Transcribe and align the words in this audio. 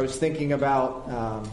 I 0.00 0.02
was 0.02 0.16
thinking 0.16 0.54
about 0.54 1.10
um, 1.10 1.50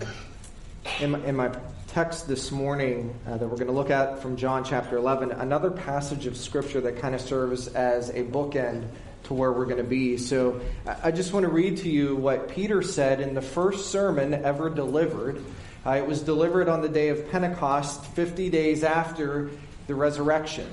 in, 1.02 1.12
my, 1.12 1.20
in, 1.26 1.36
my, 1.36 1.52
text 1.88 2.30
this 2.30 2.50
morning 2.50 3.14
uh, 3.28 3.36
that 3.36 3.46
we're 3.46 3.58
going 3.58 3.68
to 3.68 3.74
look 3.74 3.90
at 3.90 4.22
from 4.22 4.38
John 4.38 4.64
chapter 4.64 4.96
11, 4.96 5.34
another 5.34 5.70
passage 5.70 6.28
of 6.28 6.38
Scripture 6.38 6.80
that 6.80 7.00
kind 7.00 7.14
of 7.14 7.20
serves 7.20 7.68
as 7.68 8.08
a 8.12 8.24
bookend 8.24 8.88
to 9.24 9.34
where 9.34 9.52
we're 9.52 9.66
going 9.66 9.84
to 9.84 9.84
be. 9.84 10.16
So 10.16 10.62
I 11.04 11.12
just 11.12 11.34
want 11.34 11.44
to 11.44 11.52
read 11.52 11.76
to 11.80 11.90
you 11.90 12.16
what 12.16 12.48
Peter 12.48 12.82
said 12.82 13.20
in 13.20 13.34
the 13.34 13.42
first 13.42 13.92
sermon 13.92 14.34
ever 14.34 14.70
delivered. 14.70 15.44
Uh, 15.86 15.96
it 15.96 16.08
was 16.08 16.22
delivered 16.22 16.70
on 16.70 16.82
the 16.82 16.88
day 16.88 17.10
of 17.10 17.30
Pentecost, 17.30 18.06
50 18.06 18.50
days 18.50 18.86
after 18.86 19.50
the 19.88 19.96
resurrection. 19.96 20.70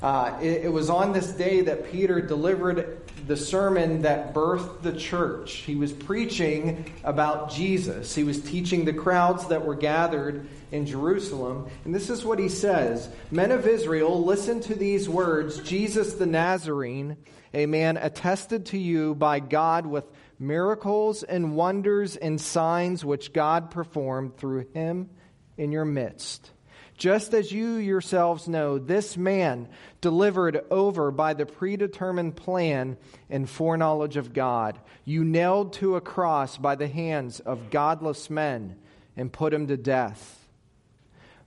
Uh, 0.00 0.38
it, 0.40 0.66
it 0.66 0.72
was 0.72 0.90
on 0.90 1.12
this 1.12 1.32
day 1.32 1.62
that 1.62 1.90
Peter 1.90 2.20
delivered 2.20 3.03
the 3.26 3.36
sermon 3.36 4.02
that 4.02 4.34
birthed 4.34 4.82
the 4.82 4.92
church. 4.92 5.52
He 5.52 5.76
was 5.76 5.92
preaching 5.92 6.92
about 7.04 7.50
Jesus. 7.50 8.14
He 8.14 8.24
was 8.24 8.40
teaching 8.40 8.84
the 8.84 8.92
crowds 8.92 9.46
that 9.48 9.64
were 9.64 9.74
gathered 9.74 10.46
in 10.72 10.86
Jerusalem. 10.86 11.68
And 11.84 11.94
this 11.94 12.10
is 12.10 12.24
what 12.24 12.38
he 12.38 12.48
says 12.48 13.08
Men 13.30 13.50
of 13.50 13.66
Israel, 13.66 14.24
listen 14.24 14.60
to 14.62 14.74
these 14.74 15.08
words 15.08 15.60
Jesus 15.60 16.14
the 16.14 16.26
Nazarene, 16.26 17.16
a 17.52 17.66
man 17.66 17.96
attested 17.96 18.66
to 18.66 18.78
you 18.78 19.14
by 19.14 19.40
God 19.40 19.86
with 19.86 20.04
miracles 20.38 21.22
and 21.22 21.54
wonders 21.54 22.16
and 22.16 22.40
signs 22.40 23.04
which 23.04 23.32
God 23.32 23.70
performed 23.70 24.36
through 24.36 24.66
him 24.74 25.10
in 25.56 25.72
your 25.72 25.84
midst 25.84 26.50
just 26.96 27.34
as 27.34 27.50
you 27.50 27.74
yourselves 27.74 28.48
know, 28.48 28.78
this 28.78 29.16
man 29.16 29.68
delivered 30.00 30.64
over 30.70 31.10
by 31.10 31.34
the 31.34 31.46
predetermined 31.46 32.36
plan 32.36 32.96
and 33.28 33.50
foreknowledge 33.50 34.16
of 34.16 34.32
God, 34.32 34.78
you 35.04 35.24
nailed 35.24 35.72
to 35.74 35.96
a 35.96 36.00
cross 36.00 36.56
by 36.56 36.76
the 36.76 36.88
hands 36.88 37.40
of 37.40 37.70
godless 37.70 38.30
men 38.30 38.76
and 39.16 39.32
put 39.32 39.52
him 39.52 39.66
to 39.66 39.76
death. 39.76 40.46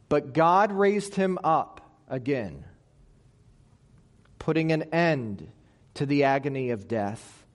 But 0.09 0.33
God 0.33 0.71
raised 0.71 1.15
him 1.15 1.37
up 1.43 1.81
again, 2.09 2.65
putting 4.39 4.71
an 4.71 4.83
end 4.93 5.49
to 5.95 6.05
the 6.05 6.25
agony 6.25 6.69
of 6.71 6.87
death, 6.87 7.45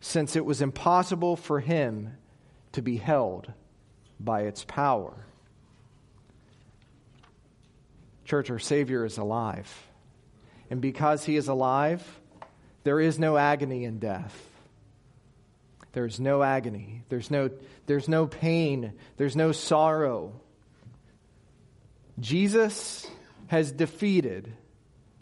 since 0.00 0.34
it 0.34 0.44
was 0.44 0.62
impossible 0.62 1.36
for 1.36 1.60
him 1.60 2.16
to 2.72 2.82
be 2.82 2.96
held 2.96 3.52
by 4.18 4.42
its 4.42 4.64
power. 4.64 5.27
Church, 8.28 8.50
our 8.50 8.58
Savior 8.58 9.06
is 9.06 9.16
alive. 9.16 9.88
And 10.68 10.82
because 10.82 11.24
he 11.24 11.36
is 11.36 11.48
alive, 11.48 12.04
there 12.84 13.00
is 13.00 13.18
no 13.18 13.38
agony 13.38 13.84
in 13.84 14.00
death. 14.00 14.36
There's 15.92 16.20
no 16.20 16.42
agony. 16.42 17.04
There's 17.08 17.30
no, 17.30 17.48
there's 17.86 18.06
no 18.06 18.26
pain. 18.26 18.92
There's 19.16 19.34
no 19.34 19.52
sorrow. 19.52 20.38
Jesus 22.20 23.10
has 23.46 23.72
defeated 23.72 24.52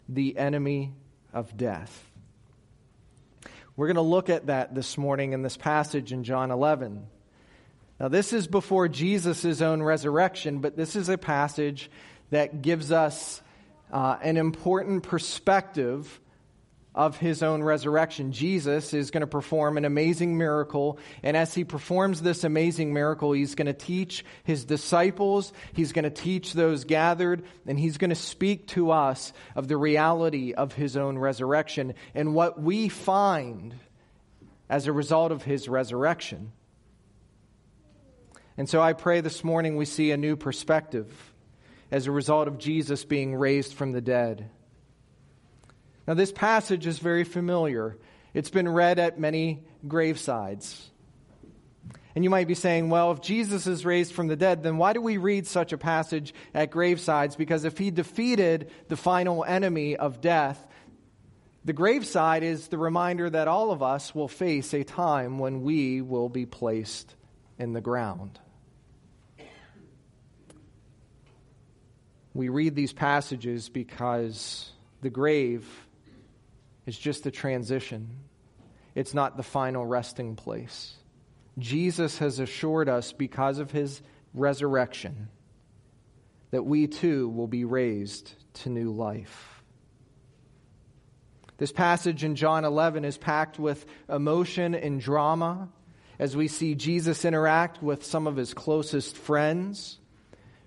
the 0.09 0.37
enemy 0.37 0.91
of 1.31 1.55
death. 1.55 2.11
We're 3.77 3.87
going 3.87 3.95
to 3.95 4.01
look 4.01 4.29
at 4.29 4.47
that 4.47 4.75
this 4.75 4.97
morning 4.97 5.31
in 5.31 5.43
this 5.43 5.55
passage 5.55 6.11
in 6.11 6.25
John 6.25 6.51
11. 6.51 7.07
Now, 8.01 8.09
this 8.09 8.33
is 8.33 8.47
before 8.47 8.89
Jesus' 8.89 9.61
own 9.61 9.81
resurrection, 9.81 10.59
but 10.59 10.75
this 10.75 10.97
is 10.97 11.07
a 11.07 11.17
passage 11.17 11.89
that 12.29 12.61
gives 12.61 12.91
us 12.91 13.41
uh, 13.91 14.17
an 14.21 14.37
important 14.37 15.03
perspective 15.03 16.19
of 16.97 17.15
his 17.15 17.43
own 17.43 17.61
resurrection. 17.61 18.31
Jesus 18.31 18.91
is 18.91 19.11
going 19.11 19.21
to 19.21 19.27
perform 19.27 19.77
an 19.77 19.85
amazing 19.85 20.35
miracle, 20.35 20.97
and 21.21 21.37
as 21.37 21.53
he 21.53 21.63
performs 21.63 22.23
this 22.23 22.43
amazing 22.43 22.91
miracle, 22.91 23.33
he's 23.33 23.53
going 23.53 23.67
to 23.67 23.73
teach 23.73 24.25
his 24.43 24.65
disciples, 24.65 25.53
he's 25.73 25.91
going 25.91 26.03
to 26.03 26.09
teach 26.09 26.53
those 26.53 26.85
gathered, 26.85 27.43
and 27.67 27.79
he's 27.79 27.99
going 27.99 28.09
to 28.09 28.15
speak 28.15 28.67
to 28.69 28.89
us 28.89 29.31
of 29.55 29.67
the 29.67 29.77
reality 29.77 30.53
of 30.53 30.73
his 30.73 30.97
own 30.97 31.19
resurrection 31.19 31.93
and 32.15 32.33
what 32.33 32.59
we 32.59 32.89
find 32.89 33.75
as 34.67 34.87
a 34.87 34.91
result 34.91 35.31
of 35.31 35.43
his 35.43 35.69
resurrection. 35.69 36.51
And 38.57 38.67
so 38.67 38.81
I 38.81 38.93
pray 38.93 39.21
this 39.21 39.43
morning 39.43 39.77
we 39.77 39.85
see 39.85 40.09
a 40.09 40.17
new 40.17 40.35
perspective 40.35 41.26
as 41.91 42.07
a 42.07 42.11
result 42.11 42.47
of 42.47 42.57
Jesus 42.57 43.05
being 43.05 43.35
raised 43.35 43.73
from 43.73 43.91
the 43.91 44.01
dead. 44.01 44.49
Now, 46.07 46.13
this 46.13 46.31
passage 46.31 46.87
is 46.87 46.99
very 46.99 47.23
familiar. 47.23 47.97
It's 48.33 48.49
been 48.49 48.69
read 48.69 48.99
at 48.99 49.19
many 49.19 49.63
gravesides. 49.85 50.81
And 52.15 52.23
you 52.23 52.29
might 52.29 52.47
be 52.47 52.55
saying, 52.55 52.89
well, 52.89 53.11
if 53.11 53.21
Jesus 53.21 53.67
is 53.67 53.85
raised 53.85 54.13
from 54.13 54.27
the 54.27 54.35
dead, 54.35 54.63
then 54.63 54.77
why 54.77 54.93
do 54.93 55.01
we 55.01 55.17
read 55.17 55.45
such 55.45 55.71
a 55.71 55.77
passage 55.77 56.33
at 56.53 56.71
gravesides? 56.71 57.37
Because 57.37 57.63
if 57.63 57.77
he 57.77 57.91
defeated 57.91 58.71
the 58.87 58.97
final 58.97 59.43
enemy 59.43 59.95
of 59.95 60.19
death, 60.19 60.65
the 61.63 61.73
graveside 61.73 62.43
is 62.43 62.69
the 62.69 62.77
reminder 62.77 63.29
that 63.29 63.47
all 63.47 63.71
of 63.71 63.83
us 63.83 64.15
will 64.15 64.29
face 64.29 64.73
a 64.73 64.83
time 64.83 65.37
when 65.37 65.61
we 65.61 66.01
will 66.01 66.29
be 66.29 66.45
placed 66.45 67.13
in 67.59 67.73
the 67.73 67.81
ground. 67.81 68.39
We 72.37 72.49
read 72.49 72.75
these 72.75 72.93
passages 72.93 73.67
because 73.67 74.71
the 75.01 75.09
grave 75.09 75.67
is 76.85 76.95
just 76.95 77.25
a 77.25 77.31
transition, 77.31 78.09
it's 78.93 79.15
not 79.15 79.37
the 79.37 79.43
final 79.43 79.83
resting 79.83 80.35
place. 80.35 80.93
Jesus 81.57 82.19
has 82.19 82.37
assured 82.37 82.89
us 82.89 83.11
because 83.11 83.57
of 83.57 83.71
his 83.71 84.03
resurrection 84.35 85.29
that 86.51 86.61
we 86.61 86.85
too 86.85 87.27
will 87.27 87.47
be 87.47 87.65
raised 87.65 88.31
to 88.61 88.69
new 88.69 88.91
life. 88.91 89.63
This 91.57 91.71
passage 91.71 92.23
in 92.23 92.35
John 92.35 92.65
11 92.65 93.03
is 93.03 93.17
packed 93.17 93.57
with 93.57 93.83
emotion 94.07 94.75
and 94.75 95.01
drama 95.01 95.69
as 96.19 96.37
we 96.37 96.49
see 96.49 96.75
Jesus 96.75 97.25
interact 97.25 97.81
with 97.81 98.05
some 98.05 98.27
of 98.27 98.35
his 98.35 98.53
closest 98.53 99.17
friends 99.17 99.97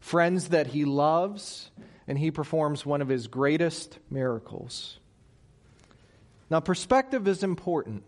friends 0.00 0.49
that 0.49 0.66
he 0.66 0.84
loves, 0.84 1.71
and 2.09 2.19
he 2.19 2.31
performs 2.31 2.84
one 2.84 3.00
of 3.03 3.09
his 3.09 3.28
greatest 3.28 3.99
miracles. 4.11 4.99
Now, 6.50 6.59
perspective 6.61 7.28
is 7.28 7.44
important. 7.44 8.03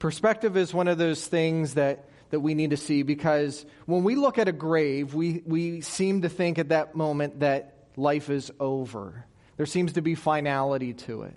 Perspective 0.00 0.56
is 0.56 0.74
one 0.74 0.88
of 0.88 0.98
those 0.98 1.24
things 1.26 1.74
that, 1.74 2.06
that 2.30 2.40
we 2.40 2.54
need 2.54 2.70
to 2.70 2.76
see 2.76 3.02
because 3.02 3.64
when 3.86 4.02
we 4.02 4.16
look 4.16 4.38
at 4.38 4.48
a 4.48 4.52
grave, 4.52 5.14
we, 5.14 5.42
we 5.46 5.82
seem 5.82 6.22
to 6.22 6.28
think 6.28 6.58
at 6.58 6.70
that 6.70 6.96
moment 6.96 7.40
that 7.40 7.74
life 7.96 8.30
is 8.30 8.50
over. 8.58 9.26
There 9.58 9.66
seems 9.66 9.92
to 9.92 10.02
be 10.02 10.14
finality 10.14 10.94
to 10.94 11.22
it. 11.22 11.36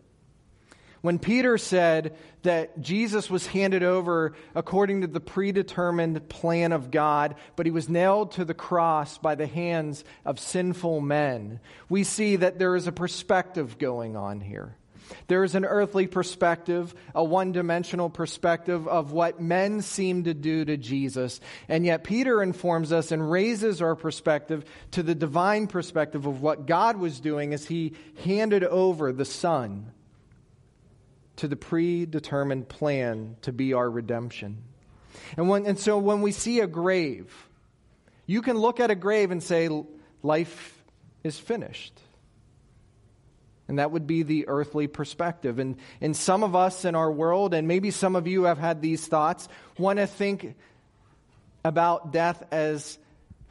When 1.04 1.20
Peter 1.20 1.58
said 1.58 2.16
that 2.44 2.80
Jesus 2.80 3.30
was 3.30 3.46
handed 3.46 3.84
over 3.84 4.36
according 4.56 5.02
to 5.02 5.08
the 5.08 5.20
predetermined 5.20 6.30
plan 6.30 6.72
of 6.72 6.92
God, 6.92 7.36
but 7.58 7.66
he 7.66 7.74
was 7.74 7.90
nailed 7.90 8.32
to 8.32 8.46
the 8.46 8.54
cross 8.54 9.18
by 9.18 9.36
the 9.36 9.46
hands 9.46 10.06
of 10.24 10.40
sinful 10.40 11.02
men, 11.02 11.60
we 11.90 12.06
see 12.06 12.38
that 12.38 12.58
there 12.58 12.78
is 12.78 12.88
a 12.88 12.94
perspective 12.94 13.78
going 13.78 14.16
on 14.16 14.40
here. 14.40 14.78
There 15.28 15.44
is 15.44 15.56
an 15.56 15.66
earthly 15.66 16.08
perspective, 16.08 16.96
a 17.14 17.22
one 17.22 17.52
dimensional 17.52 18.10
perspective 18.10 18.88
of 18.88 19.12
what 19.12 19.42
men 19.42 19.82
seem 19.82 20.24
to 20.24 20.34
do 20.34 20.64
to 20.64 20.78
Jesus. 20.78 21.42
And 21.68 21.86
yet, 21.86 22.06
Peter 22.06 22.42
informs 22.42 22.94
us 22.94 23.12
and 23.12 23.30
raises 23.30 23.82
our 23.82 23.98
perspective 23.98 24.64
to 24.92 25.04
the 25.04 25.16
divine 25.16 25.68
perspective 25.68 26.26
of 26.26 26.42
what 26.42 26.66
God 26.66 26.96
was 26.96 27.20
doing 27.20 27.54
as 27.54 27.66
he 27.66 27.92
handed 28.24 28.64
over 28.64 29.12
the 29.12 29.26
Son 29.26 29.92
to 31.44 31.50
the 31.50 31.58
predetermined 31.58 32.70
plan 32.70 33.36
to 33.42 33.52
be 33.52 33.74
our 33.74 33.90
redemption. 33.90 34.64
And, 35.36 35.50
when, 35.50 35.66
and 35.66 35.78
so 35.78 35.98
when 35.98 36.22
we 36.22 36.32
see 36.32 36.62
a 36.62 36.68
grave, 36.68 37.36
you 38.26 38.42
can 38.42 38.58
look 38.58 38.80
at 38.80 38.92
a 38.92 38.96
grave 38.96 39.30
and 39.30 39.44
say, 39.44 39.70
life 40.22 40.82
is 41.22 41.38
finished. 41.38 42.00
And 43.68 43.78
that 43.78 43.92
would 43.92 44.08
be 44.08 44.24
the 44.24 44.48
earthly 44.48 44.88
perspective. 44.88 45.60
And, 45.60 45.76
and 46.00 46.16
some 46.16 46.44
of 46.44 46.56
us 46.56 46.86
in 46.86 46.96
our 46.96 47.12
world, 47.12 47.54
and 47.54 47.68
maybe 47.68 47.92
some 47.92 48.16
of 48.16 48.26
you 48.26 48.44
have 48.44 48.58
had 48.58 48.82
these 48.82 49.06
thoughts, 49.06 49.50
want 49.78 50.00
to 50.00 50.08
think 50.08 50.56
about 51.66 52.14
death 52.14 52.42
as 52.52 52.98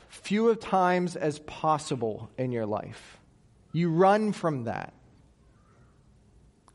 few 0.08 0.48
of 0.48 0.60
times 0.60 1.14
as 1.14 1.38
possible 1.40 2.30
in 2.38 2.52
your 2.52 2.64
life. 2.64 3.18
You 3.70 3.90
run 3.90 4.32
from 4.32 4.64
that. 4.64 4.94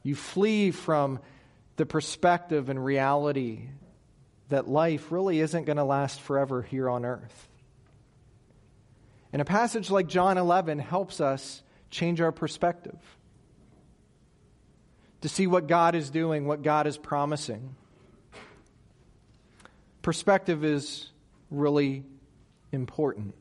You 0.07 0.15
flee 0.15 0.71
from 0.71 1.19
the 1.75 1.85
perspective 1.85 2.69
and 2.69 2.83
reality 2.83 3.67
that 4.47 4.65
life 4.65 5.11
really 5.11 5.41
isn't 5.41 5.65
going 5.65 5.75
to 5.75 5.83
last 5.83 6.21
forever 6.21 6.61
here 6.61 6.89
on 6.89 7.03
earth. 7.03 7.49
And 9.33 9.41
a 9.41 9.45
passage 9.45 9.91
like 9.91 10.07
John 10.07 10.37
11 10.37 10.79
helps 10.79 11.19
us 11.19 11.61
change 11.89 12.21
our 12.21 12.31
perspective 12.31 12.95
to 15.19 15.27
see 15.27 15.45
what 15.45 15.67
God 15.67 15.93
is 15.93 16.09
doing, 16.09 16.47
what 16.47 16.61
God 16.61 16.87
is 16.87 16.97
promising. 16.97 17.75
perspective 20.01 20.63
is 20.63 21.11
really 21.51 22.05
important. 22.71 23.35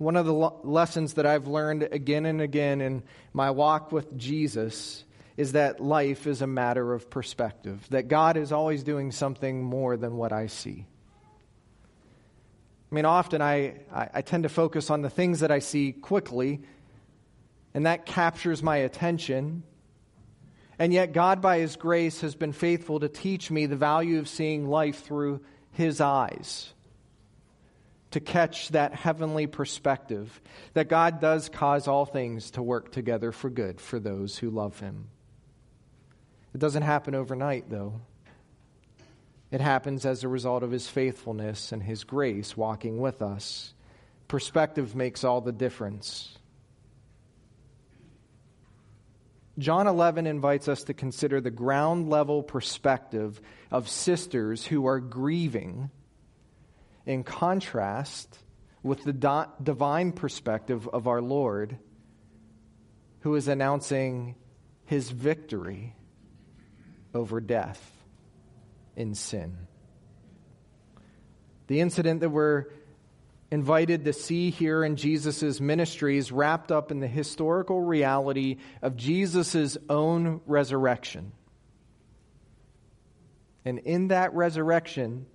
One 0.00 0.16
of 0.16 0.24
the 0.24 0.32
lo- 0.32 0.58
lessons 0.64 1.12
that 1.14 1.26
I've 1.26 1.46
learned 1.46 1.82
again 1.92 2.24
and 2.24 2.40
again 2.40 2.80
in 2.80 3.02
my 3.34 3.50
walk 3.50 3.92
with 3.92 4.16
Jesus 4.16 5.04
is 5.36 5.52
that 5.52 5.78
life 5.78 6.26
is 6.26 6.40
a 6.40 6.46
matter 6.46 6.94
of 6.94 7.10
perspective, 7.10 7.86
that 7.90 8.08
God 8.08 8.38
is 8.38 8.50
always 8.50 8.82
doing 8.82 9.12
something 9.12 9.62
more 9.62 9.98
than 9.98 10.16
what 10.16 10.32
I 10.32 10.46
see. 10.46 10.86
I 12.90 12.94
mean, 12.94 13.04
often 13.04 13.42
I, 13.42 13.74
I, 13.92 14.08
I 14.14 14.22
tend 14.22 14.44
to 14.44 14.48
focus 14.48 14.88
on 14.88 15.02
the 15.02 15.10
things 15.10 15.40
that 15.40 15.50
I 15.50 15.58
see 15.58 15.92
quickly, 15.92 16.62
and 17.74 17.84
that 17.84 18.06
captures 18.06 18.62
my 18.62 18.78
attention. 18.78 19.64
And 20.78 20.94
yet, 20.94 21.12
God, 21.12 21.42
by 21.42 21.58
His 21.58 21.76
grace, 21.76 22.22
has 22.22 22.34
been 22.34 22.52
faithful 22.52 23.00
to 23.00 23.10
teach 23.10 23.50
me 23.50 23.66
the 23.66 23.76
value 23.76 24.18
of 24.18 24.30
seeing 24.30 24.66
life 24.66 25.04
through 25.04 25.42
His 25.72 26.00
eyes, 26.00 26.72
to 28.12 28.20
catch 28.20 28.68
that 28.70 28.94
heavenly 28.94 29.46
perspective 29.46 30.40
that 30.74 30.88
God 30.88 31.20
does 31.20 31.48
cause 31.48 31.86
all 31.86 32.06
things 32.06 32.52
to 32.52 32.62
work 32.62 32.92
together 32.92 33.32
for 33.32 33.50
good 33.50 33.80
for 33.80 34.00
those 34.00 34.36
who 34.36 34.50
love 34.50 34.80
Him. 34.80 35.08
It 36.54 36.58
doesn't 36.58 36.82
happen 36.82 37.14
overnight, 37.14 37.70
though. 37.70 38.00
It 39.50 39.60
happens 39.60 40.06
as 40.06 40.22
a 40.22 40.28
result 40.28 40.62
of 40.62 40.70
his 40.70 40.88
faithfulness 40.88 41.72
and 41.72 41.82
his 41.82 42.04
grace 42.04 42.56
walking 42.56 43.00
with 43.00 43.20
us. 43.20 43.74
Perspective 44.28 44.94
makes 44.94 45.24
all 45.24 45.40
the 45.40 45.52
difference. 45.52 46.36
John 49.58 49.88
11 49.88 50.26
invites 50.26 50.68
us 50.68 50.84
to 50.84 50.94
consider 50.94 51.40
the 51.40 51.50
ground 51.50 52.08
level 52.08 52.42
perspective 52.42 53.40
of 53.70 53.88
sisters 53.88 54.64
who 54.64 54.86
are 54.86 55.00
grieving 55.00 55.90
in 57.06 57.24
contrast 57.24 58.38
with 58.82 59.04
the 59.04 59.12
divine 59.62 60.12
perspective 60.12 60.88
of 60.88 61.06
our 61.06 61.20
Lord, 61.20 61.78
who 63.20 63.34
is 63.34 63.48
announcing 63.48 64.34
his 64.86 65.10
victory 65.10 65.94
over 67.14 67.40
death 67.40 67.90
in 68.96 69.14
sin. 69.14 69.56
The 71.66 71.80
incident 71.80 72.20
that 72.20 72.30
we're 72.30 72.66
invited 73.50 74.04
to 74.04 74.12
see 74.12 74.50
here 74.50 74.84
in 74.84 74.96
Jesus' 74.96 75.60
ministry 75.60 76.16
is 76.16 76.32
wrapped 76.32 76.72
up 76.72 76.90
in 76.90 77.00
the 77.00 77.08
historical 77.08 77.80
reality 77.80 78.56
of 78.80 78.96
Jesus' 78.96 79.76
own 79.88 80.40
resurrection. 80.46 81.32
And 83.64 83.78
in 83.80 84.08
that 84.08 84.34
resurrection, 84.34 85.26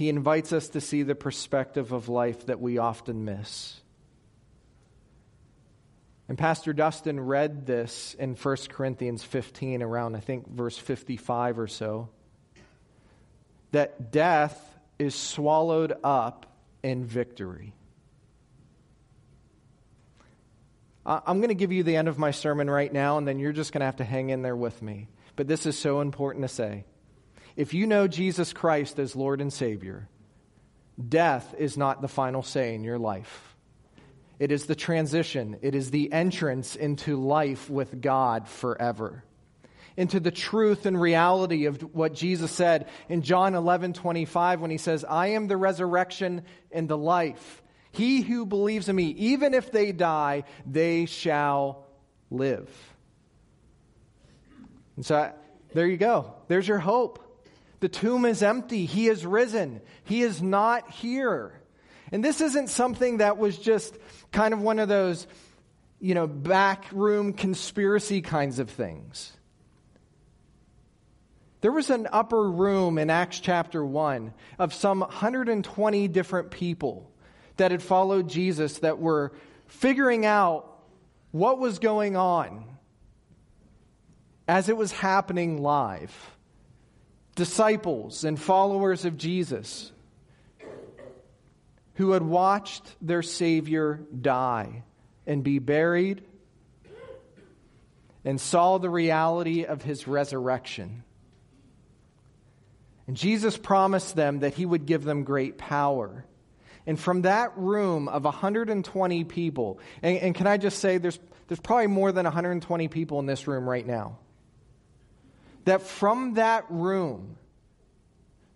he 0.00 0.08
invites 0.08 0.50
us 0.54 0.70
to 0.70 0.80
see 0.80 1.02
the 1.02 1.14
perspective 1.14 1.92
of 1.92 2.08
life 2.08 2.46
that 2.46 2.58
we 2.58 2.78
often 2.78 3.26
miss. 3.26 3.78
And 6.26 6.38
Pastor 6.38 6.72
Dustin 6.72 7.20
read 7.20 7.66
this 7.66 8.16
in 8.18 8.34
1 8.34 8.56
Corinthians 8.70 9.22
15, 9.22 9.82
around, 9.82 10.16
I 10.16 10.20
think, 10.20 10.48
verse 10.48 10.78
55 10.78 11.58
or 11.58 11.68
so, 11.68 12.08
that 13.72 14.10
death 14.10 14.58
is 14.98 15.14
swallowed 15.14 15.92
up 16.02 16.46
in 16.82 17.04
victory. 17.04 17.74
I'm 21.04 21.40
going 21.40 21.48
to 21.48 21.54
give 21.54 21.72
you 21.72 21.82
the 21.82 21.96
end 21.96 22.08
of 22.08 22.16
my 22.16 22.30
sermon 22.30 22.70
right 22.70 22.90
now, 22.90 23.18
and 23.18 23.28
then 23.28 23.38
you're 23.38 23.52
just 23.52 23.70
going 23.74 23.80
to 23.80 23.86
have 23.86 23.96
to 23.96 24.04
hang 24.04 24.30
in 24.30 24.40
there 24.40 24.56
with 24.56 24.80
me. 24.80 25.08
But 25.36 25.46
this 25.46 25.66
is 25.66 25.78
so 25.78 26.00
important 26.00 26.44
to 26.44 26.48
say. 26.48 26.86
If 27.56 27.74
you 27.74 27.86
know 27.86 28.08
Jesus 28.08 28.52
Christ 28.52 28.98
as 28.98 29.16
Lord 29.16 29.40
and 29.40 29.52
Savior, 29.52 30.08
death 31.08 31.54
is 31.58 31.76
not 31.76 32.02
the 32.02 32.08
final 32.08 32.42
say 32.42 32.74
in 32.74 32.84
your 32.84 32.98
life. 32.98 33.56
It 34.38 34.50
is 34.50 34.64
the 34.64 34.74
transition, 34.74 35.58
it 35.60 35.74
is 35.74 35.90
the 35.90 36.12
entrance 36.12 36.74
into 36.74 37.16
life 37.16 37.68
with 37.68 38.00
God 38.00 38.48
forever. 38.48 39.22
Into 39.96 40.18
the 40.18 40.30
truth 40.30 40.86
and 40.86 40.98
reality 40.98 41.66
of 41.66 41.82
what 41.94 42.14
Jesus 42.14 42.50
said 42.50 42.88
in 43.08 43.20
John 43.20 43.54
11 43.54 43.92
25 43.92 44.60
when 44.60 44.70
he 44.70 44.78
says, 44.78 45.04
I 45.04 45.28
am 45.28 45.46
the 45.46 45.58
resurrection 45.58 46.42
and 46.72 46.88
the 46.88 46.96
life. 46.96 47.62
He 47.92 48.22
who 48.22 48.46
believes 48.46 48.88
in 48.88 48.96
me, 48.96 49.08
even 49.08 49.52
if 49.52 49.72
they 49.72 49.92
die, 49.92 50.44
they 50.64 51.06
shall 51.06 51.84
live. 52.30 52.70
And 54.96 55.04
so 55.04 55.32
there 55.74 55.86
you 55.86 55.96
go. 55.96 56.34
There's 56.48 56.66
your 56.66 56.78
hope. 56.78 57.29
The 57.80 57.88
tomb 57.88 58.24
is 58.24 58.42
empty. 58.42 58.84
He 58.84 59.08
is 59.08 59.24
risen. 59.26 59.80
He 60.04 60.22
is 60.22 60.42
not 60.42 60.90
here. 60.90 61.60
And 62.12 62.24
this 62.24 62.40
isn't 62.40 62.68
something 62.68 63.18
that 63.18 63.38
was 63.38 63.58
just 63.58 63.96
kind 64.32 64.52
of 64.52 64.60
one 64.60 64.78
of 64.78 64.88
those, 64.88 65.26
you 66.00 66.14
know, 66.14 66.26
backroom 66.26 67.32
conspiracy 67.32 68.20
kinds 68.20 68.58
of 68.58 68.68
things. 68.70 69.32
There 71.62 71.72
was 71.72 71.90
an 71.90 72.08
upper 72.10 72.50
room 72.50 72.98
in 72.98 73.10
Acts 73.10 73.38
chapter 73.38 73.84
1 73.84 74.32
of 74.58 74.72
some 74.72 75.00
120 75.00 76.08
different 76.08 76.50
people 76.50 77.10
that 77.58 77.70
had 77.70 77.82
followed 77.82 78.28
Jesus 78.28 78.78
that 78.78 78.98
were 78.98 79.32
figuring 79.66 80.24
out 80.24 80.66
what 81.30 81.58
was 81.58 81.78
going 81.78 82.16
on 82.16 82.64
as 84.48 84.68
it 84.68 84.76
was 84.76 84.90
happening 84.90 85.62
live. 85.62 86.36
Disciples 87.40 88.24
and 88.24 88.38
followers 88.38 89.06
of 89.06 89.16
Jesus 89.16 89.90
who 91.94 92.10
had 92.10 92.22
watched 92.22 92.84
their 93.00 93.22
Savior 93.22 93.98
die 94.20 94.82
and 95.26 95.42
be 95.42 95.58
buried 95.58 96.20
and 98.26 98.38
saw 98.38 98.76
the 98.76 98.90
reality 98.90 99.64
of 99.64 99.80
his 99.80 100.06
resurrection. 100.06 101.02
And 103.06 103.16
Jesus 103.16 103.56
promised 103.56 104.14
them 104.14 104.40
that 104.40 104.52
he 104.52 104.66
would 104.66 104.84
give 104.84 105.02
them 105.02 105.24
great 105.24 105.56
power. 105.56 106.26
And 106.86 107.00
from 107.00 107.22
that 107.22 107.56
room 107.56 108.08
of 108.08 108.24
120 108.24 109.24
people, 109.24 109.80
and, 110.02 110.18
and, 110.18 110.34
can 110.34 110.46
I 110.46 110.58
just 110.58 110.78
say, 110.78 110.98
there's, 110.98 111.18
there's 111.48 111.58
probably 111.58 111.86
more 111.86 112.12
than 112.12 112.24
120 112.24 112.88
people 112.88 113.18
in 113.18 113.24
this 113.24 113.46
room 113.46 113.66
right 113.66 113.86
now. 113.86 114.18
That 115.64 115.82
from 115.82 116.34
that 116.34 116.64
room, 116.68 117.36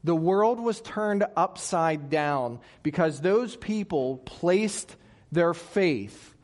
the 0.05 0.15
world 0.15 0.61
was 0.61 0.81
turned 0.81 1.25
upside 1.37 2.11
down 2.11 2.61
because 2.83 3.21
those 3.21 3.57
people 3.57 4.19
placed 4.19 4.97
their 5.33 5.55
faith, 5.55 6.35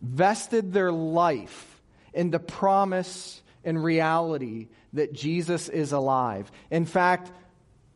vested 0.00 0.72
their 0.72 0.92
life 0.92 1.80
in 2.14 2.30
the 2.30 2.38
promise 2.38 3.42
and 3.64 3.82
reality 3.82 4.68
that 4.92 5.12
Jesus 5.12 5.68
is 5.68 5.92
alive. 5.92 6.50
In 6.70 6.86
fact, 6.86 7.32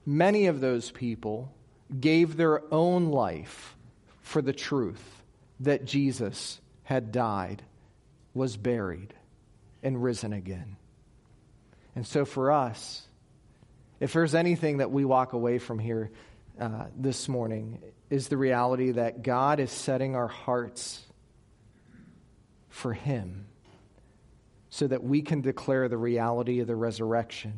many 0.05 0.47
of 0.47 0.61
those 0.61 0.91
people 0.91 1.53
gave 2.01 2.37
their 2.37 2.63
own 2.73 3.07
life 3.07 3.77
for 4.23 4.43
the 4.43 4.53
truth 4.53 5.23
that 5.61 5.85
Jesus 5.85 6.61
had 6.83 7.13
died, 7.13 7.63
was 8.35 8.57
buried, 8.57 9.15
and 9.83 10.03
risen 10.03 10.33
again. 10.33 10.77
And 11.95 12.07
so 12.07 12.25
for 12.25 12.53
us, 12.53 13.03
if 14.01 14.13
there's 14.13 14.35
anything 14.35 14.79
that 14.79 14.91
we 14.91 15.05
walk 15.05 15.33
away 15.33 15.59
from 15.59 15.79
here 15.79 16.11
uh, 16.61 16.87
this 16.97 17.29
morning, 17.29 17.81
is 18.11 18.29
the 18.29 18.37
reality 18.37 18.93
that 18.93 19.23
God 19.23 19.59
is 19.59 19.71
setting 19.71 20.15
our 20.15 20.29
hearts 20.29 21.03
for 22.69 22.93
Him 22.93 23.47
so 24.69 24.87
that 24.87 25.03
we 25.03 25.23
can 25.23 25.41
declare 25.41 25.89
the 25.89 25.97
reality 25.97 26.61
of 26.61 26.67
the 26.67 26.77
resurrection 26.77 27.53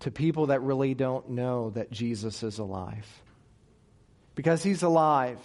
to 0.00 0.10
people 0.10 0.46
that 0.46 0.62
really 0.62 0.94
don't 0.94 1.30
know 1.30 1.70
that 1.70 1.90
Jesus 1.90 2.42
is 2.42 2.58
alive. 2.58 3.06
Because 4.34 4.62
He's 4.62 4.82
alive, 4.82 5.38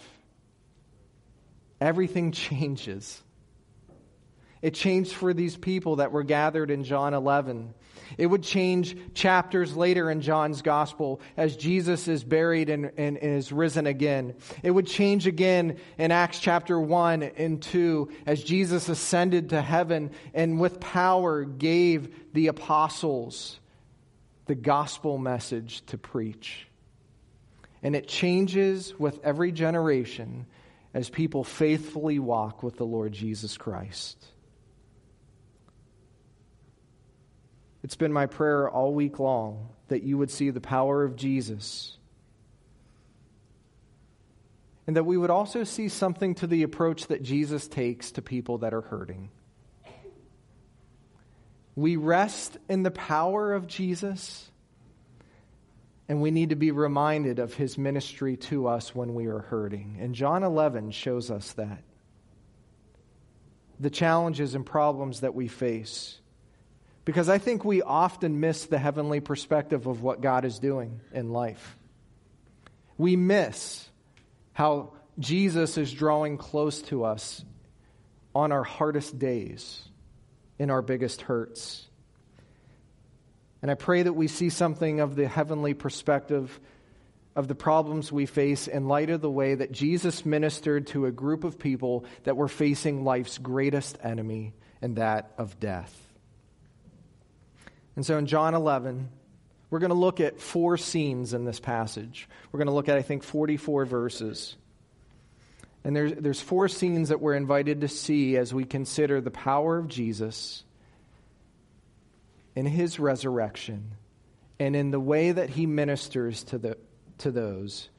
everything 1.82 2.32
changes. 2.34 3.22
It 4.66 4.74
changed 4.74 5.14
for 5.14 5.32
these 5.32 5.56
people 5.56 5.98
that 5.98 6.12
were 6.12 6.24
gathered 6.24 6.72
in 6.72 6.86
John 6.86 7.14
11. 7.14 7.76
It 8.18 8.26
would 8.26 8.42
change 8.42 8.98
chapters 9.14 9.78
later 9.78 10.10
in 10.10 10.22
John's 10.22 10.64
gospel 10.64 11.22
as 11.38 11.56
Jesus 11.56 12.08
is 12.08 12.24
buried 12.24 12.72
and, 12.72 12.86
and, 12.98 13.16
and, 13.20 13.38
is 13.38 13.52
risen 13.52 13.86
again. 13.86 14.34
It 14.64 14.72
would 14.72 14.88
change 14.88 15.28
again 15.28 15.78
in 16.00 16.10
Acts 16.10 16.40
chapter 16.40 16.80
1 16.80 17.22
and 17.22 17.62
2 17.62 18.10
as 18.26 18.44
Jesus 18.44 18.90
ascended 18.90 19.50
to 19.50 19.62
heaven 19.62 20.10
and 20.34 20.60
with 20.60 20.80
power 20.80 21.44
gave 21.44 22.34
the 22.34 22.48
apostles 22.48 23.60
the 24.48 24.56
gospel 24.56 25.20
message 25.20 25.86
to 25.86 26.00
preach. 26.00 26.68
And 27.84 27.96
it 27.96 28.08
changes 28.08 28.98
with 28.98 29.20
every 29.24 29.52
generation 29.52 30.48
as 30.92 31.08
people 31.08 31.44
faithfully 31.44 32.18
walk 32.18 32.64
with 32.64 32.78
the 32.78 32.86
Lord 32.88 33.14
Jesus 33.14 33.58
Christ. 33.58 34.32
It's 37.86 37.96
been 37.96 38.12
my 38.12 38.26
prayer 38.26 38.68
all 38.68 38.96
week 38.96 39.20
long 39.20 39.70
that 39.90 40.02
you 40.02 40.18
would 40.18 40.32
see 40.32 40.50
the 40.50 40.60
power 40.60 41.04
of 41.04 41.16
Jesus. 41.16 42.00
And 44.88 44.96
that 44.96 45.04
we 45.04 45.18
would 45.18 45.30
also 45.30 45.64
see 45.64 45.90
something 45.90 46.34
to 46.34 46.48
the 46.48 46.64
approach 46.64 47.06
that 47.10 47.22
Jesus 47.22 47.68
takes 47.68 48.14
to 48.14 48.24
people 48.24 48.58
that 48.58 48.74
are 48.74 48.82
hurting. 48.82 49.30
We 51.76 51.96
rest 51.96 52.58
in 52.68 52.82
the 52.82 52.90
power 52.90 53.54
of 53.54 53.68
Jesus, 53.68 54.50
and 56.10 56.24
we 56.24 56.32
need 56.32 56.50
to 56.50 56.56
be 56.56 56.72
reminded 56.72 57.38
of 57.38 57.54
his 57.54 57.78
ministry 57.78 58.36
to 58.38 58.66
us 58.66 58.96
when 58.96 59.14
we 59.14 59.28
are 59.28 59.42
hurting. 59.42 60.00
And 60.02 60.16
John 60.16 60.42
11 60.42 60.90
shows 60.90 61.30
us 61.30 61.54
that. 61.54 61.84
The 63.80 63.92
challenges 63.92 64.56
and 64.56 64.66
problems 64.66 65.20
that 65.20 65.36
we 65.36 65.48
face. 65.48 66.20
Because 67.06 67.30
I 67.30 67.38
think 67.38 67.64
we 67.64 67.84
often 67.84 68.40
miss 68.40 68.66
the 68.66 68.80
heavenly 68.80 69.20
perspective 69.20 69.86
of 69.86 70.02
what 70.02 70.22
God 70.22 70.44
is 70.44 70.58
doing 70.58 71.00
in 71.14 71.32
life. 71.32 71.78
We 72.98 73.16
miss 73.16 73.88
how 74.54 74.94
Jesus 75.20 75.78
is 75.78 75.94
drawing 75.94 76.38
close 76.38 76.82
to 76.84 77.06
us 77.06 77.46
on 78.34 78.52
our 78.52 78.64
hardest 78.64 79.18
days 79.18 79.82
in 80.58 80.72
our 80.72 80.82
biggest 80.82 81.22
hurts. 81.22 81.86
And 83.62 83.70
I 83.70 83.76
pray 83.76 84.04
that 84.04 84.14
we 84.14 84.28
see 84.28 84.50
something 84.50 85.00
of 85.00 85.16
the 85.16 85.28
heavenly 85.28 85.74
perspective 85.74 86.60
of 87.36 87.48
the 87.48 87.56
problems 87.56 88.12
we 88.12 88.26
face 88.26 88.68
in 88.68 88.88
light 88.88 89.10
of 89.10 89.22
the 89.22 89.30
way 89.30 89.56
that 89.56 89.72
Jesus 89.72 90.26
ministered 90.26 90.88
to 90.88 91.06
a 91.06 91.12
group 91.12 91.44
of 91.44 91.60
people 91.60 92.06
that 92.24 92.38
were 92.38 92.48
facing 92.48 93.04
life's 93.04 93.38
greatest 93.38 93.98
enemy, 94.02 94.54
and 94.82 94.96
that 94.96 95.34
of 95.38 95.60
death. 95.60 96.05
And 97.96 98.06
so 98.06 98.18
in 98.18 98.26
John 98.26 98.54
11, 98.54 99.10
we're 99.70 99.80
going 99.80 99.90
to 99.90 99.96
look 99.96 100.20
at 100.20 100.40
four 100.40 100.78
scenes 100.78 101.34
in 101.34 101.46
this 101.46 101.60
passage. 101.60 102.28
We're 102.52 102.60
going 102.60 102.68
to 102.68 102.74
look 102.74 102.90
at, 102.90 102.98
I 102.98 103.02
think, 103.02 103.24
44 103.24 103.86
verses. 103.86 104.56
And 105.84 105.96
there's, 105.96 106.14
there's 106.14 106.42
four 106.42 106.68
scenes 106.68 107.10
that 107.10 107.22
we're 107.22 107.36
invited 107.36 107.82
to 107.82 107.88
see 107.88 108.38
as 108.38 108.54
we 108.54 108.66
consider 108.66 109.22
the 109.22 109.32
power 109.32 109.78
of 109.78 109.88
Jesus 109.88 110.64
in 112.56 112.66
his 112.66 113.00
resurrection 113.00 113.92
and 114.60 114.76
in 114.76 114.92
the 114.92 115.00
way 115.00 115.32
that 115.32 115.50
he 115.50 115.66
ministers 115.66 116.44
to, 116.46 116.58
the, 116.58 116.78
to 117.20 117.32
those 117.32 117.90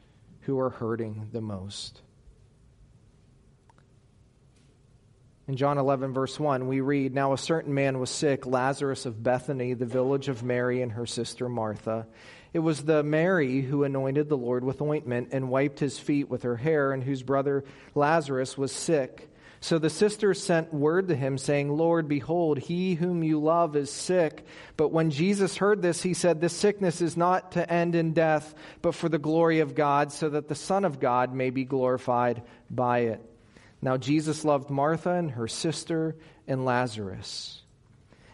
who 0.42 0.58
are 0.58 0.70
hurting 0.70 1.28
the 1.32 1.40
most. 1.40 2.00
In 5.48 5.54
John 5.54 5.78
11, 5.78 6.12
verse 6.12 6.40
1, 6.40 6.66
we 6.66 6.80
read 6.80 7.14
Now 7.14 7.32
a 7.32 7.38
certain 7.38 7.72
man 7.72 8.00
was 8.00 8.10
sick, 8.10 8.46
Lazarus 8.46 9.06
of 9.06 9.22
Bethany, 9.22 9.74
the 9.74 9.86
village 9.86 10.26
of 10.26 10.42
Mary 10.42 10.82
and 10.82 10.90
her 10.90 11.06
sister 11.06 11.48
Martha. 11.48 12.08
It 12.52 12.58
was 12.58 12.82
the 12.82 13.04
Mary 13.04 13.60
who 13.60 13.84
anointed 13.84 14.28
the 14.28 14.36
Lord 14.36 14.64
with 14.64 14.82
ointment 14.82 15.28
and 15.30 15.48
wiped 15.48 15.78
his 15.78 16.00
feet 16.00 16.28
with 16.28 16.42
her 16.42 16.56
hair, 16.56 16.90
and 16.90 17.00
whose 17.00 17.22
brother 17.22 17.62
Lazarus 17.94 18.58
was 18.58 18.72
sick. 18.72 19.30
So 19.60 19.78
the 19.78 19.88
sisters 19.88 20.42
sent 20.42 20.74
word 20.74 21.06
to 21.08 21.14
him, 21.14 21.38
saying, 21.38 21.70
Lord, 21.70 22.08
behold, 22.08 22.58
he 22.58 22.94
whom 22.94 23.22
you 23.22 23.40
love 23.40 23.76
is 23.76 23.88
sick. 23.88 24.44
But 24.76 24.90
when 24.90 25.12
Jesus 25.12 25.56
heard 25.56 25.80
this, 25.80 26.02
he 26.02 26.12
said, 26.12 26.40
This 26.40 26.54
sickness 26.54 27.00
is 27.00 27.16
not 27.16 27.52
to 27.52 27.72
end 27.72 27.94
in 27.94 28.14
death, 28.14 28.52
but 28.82 28.96
for 28.96 29.08
the 29.08 29.16
glory 29.16 29.60
of 29.60 29.76
God, 29.76 30.10
so 30.10 30.28
that 30.28 30.48
the 30.48 30.56
Son 30.56 30.84
of 30.84 30.98
God 30.98 31.32
may 31.32 31.50
be 31.50 31.64
glorified 31.64 32.42
by 32.68 32.98
it. 33.00 33.35
Now 33.82 33.96
Jesus 33.96 34.44
loved 34.44 34.70
Martha 34.70 35.10
and 35.10 35.32
her 35.32 35.48
sister 35.48 36.16
and 36.46 36.64
Lazarus. 36.64 37.62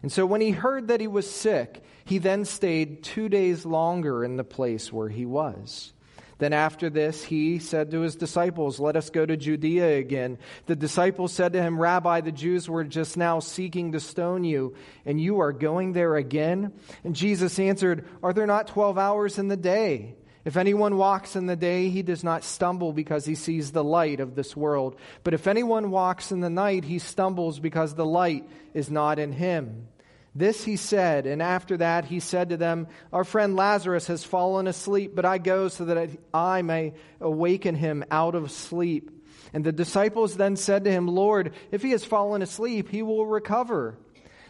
And 0.03 0.11
so 0.11 0.27
when 0.27 0.41
he 0.41 0.51
heard 0.51 0.89
that 0.89 1.01
he 1.01 1.07
was 1.07 1.31
sick, 1.31 1.83
he 2.05 2.19
then 2.19 2.45
stayed 2.45 3.05
two 3.05 3.29
days 3.29 3.65
longer 3.65 4.25
in 4.25 4.37
the 4.37 4.45
place 4.45 4.93
where 4.93 5.09
he 5.09 5.25
was. 5.25 5.93
Then 6.39 6.53
after 6.53 6.91
this, 6.91 7.23
he 7.23 7.61
said 7.61 7.93
to 7.93 8.01
his 8.01 8.17
disciples, 8.17 8.81
Let 8.81 8.97
us 8.97 9.11
go 9.11 9.25
to 9.25 9.37
Judea 9.37 9.99
again. 9.99 10.39
The 10.67 10.75
disciples 10.75 11.33
said 11.33 11.53
to 11.53 11.63
him, 11.63 11.81
Rabbi, 11.81 12.21
the 12.21 12.33
Jews 12.33 12.69
were 12.69 12.83
just 12.83 13.17
now 13.17 13.39
seeking 13.39 13.93
to 13.93 14.01
stone 14.01 14.43
you, 14.43 14.75
and 15.07 15.21
you 15.21 15.39
are 15.39 15.53
going 15.53 15.93
there 15.93 16.17
again? 16.17 16.73
And 17.05 17.15
Jesus 17.15 17.61
answered, 17.61 18.09
Are 18.25 18.33
there 18.33 18.49
not 18.49 18.67
twelve 18.67 18.99
hours 18.99 19.39
in 19.39 19.47
the 19.47 19.57
day? 19.57 20.17
If 20.45 20.57
anyone 20.57 20.97
walks 20.97 21.37
in 21.37 21.47
the 21.47 21.57
day, 21.57 21.89
he 21.89 22.03
does 22.03 22.25
not 22.25 22.43
stumble 22.43 22.93
because 22.93 23.25
he 23.25 23.37
sees 23.37 23.71
the 23.71 23.85
light 23.85 24.19
of 24.19 24.35
this 24.35 24.57
world. 24.57 24.97
But 25.23 25.35
if 25.35 25.47
anyone 25.47 25.91
walks 25.91 26.33
in 26.33 26.41
the 26.41 26.51
night, 26.51 26.85
he 26.85 26.99
stumbles 26.99 27.61
because 27.61 27.95
the 27.95 28.07
light 28.07 28.49
is 28.75 28.91
not 28.91 29.21
in 29.21 29.33
him. 29.33 29.87
This 30.35 30.65
he 30.65 30.77
said, 30.77 31.27
and 31.27 31.43
after 31.43 31.77
that 31.77 32.07
he 32.07 32.19
said 32.19 32.49
to 32.49 32.57
them, 32.57 32.89
Our 33.13 33.23
friend 33.23 33.55
Lazarus 33.55 34.07
has 34.07 34.25
fallen 34.25 34.67
asleep, 34.67 35.13
but 35.15 35.27
I 35.27 35.39
go 35.39 35.69
so 35.69 35.85
that 35.85 36.11
I 36.33 36.63
may 36.63 36.95
awaken 37.21 37.75
him 37.75 38.03
out 38.11 38.35
of 38.35 38.51
sleep. 38.51 39.11
And 39.53 39.63
the 39.63 39.73
disciples 39.73 40.37
then 40.37 40.57
said 40.57 40.85
to 40.85 40.91
him, 40.91 41.07
Lord, 41.07 41.53
if 41.71 41.83
he 41.83 41.91
has 41.91 42.05
fallen 42.05 42.41
asleep, 42.41 42.89
he 42.89 43.03
will 43.03 43.27
recover. 43.27 43.99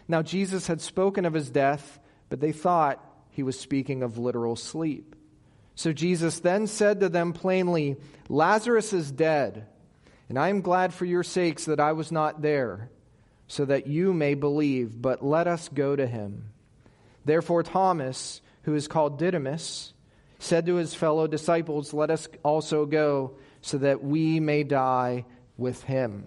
Now 0.07 0.21
Jesus 0.21 0.67
had 0.67 0.81
spoken 0.81 1.25
of 1.25 1.33
his 1.33 1.49
death, 1.49 1.99
but 2.29 2.39
they 2.39 2.53
thought 2.53 3.03
he 3.31 3.43
was 3.43 3.59
speaking 3.59 4.03
of 4.03 4.17
literal 4.17 4.55
sleep. 4.55 5.15
So 5.75 5.91
Jesus 5.91 6.39
then 6.39 6.67
said 6.67 6.99
to 6.99 7.09
them 7.09 7.33
plainly, 7.33 7.97
Lazarus 8.29 8.93
is 8.93 9.11
dead, 9.11 9.67
and 10.29 10.37
I 10.37 10.49
am 10.49 10.61
glad 10.61 10.93
for 10.93 11.05
your 11.05 11.23
sakes 11.23 11.65
that 11.65 11.79
I 11.79 11.93
was 11.93 12.11
not 12.11 12.41
there 12.41 12.89
so 13.47 13.65
that 13.65 13.87
you 13.87 14.13
may 14.13 14.33
believe, 14.33 15.01
but 15.01 15.23
let 15.23 15.47
us 15.47 15.69
go 15.69 15.95
to 15.95 16.07
him. 16.07 16.49
Therefore, 17.25 17.63
Thomas, 17.63 18.41
who 18.63 18.75
is 18.75 18.87
called 18.87 19.19
Didymus, 19.19 19.93
said 20.39 20.65
to 20.65 20.75
his 20.75 20.93
fellow 20.93 21.27
disciples, 21.27 21.93
Let 21.93 22.09
us 22.09 22.27
also 22.43 22.85
go, 22.85 23.35
so 23.61 23.77
that 23.77 24.03
we 24.03 24.39
may 24.39 24.63
die 24.63 25.25
with 25.57 25.83
him. 25.83 26.25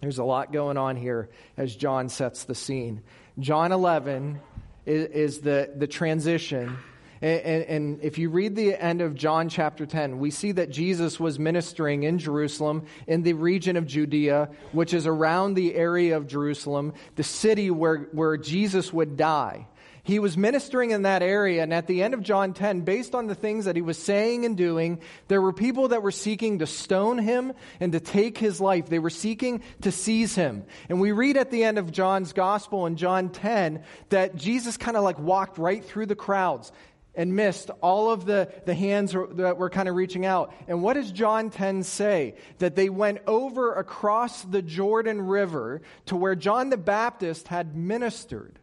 There's 0.00 0.18
a 0.18 0.24
lot 0.24 0.52
going 0.52 0.76
on 0.76 0.96
here 0.96 1.30
as 1.56 1.74
John 1.76 2.08
sets 2.08 2.44
the 2.44 2.54
scene. 2.54 3.02
John 3.38 3.70
11 3.70 4.40
is, 4.84 5.40
the, 5.40 5.72
the 5.74 5.86
transition 5.86 6.76
and, 7.22 7.64
and, 7.64 8.00
if 8.02 8.18
you 8.18 8.30
read 8.30 8.56
the 8.56 8.74
end 8.74 9.00
of 9.00 9.14
John 9.14 9.48
chapter 9.48 9.86
10, 9.86 10.18
we 10.18 10.32
see 10.32 10.52
that 10.52 10.70
Jesus 10.70 11.20
was 11.20 11.38
ministering 11.38 12.02
in 12.02 12.18
Jerusalem, 12.18 12.86
in 13.06 13.22
the 13.22 13.34
region 13.34 13.76
of 13.76 13.86
Judea, 13.86 14.50
which 14.72 14.92
is 14.92 15.06
around 15.06 15.54
the 15.54 15.74
area 15.76 16.16
of 16.16 16.26
Jerusalem, 16.26 16.94
the 17.14 17.22
city 17.22 17.70
where, 17.70 18.08
where 18.12 18.36
Jesus 18.36 18.92
would 18.92 19.16
die. 19.16 19.68
He 20.04 20.18
was 20.18 20.36
ministering 20.36 20.90
in 20.90 21.02
that 21.02 21.22
area, 21.22 21.62
and 21.62 21.72
at 21.72 21.86
the 21.86 22.02
end 22.02 22.12
of 22.12 22.24
John 22.24 22.54
10, 22.54 22.80
based 22.80 23.14
on 23.14 23.28
the 23.28 23.36
things 23.36 23.66
that 23.66 23.76
he 23.76 23.82
was 23.82 23.96
saying 23.96 24.44
and 24.44 24.56
doing, 24.56 25.00
there 25.28 25.40
were 25.40 25.52
people 25.52 25.88
that 25.88 26.02
were 26.02 26.10
seeking 26.10 26.58
to 26.58 26.66
stone 26.66 27.18
him 27.18 27.52
and 27.78 27.92
to 27.92 28.00
take 28.00 28.36
his 28.36 28.60
life. 28.60 28.88
They 28.88 28.98
were 28.98 29.10
seeking 29.10 29.62
to 29.82 29.92
seize 29.92 30.34
him. 30.34 30.64
And 30.88 31.00
we 31.00 31.12
read 31.12 31.36
at 31.36 31.52
the 31.52 31.62
end 31.62 31.78
of 31.78 31.92
John's 31.92 32.32
gospel 32.32 32.86
in 32.86 32.96
John 32.96 33.28
10 33.28 33.84
that 34.08 34.34
Jesus 34.34 34.76
kind 34.76 34.96
of 34.96 35.04
like 35.04 35.20
walked 35.20 35.56
right 35.58 35.84
through 35.84 36.06
the 36.06 36.16
crowds 36.16 36.72
and 37.14 37.36
missed 37.36 37.70
all 37.80 38.10
of 38.10 38.24
the, 38.24 38.50
the 38.64 38.74
hands 38.74 39.12
that 39.12 39.56
were 39.58 39.70
kind 39.70 39.88
of 39.88 39.94
reaching 39.94 40.24
out. 40.24 40.52
And 40.66 40.82
what 40.82 40.94
does 40.94 41.12
John 41.12 41.50
10 41.50 41.82
say? 41.82 42.36
That 42.58 42.74
they 42.74 42.88
went 42.88 43.18
over 43.26 43.74
across 43.74 44.42
the 44.42 44.62
Jordan 44.62 45.20
River 45.20 45.82
to 46.06 46.16
where 46.16 46.34
John 46.34 46.70
the 46.70 46.78
Baptist 46.78 47.48
had 47.48 47.76
ministered. 47.76 48.58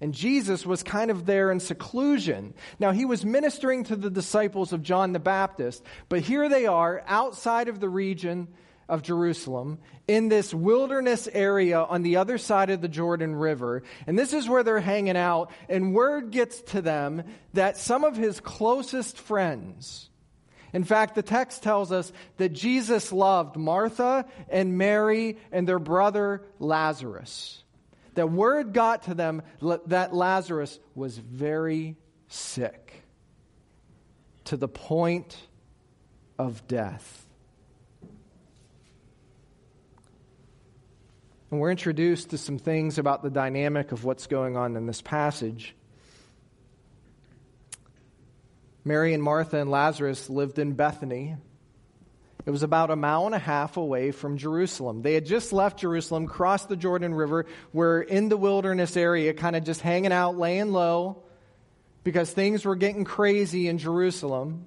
And 0.00 0.12
Jesus 0.12 0.66
was 0.66 0.82
kind 0.82 1.12
of 1.12 1.26
there 1.26 1.52
in 1.52 1.60
seclusion. 1.60 2.54
Now, 2.80 2.90
he 2.90 3.04
was 3.04 3.24
ministering 3.24 3.84
to 3.84 3.94
the 3.94 4.10
disciples 4.10 4.72
of 4.72 4.82
John 4.82 5.12
the 5.12 5.20
Baptist, 5.20 5.84
but 6.08 6.22
here 6.22 6.48
they 6.48 6.66
are 6.66 7.04
outside 7.06 7.68
of 7.68 7.78
the 7.78 7.88
region 7.88 8.48
of 8.92 9.00
Jerusalem 9.02 9.78
in 10.06 10.28
this 10.28 10.52
wilderness 10.52 11.26
area 11.32 11.80
on 11.80 12.02
the 12.02 12.16
other 12.16 12.36
side 12.36 12.68
of 12.68 12.82
the 12.82 12.88
Jordan 12.88 13.34
River. 13.34 13.84
And 14.06 14.18
this 14.18 14.34
is 14.34 14.46
where 14.46 14.62
they're 14.62 14.80
hanging 14.80 15.16
out. 15.16 15.50
And 15.70 15.94
word 15.94 16.30
gets 16.30 16.60
to 16.72 16.82
them 16.82 17.24
that 17.54 17.78
some 17.78 18.04
of 18.04 18.18
his 18.18 18.38
closest 18.38 19.16
friends, 19.16 20.10
in 20.74 20.84
fact, 20.84 21.14
the 21.14 21.22
text 21.22 21.62
tells 21.62 21.90
us 21.90 22.12
that 22.36 22.50
Jesus 22.50 23.12
loved 23.12 23.56
Martha 23.56 24.26
and 24.50 24.76
Mary 24.76 25.38
and 25.50 25.66
their 25.66 25.78
brother 25.78 26.42
Lazarus. 26.58 27.64
That 28.12 28.30
word 28.30 28.74
got 28.74 29.04
to 29.04 29.14
them 29.14 29.40
that 29.86 30.14
Lazarus 30.14 30.78
was 30.94 31.16
very 31.16 31.96
sick 32.28 33.02
to 34.44 34.58
the 34.58 34.68
point 34.68 35.34
of 36.38 36.68
death. 36.68 37.21
And 41.52 41.60
we're 41.60 41.70
introduced 41.70 42.30
to 42.30 42.38
some 42.38 42.56
things 42.56 42.96
about 42.96 43.22
the 43.22 43.28
dynamic 43.28 43.92
of 43.92 44.04
what's 44.04 44.26
going 44.26 44.56
on 44.56 44.74
in 44.74 44.86
this 44.86 45.02
passage. 45.02 45.76
Mary 48.86 49.12
and 49.12 49.22
Martha 49.22 49.58
and 49.58 49.70
Lazarus 49.70 50.30
lived 50.30 50.58
in 50.58 50.72
Bethany. 50.72 51.36
It 52.46 52.50
was 52.50 52.62
about 52.62 52.90
a 52.90 52.96
mile 52.96 53.26
and 53.26 53.34
a 53.34 53.38
half 53.38 53.76
away 53.76 54.12
from 54.12 54.38
Jerusalem. 54.38 55.02
They 55.02 55.12
had 55.12 55.26
just 55.26 55.52
left 55.52 55.78
Jerusalem, 55.78 56.26
crossed 56.26 56.70
the 56.70 56.76
Jordan 56.76 57.12
River, 57.12 57.44
were 57.74 58.00
in 58.00 58.30
the 58.30 58.38
wilderness 58.38 58.96
area, 58.96 59.34
kind 59.34 59.54
of 59.54 59.62
just 59.62 59.82
hanging 59.82 60.10
out, 60.10 60.38
laying 60.38 60.72
low, 60.72 61.22
because 62.02 62.30
things 62.30 62.64
were 62.64 62.76
getting 62.76 63.04
crazy 63.04 63.68
in 63.68 63.76
Jerusalem. 63.76 64.66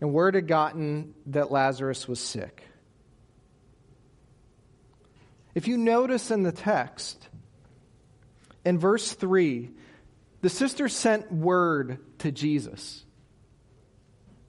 And 0.00 0.14
word 0.14 0.34
had 0.34 0.48
gotten 0.48 1.12
that 1.26 1.52
Lazarus 1.52 2.08
was 2.08 2.20
sick. 2.20 2.62
If 5.56 5.66
you 5.66 5.78
notice 5.78 6.30
in 6.30 6.42
the 6.42 6.52
text, 6.52 7.28
in 8.62 8.78
verse 8.78 9.14
3, 9.14 9.70
the 10.42 10.50
sisters 10.50 10.94
sent 10.94 11.32
word 11.32 11.98
to 12.18 12.30
Jesus. 12.30 13.02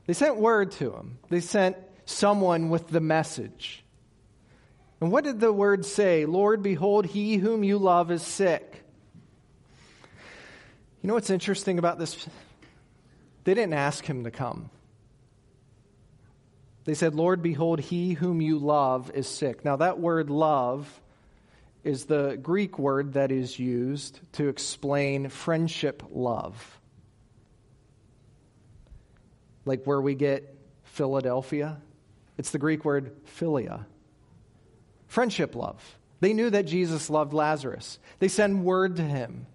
They 0.06 0.12
sent 0.12 0.36
word 0.36 0.74
to 0.74 0.92
him. 0.92 1.18
They 1.30 1.40
sent 1.40 1.78
someone 2.04 2.68
with 2.68 2.90
the 2.90 3.00
message. 3.00 3.86
And 5.00 5.10
what 5.10 5.24
did 5.24 5.40
the 5.40 5.54
word 5.54 5.86
say? 5.86 6.26
Lord, 6.26 6.62
behold, 6.62 7.06
he 7.06 7.38
whom 7.38 7.64
you 7.64 7.78
love 7.78 8.12
is 8.12 8.22
sick. 8.22 8.84
You 11.02 11.08
know 11.08 11.14
what's 11.14 11.30
interesting 11.30 11.80
about 11.80 12.00
this? 12.00 12.28
They 13.46 13.54
didn't 13.54 13.76
ask 13.76 14.04
him 14.04 14.26
to 14.26 14.32
come. 14.32 14.72
They 16.88 16.94
said, 16.94 17.16
Lord, 17.16 17.42
behold, 17.42 17.82
he 17.82 18.14
whom 18.14 18.40
you 18.40 18.60
love 18.60 19.12
is 19.14 19.28
sick. 19.28 19.66
Now, 19.66 19.76
that 19.76 20.00
word 20.00 20.30
love 20.30 21.02
is 21.84 22.06
the 22.06 22.40
Greek 22.42 22.80
word 22.80 23.16
that 23.16 23.30
is 23.30 23.60
used 23.60 24.22
to 24.34 24.48
explain 24.48 25.28
friendship 25.28 26.02
love 26.10 26.80
like 29.66 29.84
where 29.84 30.00
we 30.00 30.16
get 30.16 30.56
Philadelphia. 30.84 31.82
It's 32.38 32.52
the 32.52 32.58
Greek 32.58 32.86
word 32.86 33.12
philia. 33.38 33.84
Friendship 35.08 35.56
love. 35.56 36.00
They 36.22 36.32
knew 36.32 36.50
that 36.50 36.68
Jesus 36.68 37.10
loved 37.10 37.34
Lazarus. 37.34 38.00
They 38.20 38.30
send 38.30 38.64
word 38.64 38.96
to 38.96 39.04
him. 39.04 39.46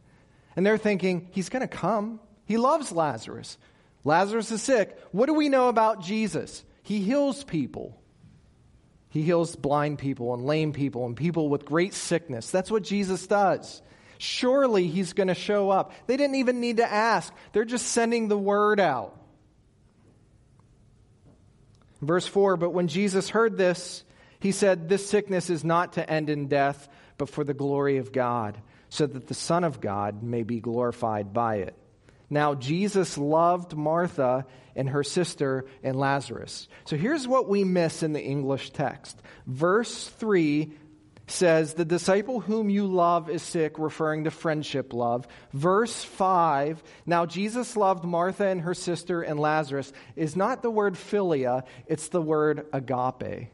And 0.55 0.67
they're 0.67 0.77
thinking, 0.77 1.29
he's 1.31 1.49
going 1.49 1.67
to 1.67 1.67
come. 1.67 2.21
He 2.45 2.59
loves 2.59 2.93
Lazarus. 2.93 3.57
Lazarus 4.05 4.51
is 4.51 4.61
sick. 4.61 4.99
What 5.13 5.29
do 5.29 5.33
we 5.33 5.49
know 5.49 5.71
about 5.71 6.03
Jesus? 6.03 6.63
He 6.83 7.01
heals 7.01 7.45
people. 7.45 7.99
He 9.09 9.23
heals 9.23 9.55
blind 9.57 9.99
people 9.99 10.35
and 10.35 10.45
lame 10.45 10.73
people 10.73 11.07
and 11.07 11.17
people 11.17 11.49
with 11.49 11.65
great 11.65 11.95
sickness. 11.95 12.51
That's 12.51 12.71
what 12.71 12.83
Jesus 12.83 13.27
does. 13.27 13.83
Surely 14.19 14.87
he's 14.87 15.13
going 15.13 15.29
to 15.29 15.35
show 15.35 15.71
up. 15.71 15.93
They 16.07 16.17
didn't 16.17 16.37
even 16.37 16.61
need 16.61 16.79
to 16.79 16.91
ask, 16.91 17.33
they're 17.53 17.65
just 17.65 17.89
sending 17.89 18.29
the 18.29 18.39
word 18.39 18.81
out. 18.81 19.19
Verse 22.01 22.27
4 22.27 22.57
But 22.57 22.71
when 22.71 22.89
Jesus 22.89 23.29
heard 23.29 23.57
this, 23.57 24.05
he 24.41 24.53
said, 24.53 24.89
This 24.89 25.09
sickness 25.09 25.51
is 25.51 25.65
not 25.65 25.95
to 25.95 26.09
end 26.09 26.31
in 26.31 26.49
death, 26.49 26.89
but 27.19 27.29
for 27.29 27.45
the 27.45 27.55
glory 27.55 27.99
of 27.99 28.13
God, 28.13 28.61
so 28.89 29.07
that 29.07 29.29
the 29.29 29.35
Son 29.35 29.63
of 29.63 29.81
God 29.81 30.23
may 30.23 30.43
be 30.43 30.61
glorified 30.61 31.33
by 31.33 31.57
it. 31.57 31.77
Now, 32.33 32.55
Jesus 32.55 33.19
loved 33.19 33.77
Martha 33.77 34.47
and 34.75 34.89
her 34.89 35.05
sister 35.05 35.67
and 35.83 35.95
Lazarus. 35.95 36.67
So 36.87 36.97
here's 36.97 37.29
what 37.29 37.47
we 37.47 37.63
miss 37.63 38.03
in 38.03 38.15
the 38.15 38.25
English 38.25 38.71
text. 38.71 39.21
Verse 39.47 40.09
3 40.09 40.73
says, 41.27 41.75
The 41.75 41.85
disciple 41.85 42.41
whom 42.41 42.71
you 42.71 42.87
love 42.87 43.29
is 43.29 43.43
sick, 43.43 43.79
referring 43.79 44.25
to 44.25 44.31
friendship 44.31 44.95
love. 44.95 45.29
Verse 45.53 46.05
5, 46.05 46.83
now 47.05 47.27
Jesus 47.27 47.77
loved 47.77 48.03
Martha 48.03 48.47
and 48.47 48.63
her 48.63 48.73
sister 48.73 49.21
and 49.21 49.39
Lazarus, 49.39 49.93
is 50.17 50.35
not 50.35 50.63
the 50.63 50.71
word 50.71 50.95
philia, 50.95 51.65
it's 51.87 52.09
the 52.09 52.23
word 52.23 52.65
agape. 52.73 53.51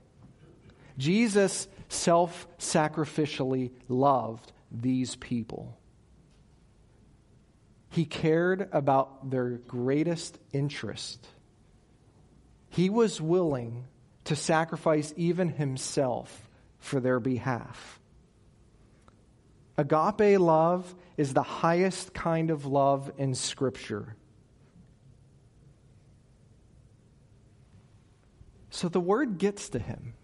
Jesus 0.99 1.66
self 1.88 2.47
sacrificially 2.61 3.73
loved 3.88 4.52
these 4.70 5.16
people. 5.16 5.77
He 7.90 8.05
cared 8.05 8.68
about 8.72 9.31
their 9.31 9.51
greatest 9.51 10.38
interest. 10.53 11.27
He 12.68 12.90
was 12.90 13.20
willing 13.20 13.87
to 14.24 14.37
sacrifice 14.37 15.14
even 15.16 15.48
himself 15.48 16.48
for 16.79 17.01
their 17.01 17.18
behalf. 17.18 17.98
Agape 19.79 20.38
love 20.38 20.94
is 21.16 21.33
the 21.33 21.42
highest 21.42 22.12
kind 22.12 22.51
of 22.51 22.66
love 22.66 23.12
in 23.16 23.35
Scripture. 23.35 24.16
So 28.70 28.88
the 28.88 29.01
word 29.01 29.38
gets 29.38 29.70
to 29.70 29.79
him. 29.79 30.14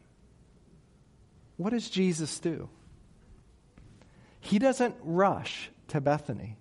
What 1.57 1.71
does 1.71 1.89
Jesus 1.89 2.39
do? 2.41 2.69
He 4.41 4.59
doesn't 4.59 4.97
rush 5.03 5.71
to 5.89 6.01
Bethany. 6.01 6.57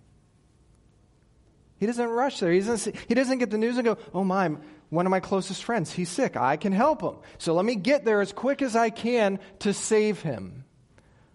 He 1.83 1.87
doesn't 1.87 2.09
rush 2.11 2.39
there. 2.39 2.53
He 2.53 2.61
doesn't, 2.61 2.95
he 3.09 3.13
doesn't 3.13 3.39
get 3.39 3.51
the 3.51 3.57
news 3.57 3.75
and 3.75 3.83
go, 3.83 3.97
oh 4.13 4.23
my, 4.23 4.55
one 4.89 5.05
of 5.05 5.09
my 5.09 5.19
closest 5.19 5.65
friends. 5.65 5.91
He's 5.91 6.07
sick. 6.07 6.37
I 6.37 6.55
can 6.55 6.71
help 6.71 7.01
him. 7.01 7.15
So 7.39 7.53
let 7.53 7.65
me 7.65 7.75
get 7.75 8.05
there 8.05 8.21
as 8.21 8.31
quick 8.31 8.61
as 8.61 8.73
I 8.73 8.89
can 8.89 9.37
to 9.59 9.73
save 9.73 10.21
him. 10.21 10.63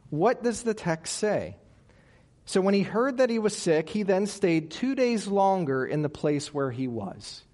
What 0.08 0.42
does 0.42 0.62
the 0.62 0.72
text 0.72 1.18
say? 1.18 1.58
So 2.46 2.62
when 2.62 2.72
he 2.72 2.80
heard 2.80 3.18
that 3.18 3.28
he 3.28 3.38
was 3.38 3.54
sick, 3.54 3.90
he 3.90 4.04
then 4.04 4.24
stayed 4.24 4.70
two 4.70 4.94
days 4.94 5.26
longer 5.26 5.84
in 5.84 6.00
the 6.00 6.08
place 6.08 6.54
where 6.54 6.70
he 6.70 6.88
was. 6.88 7.44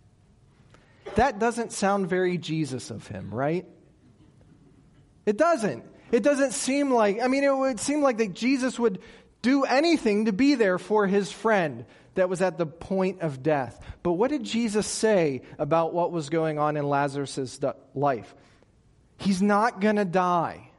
That 1.17 1.41
doesn't 1.41 1.73
sound 1.73 2.09
very 2.09 2.39
Jesus 2.39 2.93
of 2.93 3.09
him, 3.09 3.35
right? 3.35 3.67
It 5.27 5.37
doesn't. 5.37 5.83
It 6.13 6.23
doesn't 6.23 6.53
seem 6.53 6.93
like, 6.93 7.21
I 7.21 7.27
mean, 7.27 7.43
it 7.43 7.57
would 7.57 7.81
seem 7.81 8.03
like 8.03 8.19
that 8.19 8.35
Jesus 8.35 8.79
would 8.79 9.01
do 9.43 9.65
anything 9.65 10.27
to 10.27 10.33
be 10.33 10.55
there 10.55 10.79
for 10.79 11.09
his 11.09 11.33
friend, 11.33 11.87
that 12.15 12.29
was 12.29 12.41
at 12.41 12.59
the 12.59 12.67
point 12.67 13.21
of 13.21 13.43
death. 13.43 13.81
But 14.03 14.13
what 14.13 14.31
did 14.31 14.45
Jesus 14.45 14.87
say 14.87 15.43
about 15.59 15.93
what 15.93 16.13
was 16.13 16.29
going 16.29 16.59
on 16.59 16.77
in 16.77 16.89
Lazarus' 16.89 17.61
life? 17.95 18.35
He's 19.17 19.43
not 19.43 19.81
going 19.81 19.97
to 19.97 20.05
die. 20.05 20.71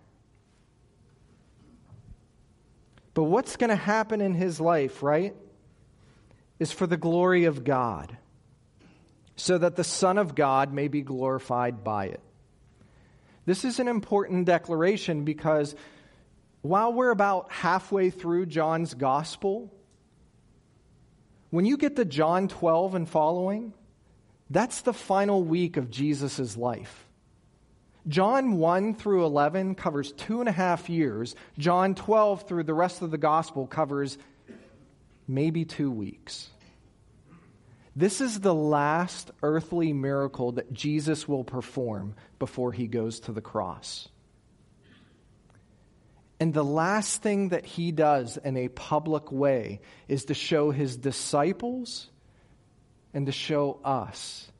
But 3.13 3.24
what's 3.24 3.56
going 3.56 3.69
to 3.69 3.76
happen 3.76 4.19
in 4.21 4.34
his 4.34 4.60
life, 4.60 5.02
right, 5.02 5.36
is 6.60 6.71
for 6.71 6.86
the 6.86 6.98
glory 6.98 7.45
of 7.45 7.63
God, 7.63 8.17
so 9.36 9.58
that 9.58 9.76
the 9.76 9.84
Son 9.84 10.17
of 10.17 10.36
God 10.36 10.74
may 10.74 10.88
be 10.88 11.02
glorified 11.02 11.84
by 11.84 12.08
it. 12.08 12.21
This 13.45 13.63
is 13.63 13.80
an 13.80 13.88
important 13.88 14.45
declaration 14.45 15.24
because 15.24 15.76
while 16.62 16.91
we're 16.91 17.12
about 17.12 17.52
halfway 17.52 18.10
through 18.10 18.48
John's 18.48 18.93
gospel, 18.95 19.71
when 21.49 21.65
you 21.65 21.77
get 21.77 21.95
to 21.95 22.05
John 22.05 22.47
12 22.47 22.95
and 22.95 23.10
following, 23.10 23.73
that's 24.49 24.81
the 24.81 24.93
final 24.93 25.43
week 25.43 25.77
of 25.77 25.89
Jesus' 25.89 26.58
life. 26.58 27.05
John 28.08 28.58
1 28.58 28.95
through 28.95 29.25
11 29.25 29.75
covers 29.75 30.12
two 30.12 30.39
and 30.39 30.49
a 30.49 30.51
half 30.51 30.89
years. 30.89 31.36
John 31.58 31.95
12 31.95 32.47
through 32.47 32.63
the 32.63 32.73
rest 32.73 33.01
of 33.01 33.10
the 33.10 33.17
gospel 33.17 33.65
covers 33.65 34.17
maybe 35.27 35.65
two 35.65 35.89
weeks. 35.89 36.49
This 37.95 38.21
is 38.21 38.41
the 38.41 38.53
last 38.53 39.31
earthly 39.41 39.93
miracle 39.93 40.51
that 40.53 40.73
Jesus 40.73 41.27
will 41.27 41.43
perform 41.43 42.15
before 42.38 42.73
he 42.73 42.88
goes 42.88 43.21
to 43.21 43.31
the 43.31 43.41
cross. 43.41 44.10
And 46.39 46.54
the 46.54 46.65
last 46.65 47.21
thing 47.21 47.50
that 47.50 47.65
he 47.65 47.91
does 47.91 48.38
in 48.38 48.58
a 48.58 48.67
public 48.67 49.32
way 49.32 49.80
is 50.08 50.26
to 50.26 50.34
show 50.34 50.71
his 50.71 50.98
disciples 50.98 52.10
and 53.13 53.26
to 53.28 53.32
show 53.32 53.80
us 53.84 54.52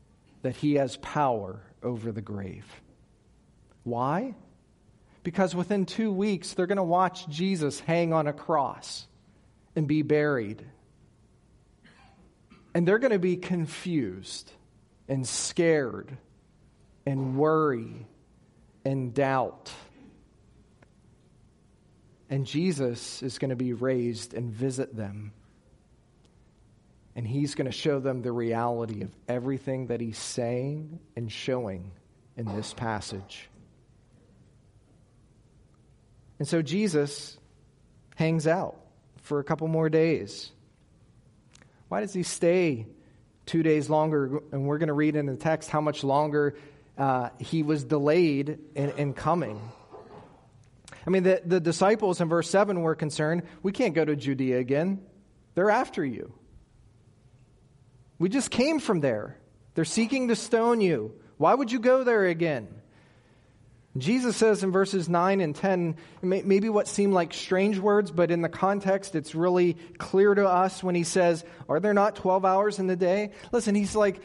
that 0.42 0.56
he 0.56 0.76
has 0.76 0.96
power 0.98 1.62
over 1.84 2.12
the 2.12 2.22
grave. 2.22 2.66
Why? 3.84 4.36
Because 5.24 5.54
within 5.54 5.86
two 5.86 6.12
weeks, 6.12 6.54
they're 6.54 6.68
going 6.68 6.78
to 6.78 6.84
watch 6.84 7.28
Jesus 7.28 7.80
hang 7.80 8.14
on 8.14 8.28
a 8.28 8.34
cross 8.34 9.08
and 9.76 9.88
be 9.88 10.02
buried. 10.02 10.64
And 12.74 12.88
they're 12.88 13.00
going 13.00 13.12
to 13.12 13.20
be 13.20 13.38
confused 13.38 14.52
and 15.08 15.28
scared 15.28 16.18
and 17.06 17.38
worry 17.38 18.08
and 18.86 19.14
doubt. 19.14 19.72
And 22.30 22.46
Jesus 22.46 23.22
is 23.22 23.38
going 23.38 23.50
to 23.50 23.56
be 23.56 23.74
raised 23.74 24.34
and 24.34 24.52
visit 24.52 24.96
them. 24.96 25.32
And 27.16 27.26
he's 27.26 27.56
going 27.56 27.66
to 27.66 27.72
show 27.72 28.00
them 28.00 28.22
the 28.22 28.32
reality 28.32 29.02
of 29.04 29.16
everything 29.28 29.88
that 29.88 30.02
he's 30.02 30.18
saying 30.18 31.00
and 31.16 31.32
showing 31.32 31.92
in 32.36 32.46
this 32.56 32.74
passage. 32.74 33.50
And 36.40 36.48
so 36.48 36.62
Jesus 36.62 37.38
hangs 38.16 38.48
out 38.48 38.76
for 39.22 39.40
a 39.40 39.44
couple 39.44 39.68
more 39.68 39.90
days. 39.90 40.52
Why 41.88 42.02
does 42.02 42.14
he 42.14 42.24
stay 42.24 42.88
two 43.46 43.64
days 43.64 43.90
longer, 43.90 44.42
and 44.52 44.66
we're 44.66 44.78
going 44.78 44.88
to 44.88 44.94
read 44.94 45.16
in 45.16 45.26
the 45.26 45.36
text 45.36 45.70
how 45.70 45.82
much 45.82 46.04
longer 46.04 46.56
uh, 46.98 47.30
he 47.40 47.64
was 47.64 47.84
delayed 47.84 48.60
in, 48.76 48.90
in 48.92 49.14
coming. 49.14 49.60
I 51.06 51.10
mean, 51.10 51.24
the, 51.24 51.42
the 51.46 51.60
disciples 51.60 52.20
in 52.20 52.30
verse 52.30 52.50
7 52.50 52.82
were 52.82 52.96
concerned 52.96 53.44
we 53.62 53.72
can't 53.72 53.94
go 53.94 54.04
to 54.04 54.16
Judea 54.16 54.60
again. 54.60 55.02
They're 55.54 55.70
after 55.70 56.04
you. 56.04 56.34
We 58.18 58.30
just 58.30 58.50
came 58.50 58.80
from 58.80 59.02
there. 59.02 59.38
They're 59.76 59.86
seeking 59.86 60.30
to 60.30 60.36
stone 60.36 60.82
you. 60.82 61.14
Why 61.38 61.54
would 61.54 61.72
you 61.72 61.80
go 61.80 62.04
there 62.04 62.26
again? 62.26 62.68
Jesus 63.98 64.36
says 64.36 64.62
in 64.62 64.72
verses 64.72 65.08
9 65.08 65.40
and 65.40 65.56
10, 65.56 65.96
maybe 66.22 66.68
what 66.68 66.88
seem 66.88 67.14
like 67.14 67.34
strange 67.34 67.80
words, 67.80 68.12
but 68.12 68.30
in 68.30 68.42
the 68.42 68.50
context, 68.50 69.16
it's 69.16 69.34
really 69.34 69.76
clear 69.98 70.34
to 70.36 70.46
us 70.46 70.84
when 70.84 70.96
he 70.96 71.06
says, 71.06 71.46
Are 71.70 71.80
there 71.80 71.94
not 71.94 72.18
12 72.18 72.44
hours 72.44 72.80
in 72.80 72.88
the 72.88 72.98
day? 72.98 73.32
Listen, 73.54 73.74
he's 73.74 73.96
like, 73.96 74.22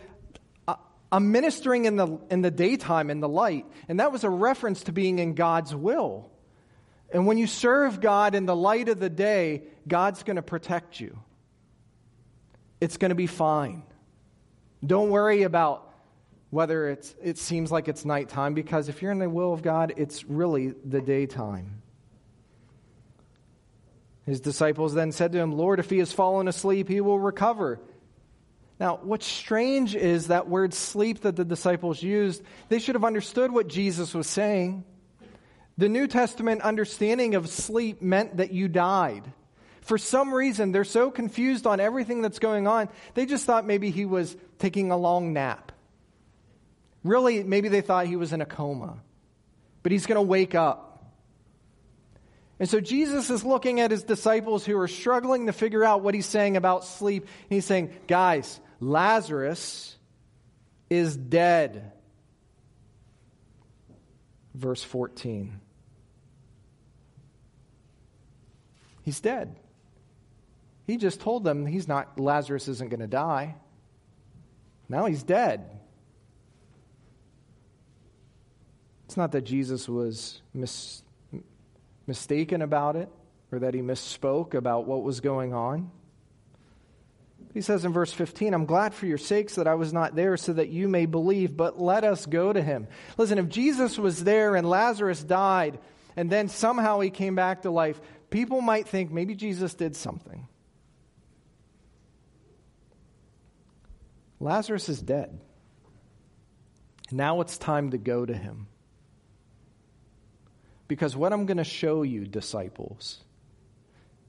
I'm 1.13 1.33
ministering 1.33 1.85
in 1.85 1.97
the, 1.97 2.19
in 2.31 2.43
the 2.43 2.51
daytime, 2.51 3.11
in 3.11 3.21
the 3.21 3.29
light. 3.29 3.67
And 3.89 4.01
that 4.01 4.13
was 4.13 4.25
a 4.25 4.31
reference 4.31 4.85
to 4.85 4.93
being 4.93 5.19
in 5.19 5.35
God's 5.35 5.75
will. 5.75 6.31
And 7.13 7.27
when 7.27 7.39
you 7.39 7.47
serve 7.47 8.01
God 8.01 8.35
in 8.35 8.47
the 8.47 8.55
light 8.55 8.89
of 8.89 9.01
the 9.01 9.11
day, 9.11 9.63
God's 9.87 10.23
going 10.23 10.37
to 10.37 10.43
protect 10.43 11.01
you. 11.01 11.19
It's 12.81 12.97
going 12.97 13.09
to 13.11 13.17
be 13.17 13.27
fine. 13.27 13.83
Don't 14.85 15.11
worry 15.11 15.43
about 15.43 15.87
whether 16.51 16.89
it's, 16.89 17.15
it 17.23 17.39
seems 17.39 17.71
like 17.71 17.89
it's 17.89 18.05
nighttime, 18.05 18.55
because 18.55 18.89
if 18.89 19.03
you're 19.03 19.13
in 19.13 19.19
the 19.19 19.31
will 19.31 19.53
of 19.53 19.63
God, 19.63 19.95
it's 19.97 20.25
really 20.25 20.75
the 20.85 21.01
daytime. 21.01 21.83
His 24.27 24.41
disciples 24.41 24.95
then 24.95 25.13
said 25.13 25.33
to 25.33 25.39
him, 25.39 25.53
Lord, 25.53 25.79
if 25.79 25.91
he 25.91 25.99
has 25.99 26.13
fallen 26.13 26.49
asleep, 26.49 26.89
he 26.89 27.01
will 27.01 27.19
recover. 27.19 27.81
Now, 28.79 28.99
what's 29.03 29.27
strange 29.27 29.95
is 29.95 30.29
that 30.29 30.49
word 30.49 30.73
sleep 30.73 31.21
that 31.21 31.37
the 31.37 31.45
disciples 31.45 32.03
used, 32.03 32.43
they 32.69 32.79
should 32.79 32.95
have 32.95 33.05
understood 33.05 33.53
what 33.53 33.69
Jesus 33.69 34.15
was 34.15 34.27
saying. 34.27 34.85
The 35.79 35.89
New 35.89 36.07
Testament 36.07 36.63
understanding 36.63 37.35
of 37.35 37.49
sleep 37.49 38.03
meant 38.03 38.37
that 38.37 38.53
you 38.53 38.69
died. 38.69 39.33
For 39.83 39.99
some 39.99 40.33
reason, 40.33 40.73
they're 40.73 40.85
so 40.85 41.11
confused 41.11 41.67
on 41.67 41.81
everything 41.81 42.23
that's 42.23 42.39
going 42.39 42.67
on, 42.67 42.89
they 43.15 43.27
just 43.27 43.45
thought 43.45 43.67
maybe 43.67 43.91
he 43.91 44.05
was 44.05 44.37
taking 44.59 44.91
a 44.91 44.97
long 44.97 45.33
nap. 45.33 45.73
Really, 47.03 47.43
maybe 47.43 47.69
they 47.69 47.81
thought 47.81 48.07
he 48.07 48.17
was 48.17 48.33
in 48.33 48.43
a 48.43 48.47
coma, 48.47 48.99
but 49.83 49.91
he's 49.91 50.07
going 50.07 50.17
to 50.17 50.23
wake 50.23 50.55
up. 50.55 50.91
And 52.59 52.69
so 52.69 52.79
Jesus 52.79 53.31
is 53.31 53.43
looking 53.43 53.81
at 53.81 53.91
his 53.91 54.03
disciples 54.03 54.67
who 54.67 54.79
are 54.79 54.87
struggling 54.87 55.47
to 55.47 55.53
figure 55.53 55.83
out 55.83 56.03
what 56.03 56.15
he's 56.15 56.27
saying 56.27 56.59
about 56.59 56.85
sleep. 56.85 57.23
And 57.23 57.55
he's 57.57 57.65
saying, 57.65 57.91
Guys, 58.07 58.61
Lazarus 58.81 59.97
is 60.91 61.17
dead. 61.17 61.91
Verse 64.55 64.83
14. 64.83 65.61
He's 69.03 69.21
dead. 69.21 69.57
He 70.87 70.97
just 70.97 71.21
told 71.21 71.45
them 71.45 71.67
he's 71.67 71.89
not 71.89 72.19
Lazarus 72.19 72.69
isn't 72.69 72.91
going 72.91 73.01
to 73.01 73.07
die. 73.07 73.55
Now 74.89 75.07
he's 75.07 75.23
dead. 75.23 75.81
It's 79.07 79.17
not 79.17 79.33
that 79.33 79.43
Jesus 79.43 79.89
was 79.89 80.43
mis- 80.55 81.03
mistaken 82.07 82.63
about 82.63 82.97
it 82.97 83.09
or 83.51 83.61
that 83.61 83.75
he 83.75 83.81
misspoke 83.81 84.55
about 84.55 84.87
what 84.87 85.03
was 85.03 85.21
going 85.21 85.53
on. 85.55 85.91
He 87.53 87.61
says 87.61 87.85
in 87.85 87.93
verse 87.93 88.13
15, 88.13 88.55
I'm 88.55 88.65
glad 88.65 88.95
for 88.95 89.07
your 89.07 89.19
sakes 89.19 89.57
that 89.57 89.67
I 89.67 89.75
was 89.75 89.93
not 89.93 90.15
there 90.15 90.37
so 90.37 90.53
that 90.53 90.69
you 90.69 90.87
may 90.87 91.07
believe, 91.07 91.57
but 91.57 91.81
let 91.81 92.05
us 92.05 92.27
go 92.27 92.53
to 92.53 92.63
him. 92.63 92.87
Listen, 93.17 93.39
if 93.39 93.49
Jesus 93.49 93.99
was 93.99 94.23
there 94.23 94.55
and 94.55 94.69
Lazarus 94.69 95.23
died 95.23 95.81
and 96.17 96.31
then 96.31 96.49
somehow 96.49 97.01
he 97.01 97.11
came 97.11 97.35
back 97.35 97.63
to 97.63 97.71
life, 97.71 98.01
people 98.31 98.61
might 98.61 98.87
think 98.87 99.11
maybe 99.11 99.35
Jesus 99.35 99.75
did 99.75 99.97
something. 99.97 100.47
Lazarus 104.39 104.89
is 104.89 105.03
dead. 105.03 105.41
Now 107.11 107.41
it's 107.41 107.59
time 107.59 107.91
to 107.91 107.99
go 107.99 108.25
to 108.25 108.35
him. 108.35 108.69
Because 110.87 111.17
what 111.17 111.33
I'm 111.33 111.47
going 111.47 111.59
to 111.59 111.65
show 111.65 112.03
you, 112.03 112.27
disciples, 112.27 113.21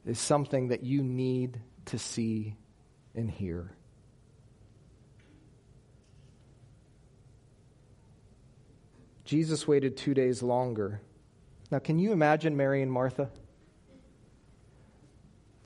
is 0.05 0.19
something 0.19 0.69
that 0.69 0.83
you 0.83 1.03
need 1.03 1.59
to 1.85 1.99
see 1.99 2.55
and 3.15 3.29
hear. 3.29 3.73
Jesus 9.25 9.67
waited 9.67 9.95
two 9.95 10.13
days 10.13 10.43
longer. 10.43 11.01
Now, 11.71 11.79
can 11.79 11.99
you 11.99 12.11
imagine 12.11 12.57
Mary 12.57 12.81
and 12.81 12.91
Martha? 12.91 13.29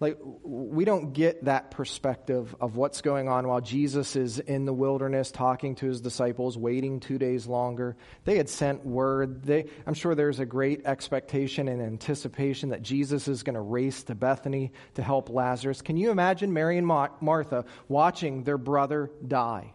Like, 0.02 0.20
we 0.44 0.84
don't 0.84 1.14
get 1.14 1.46
that 1.46 1.72
perspective 1.72 2.54
of 2.60 2.76
what's 2.76 3.00
going 3.00 3.30
on 3.30 3.48
while 3.48 3.62
Jesus 3.62 4.18
is 4.18 4.40
in 4.40 4.66
the 4.66 4.74
wilderness 4.74 5.32
talking 5.32 5.76
to 5.76 5.86
his 5.86 6.02
disciples, 6.02 6.58
waiting 6.58 7.00
two 7.00 7.18
days 7.18 7.48
longer. 7.48 7.96
They 8.26 8.36
had 8.36 8.50
sent 8.50 8.86
word. 8.86 9.44
They, 9.44 9.68
I'm 9.88 9.94
sure 9.94 10.14
there's 10.14 10.42
a 10.42 10.46
great 10.46 10.86
expectation 10.86 11.70
and 11.70 11.82
anticipation 11.82 12.70
that 12.70 12.82
Jesus 12.82 13.30
is 13.30 13.44
going 13.44 13.54
to 13.54 13.62
race 13.62 14.04
to 14.04 14.16
Bethany 14.16 14.74
to 14.96 15.02
help 15.02 15.30
Lazarus. 15.30 15.82
Can 15.82 15.96
you 15.96 16.12
imagine 16.12 16.52
Mary 16.52 16.78
and 16.78 16.86
Martha 16.86 17.64
watching 17.88 18.44
their 18.44 18.58
brother 18.58 19.10
die? 19.26 19.72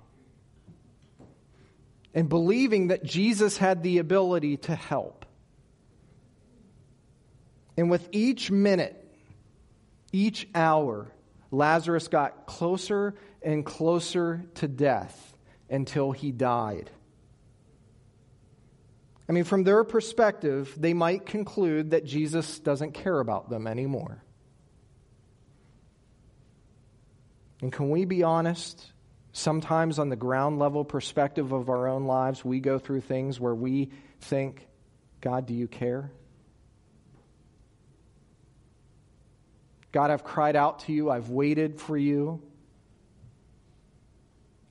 And 2.12 2.28
believing 2.28 2.88
that 2.88 3.04
Jesus 3.04 3.56
had 3.56 3.82
the 3.82 3.96
ability 3.98 4.58
to 4.58 4.74
help. 4.74 5.24
And 7.78 7.88
with 7.88 8.06
each 8.12 8.50
minute, 8.50 8.99
each 10.12 10.48
hour, 10.54 11.10
Lazarus 11.50 12.08
got 12.08 12.46
closer 12.46 13.14
and 13.42 13.64
closer 13.64 14.44
to 14.56 14.68
death 14.68 15.36
until 15.68 16.12
he 16.12 16.32
died. 16.32 16.90
I 19.28 19.32
mean, 19.32 19.44
from 19.44 19.62
their 19.62 19.84
perspective, 19.84 20.74
they 20.76 20.92
might 20.92 21.24
conclude 21.24 21.92
that 21.92 22.04
Jesus 22.04 22.58
doesn't 22.58 22.92
care 22.94 23.20
about 23.20 23.48
them 23.48 23.68
anymore. 23.68 24.24
And 27.62 27.72
can 27.72 27.90
we 27.90 28.04
be 28.04 28.24
honest? 28.24 28.92
Sometimes, 29.32 30.00
on 30.00 30.08
the 30.08 30.16
ground 30.16 30.58
level 30.58 30.84
perspective 30.84 31.52
of 31.52 31.68
our 31.68 31.86
own 31.86 32.06
lives, 32.06 32.44
we 32.44 32.58
go 32.58 32.80
through 32.80 33.02
things 33.02 33.38
where 33.38 33.54
we 33.54 33.90
think, 34.20 34.66
God, 35.20 35.46
do 35.46 35.54
you 35.54 35.68
care? 35.68 36.10
God, 39.92 40.10
I've 40.10 40.24
cried 40.24 40.56
out 40.56 40.80
to 40.80 40.92
you. 40.92 41.10
I've 41.10 41.30
waited 41.30 41.80
for 41.80 41.96
you. 41.96 42.42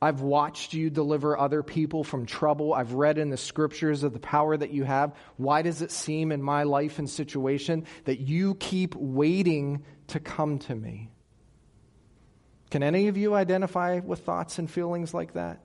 I've 0.01 0.21
watched 0.21 0.73
you 0.73 0.89
deliver 0.89 1.37
other 1.37 1.61
people 1.61 2.05
from 2.05 2.25
trouble. 2.25 2.73
I've 2.73 2.93
read 2.93 3.17
in 3.17 3.29
the 3.29 3.37
scriptures 3.37 4.03
of 4.03 4.13
the 4.13 4.19
power 4.19 4.55
that 4.55 4.71
you 4.71 4.85
have. 4.85 5.13
Why 5.35 5.61
does 5.61 5.81
it 5.81 5.91
seem 5.91 6.31
in 6.31 6.41
my 6.41 6.63
life 6.63 6.99
and 6.99 7.09
situation 7.09 7.85
that 8.05 8.19
you 8.19 8.55
keep 8.55 8.95
waiting 8.95 9.83
to 10.07 10.21
come 10.21 10.59
to 10.59 10.75
me? 10.75 11.11
Can 12.71 12.81
any 12.81 13.09
of 13.09 13.17
you 13.17 13.33
identify 13.33 13.99
with 13.99 14.19
thoughts 14.19 14.57
and 14.57 14.71
feelings 14.71 15.13
like 15.13 15.33
that? 15.33 15.59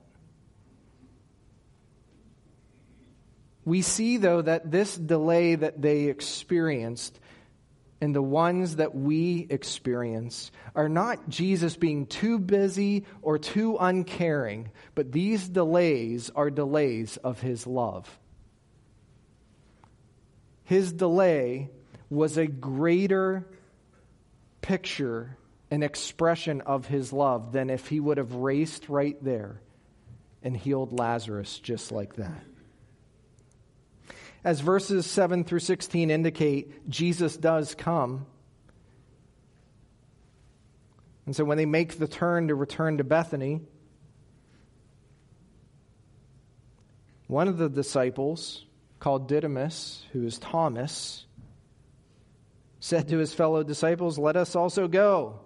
We 3.63 3.81
see, 3.81 4.17
though, 4.17 4.41
that 4.41 4.69
this 4.69 4.95
delay 4.95 5.55
that 5.55 5.81
they 5.81 6.03
experienced 6.03 7.19
and 8.05 8.13
the 8.13 8.21
ones 8.21 8.75
that 8.75 8.93
we 8.93 9.47
experience 9.49 10.51
are 10.75 10.87
not 10.87 11.27
Jesus 11.27 11.75
being 11.75 12.05
too 12.05 12.37
busy 12.37 13.03
or 13.23 13.39
too 13.39 13.77
uncaring, 13.79 14.69
but 14.93 15.11
these 15.11 15.49
delays 15.49 16.29
are 16.35 16.51
delays 16.51 17.17
of 17.17 17.41
his 17.41 17.65
love. 17.65 18.19
His 20.65 20.93
delay 20.93 21.71
was 22.11 22.37
a 22.37 22.45
greater 22.45 23.47
picture 24.61 25.35
an 25.71 25.81
expression 25.81 26.61
of 26.61 26.85
his 26.85 27.11
love 27.11 27.53
than 27.53 27.71
if 27.71 27.87
he 27.87 27.99
would 27.99 28.19
have 28.19 28.35
raced 28.35 28.87
right 28.87 29.17
there 29.23 29.59
and 30.43 30.55
healed 30.55 30.99
Lazarus 30.99 31.57
just 31.57 31.91
like 31.91 32.17
that. 32.17 32.43
As 34.45 34.59
verses 34.59 35.07
7 35.07 35.43
through 35.43 35.59
16 35.59 36.11
indicate, 36.11 36.87
Jesus 36.87 37.35
does 37.35 37.73
come. 37.73 38.27
And 41.25 41.35
so 41.35 41.43
when 41.43 41.57
they 41.57 41.65
make 41.65 41.97
the 41.97 42.07
turn 42.07 42.49
to 42.49 42.55
return 42.55 42.99
to 42.99 43.03
Bethany, 43.03 43.61
one 47.25 47.47
of 47.47 47.57
the 47.57 47.69
disciples, 47.69 48.63
called 48.99 49.27
Didymus, 49.27 50.05
who 50.13 50.23
is 50.27 50.37
Thomas, 50.37 51.25
said 52.79 53.07
to 53.07 53.17
his 53.17 53.33
fellow 53.33 53.63
disciples, 53.63 54.19
Let 54.19 54.35
us 54.35 54.55
also 54.55 54.87
go, 54.87 55.39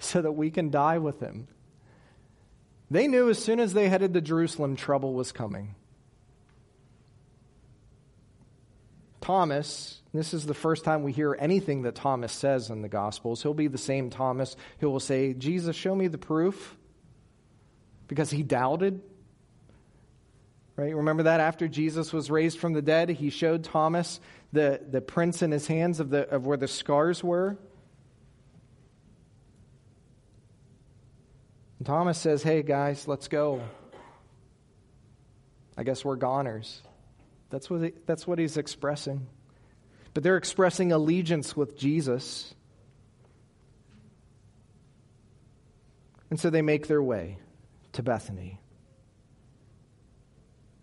so 0.00 0.20
that 0.22 0.32
we 0.32 0.50
can 0.50 0.70
die 0.70 0.98
with 0.98 1.20
him. 1.20 1.46
They 2.90 3.06
knew 3.06 3.30
as 3.30 3.38
soon 3.38 3.60
as 3.60 3.74
they 3.74 3.88
headed 3.88 4.12
to 4.14 4.20
Jerusalem, 4.20 4.74
trouble 4.74 5.14
was 5.14 5.30
coming. 5.30 5.76
Thomas, 9.26 10.00
this 10.14 10.32
is 10.32 10.46
the 10.46 10.54
first 10.54 10.84
time 10.84 11.02
we 11.02 11.10
hear 11.10 11.36
anything 11.36 11.82
that 11.82 11.96
Thomas 11.96 12.30
says 12.32 12.70
in 12.70 12.80
the 12.80 12.88
Gospels. 12.88 13.42
He'll 13.42 13.54
be 13.54 13.66
the 13.66 13.76
same 13.76 14.08
Thomas 14.08 14.54
who 14.78 14.88
will 14.88 15.00
say, 15.00 15.34
Jesus, 15.34 15.74
show 15.74 15.96
me 15.96 16.06
the 16.06 16.16
proof. 16.16 16.76
Because 18.06 18.30
he 18.30 18.44
doubted. 18.44 19.02
Right? 20.76 20.94
Remember 20.94 21.24
that 21.24 21.40
after 21.40 21.66
Jesus 21.66 22.12
was 22.12 22.30
raised 22.30 22.60
from 22.60 22.72
the 22.72 22.82
dead, 22.82 23.08
he 23.08 23.30
showed 23.30 23.64
Thomas 23.64 24.20
the, 24.52 24.80
the 24.88 25.00
prints 25.00 25.42
in 25.42 25.50
his 25.50 25.66
hands 25.66 25.98
of, 25.98 26.10
the, 26.10 26.28
of 26.28 26.46
where 26.46 26.56
the 26.56 26.68
scars 26.68 27.24
were. 27.24 27.58
And 31.80 31.86
Thomas 31.86 32.16
says, 32.16 32.44
Hey, 32.44 32.62
guys, 32.62 33.08
let's 33.08 33.26
go. 33.26 33.60
I 35.76 35.82
guess 35.82 36.04
we're 36.04 36.14
goners. 36.14 36.80
That's 37.50 37.70
what, 37.70 37.82
he, 37.82 37.92
that's 38.06 38.26
what 38.26 38.38
he's 38.38 38.56
expressing. 38.56 39.26
But 40.14 40.22
they're 40.22 40.36
expressing 40.36 40.92
allegiance 40.92 41.56
with 41.56 41.76
Jesus. 41.76 42.54
And 46.30 46.40
so 46.40 46.50
they 46.50 46.62
make 46.62 46.88
their 46.88 47.02
way 47.02 47.38
to 47.92 48.02
Bethany. 48.02 48.60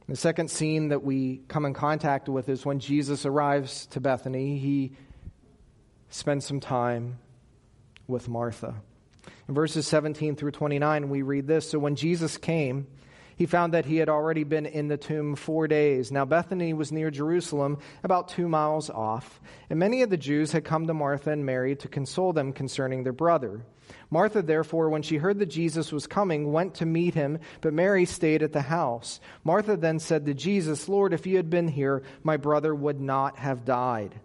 The 0.08 0.16
second 0.16 0.52
scene 0.52 0.90
that 0.90 1.04
we 1.04 1.42
come 1.48 1.66
in 1.66 1.74
contact 1.74 2.28
with 2.28 2.50
is 2.50 2.66
when 2.66 2.80
Jesus 2.80 3.26
arrives 3.26 3.88
to 3.88 4.02
Bethany. 4.02 4.58
He 4.58 4.92
spends 6.10 6.46
some 6.46 6.60
time 6.60 7.20
with 8.08 8.28
Martha. 8.28 8.76
In 9.48 9.56
verses 9.56 9.88
17 9.88 10.36
through 10.36 10.52
29, 10.52 11.10
we 11.10 11.22
read 11.22 11.48
this 11.48 11.70
So 11.70 11.80
when 11.80 11.96
Jesus 11.96 12.38
came, 12.38 12.88
he 13.36 13.46
found 13.46 13.74
that 13.74 13.86
he 13.86 13.98
had 13.98 14.10
already 14.10 14.44
been 14.44 14.66
in 14.66 14.88
the 14.88 14.98
tomb 14.98 15.36
four 15.36 15.68
days. 15.68 16.12
Now, 16.12 16.26
Bethany 16.26 16.74
was 16.74 16.92
near 16.92 17.12
Jerusalem, 17.12 17.80
about 18.04 18.30
two 18.30 18.48
miles 18.48 18.90
off, 18.90 19.42
and 19.70 19.80
many 19.80 20.02
of 20.02 20.10
the 20.10 20.18
Jews 20.18 20.52
had 20.52 20.66
come 20.66 20.88
to 20.88 20.94
Martha 20.94 21.32
and 21.32 21.46
Mary 21.46 21.76
to 21.78 21.88
console 21.88 22.34
them 22.34 22.54
concerning 22.54 23.04
their 23.04 23.14
brother. 23.14 23.66
Martha, 24.10 24.42
therefore, 24.42 24.90
when 24.90 25.02
she 25.02 25.18
heard 25.18 25.40
that 25.40 25.48
Jesus 25.48 25.92
was 25.92 26.08
coming, 26.08 26.52
went 26.52 26.76
to 26.76 26.86
meet 26.86 27.14
him, 27.14 27.40
but 27.62 27.74
Mary 27.74 28.06
stayed 28.06 28.44
at 28.44 28.54
the 28.54 28.62
house. 28.62 29.20
Martha 29.44 29.76
then 29.76 30.00
said 30.00 30.26
to 30.26 30.34
Jesus, 30.34 30.88
Lord, 30.88 31.14
if 31.14 31.26
you 31.26 31.38
had 31.38 31.50
been 31.50 31.68
here, 31.68 32.04
my 32.24 32.38
brother 32.38 32.74
would 32.74 33.02
not 33.02 33.38
have 33.38 33.66
died. 33.66 34.16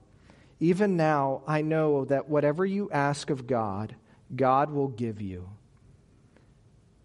Even 0.60 0.96
now, 0.96 1.42
I 1.46 1.62
know 1.62 2.04
that 2.06 2.28
whatever 2.28 2.66
you 2.66 2.90
ask 2.90 3.30
of 3.30 3.46
God, 3.46 3.94
God 4.34 4.70
will 4.70 4.88
give 4.88 5.22
you. 5.22 5.48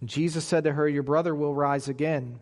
Jesus 0.08 0.46
said 0.46 0.64
to 0.66 0.74
her, 0.74 0.88
Your 0.88 1.04
brother 1.04 1.34
will 1.36 1.54
rise 1.54 1.88
again. 1.88 2.40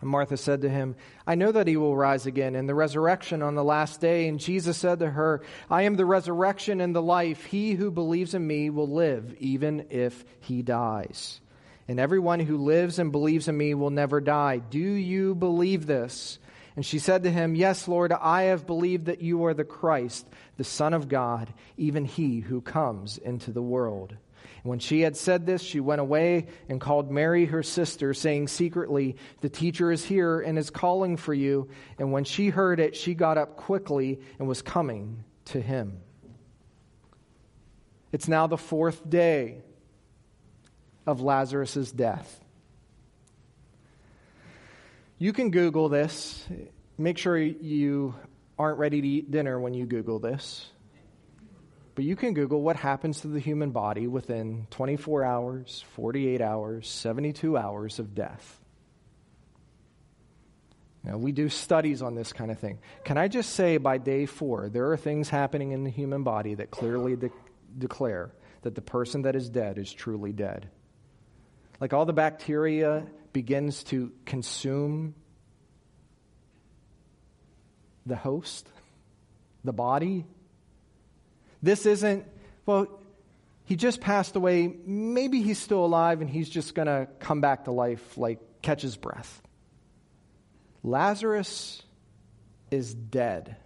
And 0.00 0.10
Martha 0.10 0.36
said 0.36 0.62
to 0.62 0.68
him, 0.68 0.96
I 1.26 1.34
know 1.34 1.52
that 1.52 1.66
he 1.66 1.76
will 1.76 1.96
rise 1.96 2.26
again 2.26 2.54
in 2.54 2.66
the 2.66 2.74
resurrection 2.74 3.42
on 3.42 3.54
the 3.54 3.64
last 3.64 4.00
day. 4.00 4.28
And 4.28 4.38
Jesus 4.38 4.76
said 4.76 4.98
to 4.98 5.10
her, 5.10 5.42
I 5.70 5.82
am 5.82 5.94
the 5.94 6.04
resurrection 6.04 6.80
and 6.80 6.94
the 6.94 7.02
life. 7.02 7.44
He 7.44 7.72
who 7.72 7.90
believes 7.90 8.34
in 8.34 8.46
me 8.46 8.70
will 8.70 8.88
live, 8.88 9.34
even 9.38 9.86
if 9.90 10.24
he 10.40 10.62
dies. 10.62 11.40
And 11.86 12.00
everyone 12.00 12.40
who 12.40 12.58
lives 12.58 12.98
and 12.98 13.12
believes 13.12 13.48
in 13.48 13.56
me 13.56 13.74
will 13.74 13.90
never 13.90 14.20
die. 14.20 14.58
Do 14.58 14.78
you 14.78 15.34
believe 15.34 15.86
this? 15.86 16.38
And 16.76 16.84
she 16.84 16.98
said 16.98 17.22
to 17.22 17.30
him, 17.30 17.54
Yes, 17.54 17.86
Lord, 17.86 18.12
I 18.12 18.44
have 18.44 18.66
believed 18.66 19.06
that 19.06 19.22
you 19.22 19.44
are 19.44 19.54
the 19.54 19.64
Christ, 19.64 20.26
the 20.56 20.64
Son 20.64 20.92
of 20.92 21.08
God, 21.08 21.52
even 21.76 22.04
he 22.04 22.40
who 22.40 22.60
comes 22.60 23.16
into 23.18 23.52
the 23.52 23.62
world. 23.62 24.16
When 24.64 24.78
she 24.78 25.02
had 25.02 25.14
said 25.14 25.44
this, 25.44 25.60
she 25.60 25.78
went 25.78 26.00
away 26.00 26.46
and 26.70 26.80
called 26.80 27.10
Mary, 27.10 27.44
her 27.44 27.62
sister, 27.62 28.14
saying 28.14 28.48
secretly, 28.48 29.16
The 29.42 29.50
teacher 29.50 29.92
is 29.92 30.02
here 30.02 30.40
and 30.40 30.58
is 30.58 30.70
calling 30.70 31.18
for 31.18 31.34
you. 31.34 31.68
And 31.98 32.12
when 32.12 32.24
she 32.24 32.48
heard 32.48 32.80
it, 32.80 32.96
she 32.96 33.12
got 33.12 33.36
up 33.36 33.58
quickly 33.58 34.20
and 34.38 34.48
was 34.48 34.62
coming 34.62 35.22
to 35.46 35.60
him. 35.60 35.98
It's 38.10 38.26
now 38.26 38.46
the 38.46 38.56
fourth 38.56 39.06
day 39.08 39.58
of 41.06 41.20
Lazarus' 41.20 41.92
death. 41.92 42.40
You 45.18 45.34
can 45.34 45.50
Google 45.50 45.90
this. 45.90 46.42
Make 46.96 47.18
sure 47.18 47.36
you 47.36 48.14
aren't 48.58 48.78
ready 48.78 49.02
to 49.02 49.06
eat 49.06 49.30
dinner 49.30 49.60
when 49.60 49.74
you 49.74 49.84
Google 49.84 50.20
this. 50.20 50.70
But 51.94 52.04
you 52.04 52.16
can 52.16 52.34
Google 52.34 52.60
what 52.60 52.76
happens 52.76 53.20
to 53.20 53.28
the 53.28 53.38
human 53.38 53.70
body 53.70 54.06
within 54.08 54.66
24 54.70 55.24
hours, 55.24 55.84
48 55.94 56.40
hours, 56.40 56.88
72 56.88 57.56
hours 57.56 57.98
of 57.98 58.14
death. 58.14 58.60
Now, 61.04 61.18
we 61.18 61.32
do 61.32 61.48
studies 61.48 62.02
on 62.02 62.14
this 62.14 62.32
kind 62.32 62.50
of 62.50 62.58
thing. 62.58 62.78
Can 63.04 63.18
I 63.18 63.28
just 63.28 63.50
say 63.50 63.76
by 63.76 63.98
day 63.98 64.26
four, 64.26 64.70
there 64.70 64.90
are 64.90 64.96
things 64.96 65.28
happening 65.28 65.72
in 65.72 65.84
the 65.84 65.90
human 65.90 66.22
body 66.22 66.54
that 66.54 66.70
clearly 66.70 67.14
de- 67.14 67.30
declare 67.76 68.32
that 68.62 68.74
the 68.74 68.80
person 68.80 69.22
that 69.22 69.36
is 69.36 69.50
dead 69.50 69.78
is 69.78 69.92
truly 69.92 70.32
dead? 70.32 70.70
Like 71.78 71.92
all 71.92 72.06
the 72.06 72.14
bacteria 72.14 73.06
begins 73.34 73.84
to 73.84 74.12
consume 74.24 75.14
the 78.06 78.16
host, 78.16 78.66
the 79.62 79.72
body, 79.72 80.24
this 81.64 81.86
isn't, 81.86 82.26
well, 82.66 82.88
he 83.64 83.76
just 83.76 84.00
passed 84.00 84.36
away. 84.36 84.74
Maybe 84.84 85.40
he's 85.40 85.58
still 85.58 85.84
alive 85.84 86.20
and 86.20 86.28
he's 86.28 86.48
just 86.48 86.74
going 86.74 86.86
to 86.86 87.08
come 87.20 87.40
back 87.40 87.64
to 87.64 87.70
life, 87.70 88.18
like 88.18 88.38
catch 88.60 88.82
his 88.82 88.96
breath. 88.96 89.42
Lazarus 90.82 91.82
is 92.70 92.92
dead. 92.92 93.56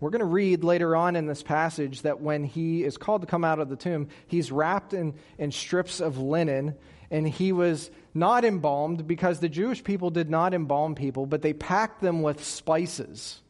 We're 0.00 0.10
going 0.10 0.20
to 0.20 0.26
read 0.26 0.64
later 0.64 0.96
on 0.96 1.14
in 1.14 1.26
this 1.26 1.42
passage 1.42 2.02
that 2.02 2.20
when 2.20 2.42
he 2.42 2.82
is 2.82 2.96
called 2.96 3.20
to 3.20 3.26
come 3.26 3.44
out 3.44 3.60
of 3.60 3.68
the 3.68 3.76
tomb, 3.76 4.08
he's 4.26 4.50
wrapped 4.50 4.94
in, 4.94 5.14
in 5.38 5.52
strips 5.52 6.00
of 6.00 6.18
linen 6.18 6.74
and 7.10 7.28
he 7.28 7.52
was 7.52 7.90
not 8.14 8.44
embalmed 8.44 9.06
because 9.06 9.38
the 9.38 9.48
Jewish 9.48 9.84
people 9.84 10.10
did 10.10 10.30
not 10.30 10.54
embalm 10.54 10.94
people, 10.94 11.26
but 11.26 11.42
they 11.42 11.52
packed 11.52 12.00
them 12.00 12.22
with 12.22 12.42
spices. 12.42 13.40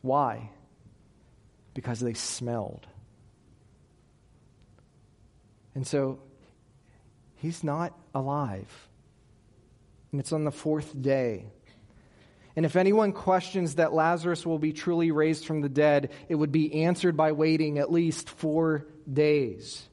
Why? 0.00 0.50
Because 1.74 2.00
they 2.00 2.14
smelled. 2.14 2.86
And 5.74 5.86
so 5.86 6.20
he's 7.36 7.64
not 7.64 7.98
alive. 8.14 8.88
And 10.10 10.20
it's 10.20 10.32
on 10.32 10.44
the 10.44 10.50
fourth 10.50 11.00
day. 11.00 11.46
And 12.54 12.66
if 12.66 12.76
anyone 12.76 13.12
questions 13.12 13.76
that 13.76 13.94
Lazarus 13.94 14.44
will 14.44 14.58
be 14.58 14.74
truly 14.74 15.10
raised 15.10 15.46
from 15.46 15.62
the 15.62 15.70
dead, 15.70 16.10
it 16.28 16.34
would 16.34 16.52
be 16.52 16.84
answered 16.84 17.16
by 17.16 17.32
waiting 17.32 17.78
at 17.78 17.90
least 17.90 18.28
four 18.28 18.86
days. 19.10 19.88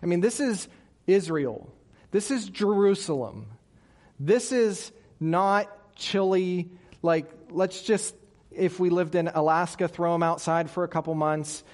I 0.00 0.06
mean, 0.06 0.20
this 0.20 0.38
is 0.38 0.68
Israel. 1.08 1.72
This 2.12 2.30
is 2.30 2.48
Jerusalem. 2.48 3.46
This 4.20 4.52
is 4.52 4.92
not 5.18 5.96
chilly, 5.96 6.70
like, 7.02 7.28
let's 7.50 7.82
just 7.82 8.14
if 8.56 8.78
we 8.80 8.90
lived 8.90 9.14
in 9.14 9.28
Alaska, 9.28 9.88
throw 9.88 10.14
him 10.14 10.22
outside 10.22 10.70
for 10.70 10.84
a 10.84 10.88
couple 10.88 11.14
months. 11.14 11.64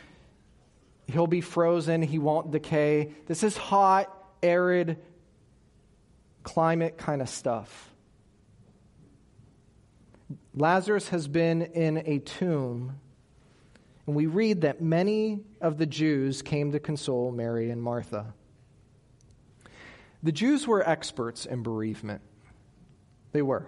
He'll 1.07 1.27
be 1.27 1.41
frozen, 1.41 2.03
he 2.03 2.19
won't 2.19 2.51
decay. 2.51 3.13
This 3.27 3.43
is 3.43 3.57
hot, 3.57 4.15
arid 4.43 4.99
climate 6.43 6.97
kind 6.97 7.21
of 7.21 7.29
stuff. 7.29 7.93
Lazarus 10.55 11.09
has 11.11 11.29
been 11.29 11.63
in 11.63 12.03
a 12.07 12.19
tomb, 12.19 12.99
and 14.07 14.17
we 14.17 14.27
read 14.27 14.63
that 14.63 14.81
many 14.81 15.41
of 15.61 15.79
the 15.79 15.87
Jews 15.87 16.43
came 16.43 16.73
to 16.73 16.81
console 16.81 17.31
Mary 17.31 17.71
and 17.71 17.83
Martha. 17.83 18.35
The 20.23 20.33
Jews 20.33 20.67
were 20.67 20.87
experts 20.87 21.47
in 21.47 21.63
bereavement. 21.63 22.21
They 23.33 23.43
were. 23.43 23.67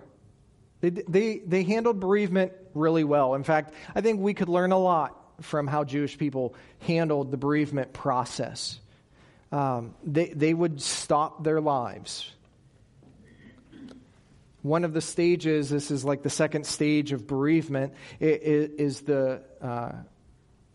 They, 0.83 0.91
they, 0.91 1.39
they 1.39 1.63
handled 1.63 2.01
bereavement 2.01 2.53
really 2.75 3.05
well. 3.05 3.35
In 3.35 3.45
fact, 3.45 3.73
I 3.95 4.01
think 4.01 4.21
we 4.21 4.35
could 4.35 4.49
learn 4.49 4.73
a 4.73 4.79
lot 4.79 5.17
from 5.41 5.67
how 5.69 5.85
Jewish 5.85 6.19
people 6.19 6.55
handled 6.81 7.31
the 7.31 7.37
bereavement 7.37 7.93
process. 7.93 8.81
Um, 9.53 9.95
they, 10.05 10.27
they 10.27 10.53
would 10.53 10.83
stop 10.83 11.45
their 11.45 11.61
lives. 11.61 12.31
One 14.63 14.85
of 14.85 14.93
the 14.93 15.01
stages, 15.01 15.71
this 15.71 15.91
is 15.91 16.05
like 16.05 16.23
the 16.23 16.31
second 16.31 16.67
stage 16.67 17.13
of 17.13 17.27
bereavement, 17.27 17.95
is 18.21 19.03
the 19.03 19.43
uh, 19.61 19.93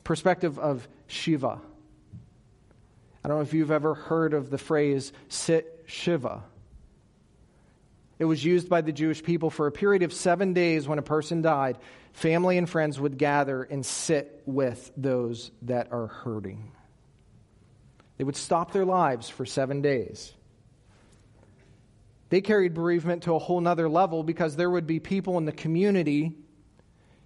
perspective 0.05 0.57
of 0.57 0.87
Shiva. 1.07 1.59
I 3.23 3.27
don't 3.27 3.37
know 3.37 3.43
if 3.43 3.53
you've 3.53 3.71
ever 3.71 3.93
heard 3.93 4.33
of 4.33 4.49
the 4.49 4.57
phrase 4.57 5.11
sit 5.27 5.83
Shiva. 5.85 6.43
It 8.19 8.25
was 8.25 8.43
used 8.43 8.67
by 8.67 8.81
the 8.81 8.91
Jewish 8.91 9.21
people 9.21 9.49
for 9.49 9.67
a 9.67 9.71
period 9.71 10.01
of 10.01 10.11
seven 10.11 10.53
days 10.53 10.87
when 10.87 10.97
a 10.97 11.03
person 11.03 11.41
died. 11.41 11.77
Family 12.13 12.57
and 12.57 12.67
friends 12.67 12.99
would 12.99 13.17
gather 13.17 13.61
and 13.63 13.85
sit 13.85 14.41
with 14.45 14.91
those 14.97 15.51
that 15.63 15.91
are 15.91 16.07
hurting. 16.07 16.71
They 18.17 18.23
would 18.23 18.35
stop 18.35 18.71
their 18.71 18.85
lives 18.85 19.29
for 19.29 19.45
seven 19.45 19.81
days. 19.83 20.33
They 22.29 22.41
carried 22.41 22.73
bereavement 22.73 23.23
to 23.23 23.35
a 23.35 23.39
whole 23.39 23.61
nother 23.61 23.87
level 23.87 24.23
because 24.23 24.55
there 24.55 24.69
would 24.69 24.87
be 24.87 24.99
people 24.99 25.37
in 25.37 25.45
the 25.45 25.51
community. 25.51 26.33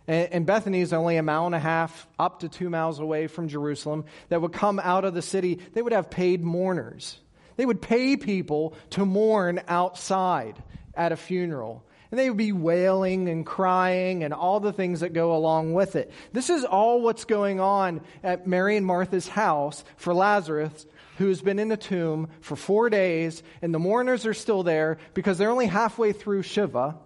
And 0.08 0.45
Bethany 0.45 0.82
is 0.82 0.91
only 0.91 1.15
a 1.15 1.23
mile 1.23 1.45
and 1.45 1.56
a 1.56 1.60
half, 1.60 2.06
up 2.19 2.41
to 2.41 2.49
two 2.49 2.69
miles 2.69 2.99
away 2.99 3.27
from 3.27 3.47
Jerusalem, 3.47 4.04
that 4.27 4.41
would 4.41 4.51
come 4.51 4.80
out 4.84 5.06
of 5.06 5.13
the 5.13 5.21
city. 5.21 5.60
They 5.73 5.82
would 5.82 5.93
have 5.93 6.10
paid 6.10 6.43
mourners. 6.43 7.17
They 7.56 7.65
would 7.65 7.82
pay 7.82 8.17
people 8.17 8.73
to 8.91 9.06
mourn 9.06 9.62
outside 9.67 10.62
at 10.95 11.12
a 11.12 11.17
funeral. 11.17 11.84
And 12.10 12.19
they 12.19 12.30
would 12.30 12.38
be 12.38 12.51
wailing 12.51 13.30
and 13.30 13.45
crying 13.45 14.23
and 14.23 14.34
all 14.34 14.60
the 14.60 14.73
things 14.73 14.99
that 14.99 15.13
go 15.13 15.34
along 15.34 15.73
with 15.73 15.95
it. 15.95 16.12
This 16.34 16.49
is 16.49 16.65
all 16.65 17.01
what's 17.01 17.23
going 17.23 17.62
on 17.62 18.01
at 18.21 18.47
Mary 18.47 18.75
and 18.75 18.86
Martha's 18.86 19.30
house 19.30 19.86
for 19.95 20.13
Lazarus, 20.13 20.86
who's 21.17 21.41
been 21.41 21.60
in 21.60 21.69
the 21.69 21.77
tomb 21.77 22.27
for 22.41 22.58
four 22.58 22.89
days, 22.89 23.43
and 23.62 23.73
the 23.73 23.80
mourners 23.80 24.25
are 24.25 24.34
still 24.34 24.63
there 24.63 24.97
because 25.13 25.38
they're 25.38 25.51
only 25.51 25.67
halfway 25.67 26.12
through 26.12 26.41
Shiva. 26.41 26.97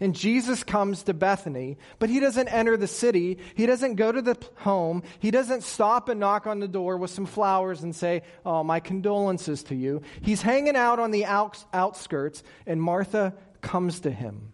And 0.00 0.14
Jesus 0.14 0.62
comes 0.62 1.02
to 1.04 1.14
Bethany, 1.14 1.78
but 1.98 2.10
he 2.10 2.20
doesn't 2.20 2.48
enter 2.48 2.76
the 2.76 2.86
city. 2.86 3.38
He 3.54 3.66
doesn't 3.66 3.94
go 3.94 4.12
to 4.12 4.22
the 4.22 4.36
home. 4.56 5.02
He 5.18 5.30
doesn't 5.30 5.62
stop 5.62 6.08
and 6.08 6.20
knock 6.20 6.46
on 6.46 6.60
the 6.60 6.68
door 6.68 6.96
with 6.96 7.10
some 7.10 7.26
flowers 7.26 7.82
and 7.82 7.94
say, 7.94 8.22
Oh, 8.44 8.62
my 8.62 8.80
condolences 8.80 9.62
to 9.64 9.74
you. 9.74 10.02
He's 10.20 10.42
hanging 10.42 10.76
out 10.76 10.98
on 10.98 11.10
the 11.10 11.24
outskirts, 11.24 12.42
and 12.66 12.82
Martha 12.82 13.34
comes 13.60 14.00
to 14.00 14.10
him. 14.10 14.52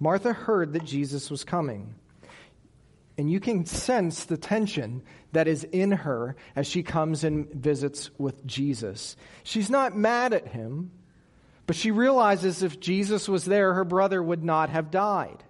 Martha 0.00 0.32
heard 0.32 0.72
that 0.72 0.84
Jesus 0.84 1.30
was 1.30 1.44
coming. 1.44 1.94
And 3.18 3.30
you 3.30 3.40
can 3.40 3.66
sense 3.66 4.24
the 4.24 4.36
tension 4.36 5.02
that 5.32 5.46
is 5.46 5.64
in 5.64 5.92
her 5.92 6.34
as 6.56 6.66
she 6.66 6.82
comes 6.82 7.24
and 7.24 7.48
visits 7.52 8.10
with 8.18 8.44
Jesus. 8.46 9.16
She's 9.44 9.70
not 9.70 9.96
mad 9.96 10.32
at 10.32 10.48
him, 10.48 10.90
but 11.72 11.76
she 11.78 11.90
realizes 11.90 12.62
if 12.62 12.80
Jesus 12.80 13.30
was 13.30 13.46
there, 13.46 13.72
her 13.72 13.84
brother 13.86 14.22
would 14.22 14.44
not 14.44 14.68
have 14.68 14.90
died. 14.90 15.42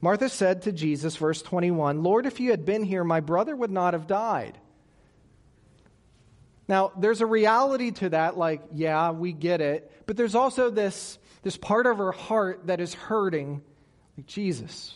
Martha 0.00 0.28
said 0.28 0.62
to 0.62 0.72
Jesus, 0.72 1.14
verse 1.14 1.42
21, 1.42 2.02
Lord, 2.02 2.26
if 2.26 2.40
you 2.40 2.50
had 2.50 2.64
been 2.64 2.82
here, 2.82 3.04
my 3.04 3.20
brother 3.20 3.54
would 3.54 3.70
not 3.70 3.94
have 3.94 4.08
died. 4.08 4.58
Now, 6.66 6.90
there's 6.98 7.20
a 7.20 7.26
reality 7.26 7.92
to 7.92 8.08
that, 8.08 8.36
like, 8.36 8.62
yeah, 8.74 9.12
we 9.12 9.32
get 9.32 9.60
it, 9.60 9.92
but 10.06 10.16
there's 10.16 10.34
also 10.34 10.70
this, 10.70 11.20
this 11.44 11.56
part 11.56 11.86
of 11.86 11.98
her 11.98 12.10
heart 12.10 12.66
that 12.66 12.80
is 12.80 12.92
hurting. 12.94 13.62
Like, 14.16 14.26
Jesus, 14.26 14.92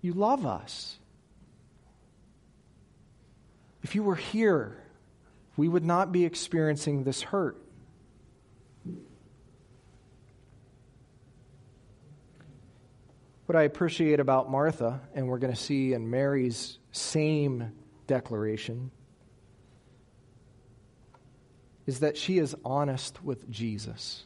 you 0.00 0.12
love 0.12 0.46
us. 0.46 0.96
If 3.82 3.96
you 3.96 4.04
were 4.04 4.14
here, 4.14 4.80
we 5.56 5.66
would 5.66 5.84
not 5.84 6.12
be 6.12 6.24
experiencing 6.24 7.02
this 7.02 7.20
hurt. 7.22 7.60
What 13.52 13.60
I 13.60 13.64
appreciate 13.64 14.18
about 14.18 14.50
Martha, 14.50 15.02
and 15.14 15.28
we're 15.28 15.36
going 15.36 15.52
to 15.52 15.60
see 15.60 15.92
in 15.92 16.08
Mary's 16.08 16.78
same 16.90 17.72
declaration, 18.06 18.90
is 21.84 22.00
that 22.00 22.16
she 22.16 22.38
is 22.38 22.56
honest 22.64 23.22
with 23.22 23.50
Jesus. 23.50 24.24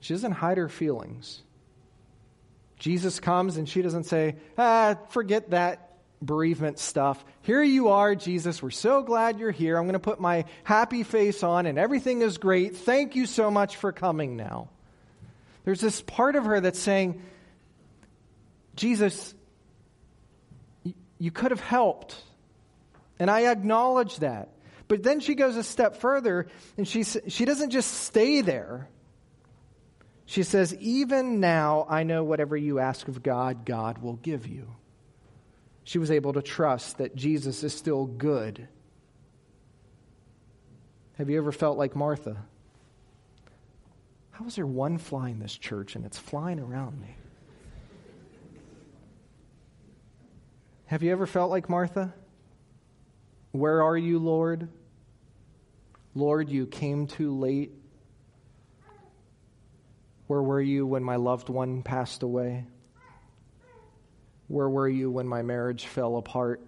She 0.00 0.12
doesn't 0.12 0.32
hide 0.32 0.58
her 0.58 0.68
feelings. 0.68 1.40
Jesus 2.80 3.20
comes 3.20 3.58
and 3.58 3.68
she 3.68 3.80
doesn't 3.80 4.06
say, 4.06 4.34
ah, 4.58 4.96
forget 5.10 5.50
that 5.50 5.98
bereavement 6.20 6.80
stuff. 6.80 7.24
Here 7.42 7.62
you 7.62 7.90
are, 7.90 8.16
Jesus. 8.16 8.60
We're 8.60 8.70
so 8.70 9.04
glad 9.04 9.38
you're 9.38 9.52
here. 9.52 9.76
I'm 9.76 9.84
going 9.84 9.92
to 9.92 10.00
put 10.00 10.18
my 10.18 10.46
happy 10.64 11.04
face 11.04 11.44
on 11.44 11.66
and 11.66 11.78
everything 11.78 12.22
is 12.22 12.38
great. 12.38 12.76
Thank 12.76 13.14
you 13.14 13.26
so 13.26 13.52
much 13.52 13.76
for 13.76 13.92
coming 13.92 14.36
now. 14.36 14.70
There's 15.68 15.82
this 15.82 16.00
part 16.00 16.34
of 16.34 16.46
her 16.46 16.58
that's 16.62 16.78
saying, 16.78 17.20
Jesus, 18.74 19.34
you 21.18 21.30
could 21.30 21.50
have 21.50 21.60
helped. 21.60 22.16
And 23.18 23.30
I 23.30 23.52
acknowledge 23.52 24.16
that. 24.20 24.48
But 24.88 25.02
then 25.02 25.20
she 25.20 25.34
goes 25.34 25.56
a 25.58 25.62
step 25.62 25.96
further 25.96 26.46
and 26.78 26.88
she, 26.88 27.02
she 27.02 27.44
doesn't 27.44 27.68
just 27.68 27.92
stay 27.92 28.40
there. 28.40 28.88
She 30.24 30.42
says, 30.42 30.74
Even 30.76 31.38
now 31.38 31.86
I 31.86 32.02
know 32.02 32.24
whatever 32.24 32.56
you 32.56 32.78
ask 32.78 33.06
of 33.06 33.22
God, 33.22 33.66
God 33.66 33.98
will 33.98 34.16
give 34.16 34.46
you. 34.46 34.74
She 35.84 35.98
was 35.98 36.10
able 36.10 36.32
to 36.32 36.40
trust 36.40 36.96
that 36.96 37.14
Jesus 37.14 37.62
is 37.62 37.74
still 37.74 38.06
good. 38.06 38.68
Have 41.18 41.28
you 41.28 41.36
ever 41.36 41.52
felt 41.52 41.76
like 41.76 41.94
Martha? 41.94 42.38
How 44.38 44.46
is 44.46 44.54
there 44.54 44.66
one 44.68 44.98
fly 44.98 45.30
in 45.30 45.40
this 45.40 45.58
church 45.58 45.96
and 45.96 46.06
it's 46.06 46.16
flying 46.16 46.60
around 46.60 47.00
me? 47.00 47.16
Have 50.86 51.02
you 51.02 51.10
ever 51.10 51.26
felt 51.26 51.50
like 51.50 51.68
Martha? 51.68 52.14
Where 53.50 53.82
are 53.82 53.96
you, 53.96 54.20
Lord? 54.20 54.68
Lord, 56.14 56.50
you 56.50 56.66
came 56.66 57.08
too 57.08 57.36
late. 57.36 57.72
Where 60.28 60.42
were 60.42 60.62
you 60.62 60.86
when 60.86 61.02
my 61.02 61.16
loved 61.16 61.48
one 61.48 61.82
passed 61.82 62.22
away? 62.22 62.64
Where 64.46 64.68
were 64.68 64.88
you 64.88 65.10
when 65.10 65.26
my 65.26 65.42
marriage 65.42 65.86
fell 65.86 66.16
apart? 66.16 66.64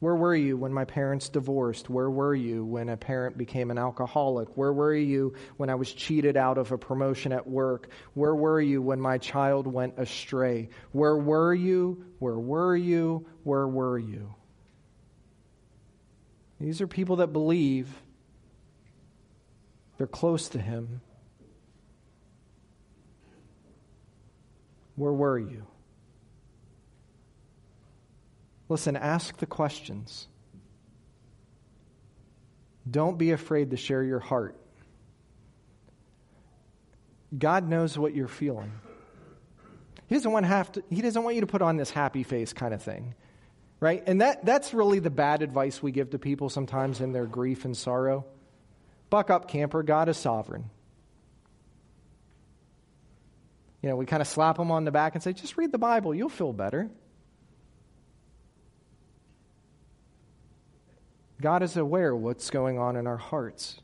Where 0.00 0.14
were 0.14 0.34
you 0.34 0.56
when 0.56 0.72
my 0.72 0.84
parents 0.84 1.28
divorced? 1.28 1.90
Where 1.90 2.08
were 2.08 2.34
you 2.34 2.64
when 2.64 2.88
a 2.88 2.96
parent 2.96 3.36
became 3.36 3.72
an 3.72 3.78
alcoholic? 3.78 4.56
Where 4.56 4.72
were 4.72 4.94
you 4.94 5.34
when 5.56 5.70
I 5.70 5.74
was 5.74 5.92
cheated 5.92 6.36
out 6.36 6.56
of 6.56 6.70
a 6.70 6.78
promotion 6.78 7.32
at 7.32 7.48
work? 7.48 7.90
Where 8.14 8.34
were 8.34 8.60
you 8.60 8.80
when 8.80 9.00
my 9.00 9.18
child 9.18 9.66
went 9.66 9.94
astray? 9.98 10.68
Where 10.92 11.16
were 11.16 11.52
you? 11.52 12.04
Where 12.20 12.38
were 12.38 12.76
you? 12.76 13.26
Where 13.42 13.66
were 13.66 13.98
you? 13.98 14.34
These 16.60 16.80
are 16.80 16.86
people 16.86 17.16
that 17.16 17.32
believe 17.32 17.88
they're 19.96 20.06
close 20.06 20.48
to 20.50 20.60
Him. 20.60 21.00
Where 24.94 25.12
were 25.12 25.38
you? 25.38 25.66
Listen, 28.68 28.96
ask 28.96 29.36
the 29.38 29.46
questions. 29.46 30.28
Don't 32.90 33.18
be 33.18 33.32
afraid 33.32 33.70
to 33.70 33.76
share 33.76 34.02
your 34.02 34.18
heart. 34.18 34.56
God 37.36 37.68
knows 37.68 37.98
what 37.98 38.14
you're 38.14 38.28
feeling. 38.28 38.72
He 40.06 40.14
doesn't 40.14 40.32
want, 40.32 40.46
have 40.46 40.72
to, 40.72 40.82
he 40.88 41.02
doesn't 41.02 41.22
want 41.22 41.34
you 41.34 41.42
to 41.42 41.46
put 41.46 41.60
on 41.60 41.76
this 41.76 41.90
happy 41.90 42.22
face 42.22 42.52
kind 42.52 42.72
of 42.72 42.82
thing 42.82 43.14
right? 43.80 44.02
And 44.06 44.20
that, 44.20 44.44
that's 44.44 44.74
really 44.74 44.98
the 44.98 45.10
bad 45.10 45.42
advice 45.42 45.82
we 45.82 45.92
give 45.92 46.10
to 46.10 46.18
people 46.18 46.48
sometimes 46.48 47.00
in 47.00 47.12
their 47.12 47.26
grief 47.26 47.64
and 47.64 47.76
sorrow. 47.76 48.24
Buck 49.10 49.30
up, 49.30 49.48
camper. 49.48 49.82
God 49.82 50.08
is 50.08 50.16
sovereign. 50.16 50.70
You 53.82 53.88
know, 53.88 53.96
we 53.96 54.06
kind 54.06 54.20
of 54.20 54.26
slap 54.26 54.56
them 54.56 54.70
on 54.70 54.84
the 54.84 54.90
back 54.90 55.14
and 55.14 55.22
say, 55.22 55.32
just 55.32 55.56
read 55.56 55.70
the 55.70 55.78
Bible, 55.78 56.14
you'll 56.14 56.28
feel 56.28 56.52
better. 56.52 56.90
God 61.40 61.62
is 61.62 61.76
aware 61.76 62.12
of 62.12 62.20
what's 62.20 62.50
going 62.50 62.78
on 62.78 62.96
in 62.96 63.06
our 63.06 63.16
hearts. 63.16 63.80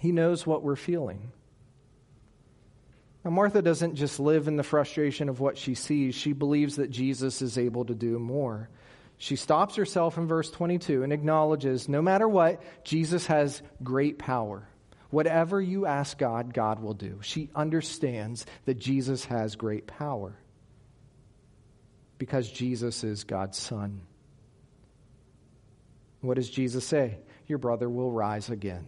He 0.00 0.12
knows 0.12 0.46
what 0.46 0.62
we're 0.62 0.76
feeling. 0.76 1.32
Now, 3.24 3.30
Martha 3.30 3.62
doesn't 3.62 3.96
just 3.96 4.20
live 4.20 4.46
in 4.46 4.56
the 4.56 4.62
frustration 4.62 5.28
of 5.28 5.40
what 5.40 5.58
she 5.58 5.74
sees, 5.74 6.14
she 6.14 6.32
believes 6.32 6.76
that 6.76 6.90
Jesus 6.90 7.42
is 7.42 7.58
able 7.58 7.84
to 7.86 7.94
do 7.94 8.18
more. 8.18 8.68
She 9.18 9.36
stops 9.36 9.76
herself 9.76 10.18
in 10.18 10.26
verse 10.26 10.50
22 10.50 11.02
and 11.02 11.12
acknowledges 11.12 11.88
no 11.88 12.02
matter 12.02 12.28
what, 12.28 12.62
Jesus 12.84 13.26
has 13.26 13.62
great 13.82 14.18
power. 14.18 14.68
Whatever 15.08 15.60
you 15.60 15.86
ask 15.86 16.18
God, 16.18 16.52
God 16.52 16.80
will 16.80 16.94
do. 16.94 17.20
She 17.22 17.48
understands 17.54 18.44
that 18.66 18.78
Jesus 18.78 19.24
has 19.24 19.56
great 19.56 19.86
power 19.86 20.36
because 22.18 22.50
Jesus 22.50 23.04
is 23.04 23.24
God's 23.24 23.58
Son. 23.58 24.02
What 26.26 26.36
does 26.36 26.50
Jesus 26.50 26.86
say? 26.86 27.18
Your 27.46 27.58
brother 27.58 27.88
will 27.88 28.10
rise 28.10 28.50
again. 28.50 28.86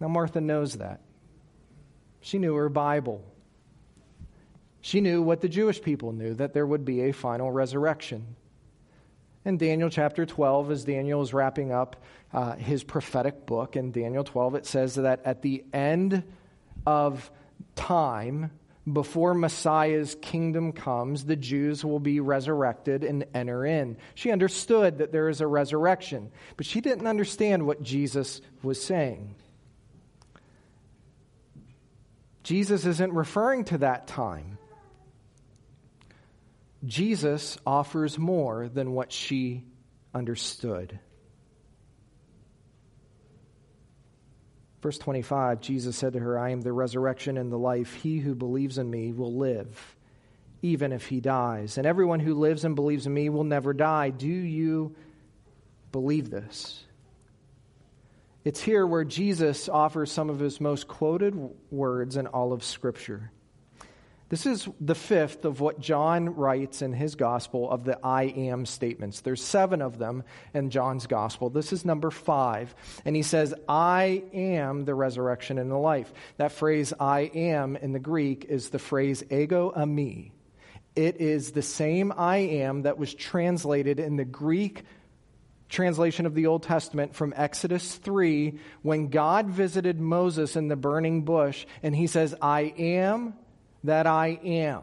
Now, 0.00 0.08
Martha 0.08 0.40
knows 0.40 0.74
that. 0.74 1.00
She 2.20 2.38
knew 2.38 2.54
her 2.54 2.68
Bible. 2.68 3.24
She 4.80 5.00
knew 5.00 5.22
what 5.22 5.40
the 5.40 5.48
Jewish 5.48 5.80
people 5.80 6.12
knew 6.12 6.34
that 6.34 6.54
there 6.54 6.66
would 6.66 6.84
be 6.84 7.02
a 7.02 7.12
final 7.12 7.50
resurrection. 7.50 8.36
In 9.44 9.56
Daniel 9.56 9.88
chapter 9.88 10.26
12, 10.26 10.70
as 10.70 10.84
Daniel 10.84 11.22
is 11.22 11.32
wrapping 11.32 11.72
up 11.72 12.02
uh, 12.32 12.56
his 12.56 12.82
prophetic 12.84 13.46
book, 13.46 13.76
in 13.76 13.92
Daniel 13.92 14.24
12, 14.24 14.56
it 14.56 14.66
says 14.66 14.96
that 14.96 15.22
at 15.24 15.42
the 15.42 15.64
end 15.72 16.24
of 16.84 17.30
time, 17.74 18.50
before 18.90 19.34
Messiah's 19.34 20.16
kingdom 20.22 20.72
comes, 20.72 21.24
the 21.24 21.34
Jews 21.34 21.84
will 21.84 21.98
be 21.98 22.20
resurrected 22.20 23.02
and 23.02 23.26
enter 23.34 23.66
in. 23.66 23.96
She 24.14 24.30
understood 24.30 24.98
that 24.98 25.10
there 25.10 25.28
is 25.28 25.40
a 25.40 25.46
resurrection, 25.46 26.30
but 26.56 26.66
she 26.66 26.80
didn't 26.80 27.06
understand 27.06 27.66
what 27.66 27.82
Jesus 27.82 28.40
was 28.62 28.82
saying. 28.82 29.34
Jesus 32.44 32.86
isn't 32.86 33.12
referring 33.12 33.64
to 33.64 33.78
that 33.78 34.06
time. 34.06 34.56
Jesus 36.84 37.58
offers 37.66 38.16
more 38.16 38.68
than 38.68 38.92
what 38.92 39.10
she 39.10 39.64
understood. 40.14 41.00
Verse 44.86 44.98
25, 44.98 45.60
Jesus 45.60 45.96
said 45.96 46.12
to 46.12 46.20
her, 46.20 46.38
I 46.38 46.50
am 46.50 46.60
the 46.60 46.72
resurrection 46.72 47.38
and 47.38 47.50
the 47.50 47.58
life. 47.58 47.94
He 47.94 48.20
who 48.20 48.36
believes 48.36 48.78
in 48.78 48.88
me 48.88 49.10
will 49.10 49.34
live, 49.34 49.96
even 50.62 50.92
if 50.92 51.06
he 51.06 51.20
dies. 51.20 51.76
And 51.76 51.88
everyone 51.88 52.20
who 52.20 52.34
lives 52.34 52.64
and 52.64 52.76
believes 52.76 53.04
in 53.04 53.12
me 53.12 53.28
will 53.28 53.42
never 53.42 53.72
die. 53.72 54.10
Do 54.10 54.28
you 54.28 54.94
believe 55.90 56.30
this? 56.30 56.84
It's 58.44 58.62
here 58.62 58.86
where 58.86 59.02
Jesus 59.02 59.68
offers 59.68 60.12
some 60.12 60.30
of 60.30 60.38
his 60.38 60.60
most 60.60 60.86
quoted 60.86 61.34
words 61.72 62.16
in 62.16 62.28
all 62.28 62.52
of 62.52 62.62
Scripture. 62.62 63.32
This 64.28 64.44
is 64.44 64.68
the 64.80 64.96
fifth 64.96 65.44
of 65.44 65.60
what 65.60 65.78
John 65.78 66.34
writes 66.34 66.82
in 66.82 66.92
his 66.92 67.14
gospel 67.14 67.70
of 67.70 67.84
the 67.84 68.04
I 68.04 68.24
am 68.24 68.66
statements. 68.66 69.20
There's 69.20 69.42
seven 69.42 69.80
of 69.80 69.98
them 69.98 70.24
in 70.52 70.70
John's 70.70 71.06
gospel. 71.06 71.48
This 71.48 71.72
is 71.72 71.84
number 71.84 72.10
five. 72.10 72.74
And 73.04 73.14
he 73.14 73.22
says, 73.22 73.54
I 73.68 74.24
am 74.32 74.84
the 74.84 74.96
resurrection 74.96 75.58
and 75.58 75.70
the 75.70 75.76
life. 75.76 76.12
That 76.38 76.50
phrase, 76.50 76.92
I 76.98 77.30
am, 77.34 77.76
in 77.76 77.92
the 77.92 78.00
Greek 78.00 78.46
is 78.48 78.70
the 78.70 78.80
phrase 78.80 79.22
ego 79.30 79.72
eimi. 79.76 80.32
It 80.96 81.20
is 81.20 81.52
the 81.52 81.62
same 81.62 82.12
I 82.16 82.38
am 82.38 82.82
that 82.82 82.98
was 82.98 83.14
translated 83.14 84.00
in 84.00 84.16
the 84.16 84.24
Greek 84.24 84.82
translation 85.68 86.26
of 86.26 86.34
the 86.34 86.46
Old 86.46 86.64
Testament 86.64 87.14
from 87.14 87.32
Exodus 87.36 87.94
3 87.94 88.58
when 88.82 89.08
God 89.08 89.46
visited 89.48 90.00
Moses 90.00 90.56
in 90.56 90.66
the 90.66 90.76
burning 90.76 91.22
bush 91.22 91.66
and 91.82 91.94
he 91.94 92.06
says, 92.06 92.34
I 92.40 92.74
am 92.78 93.34
that 93.84 94.06
I 94.06 94.38
am. 94.44 94.82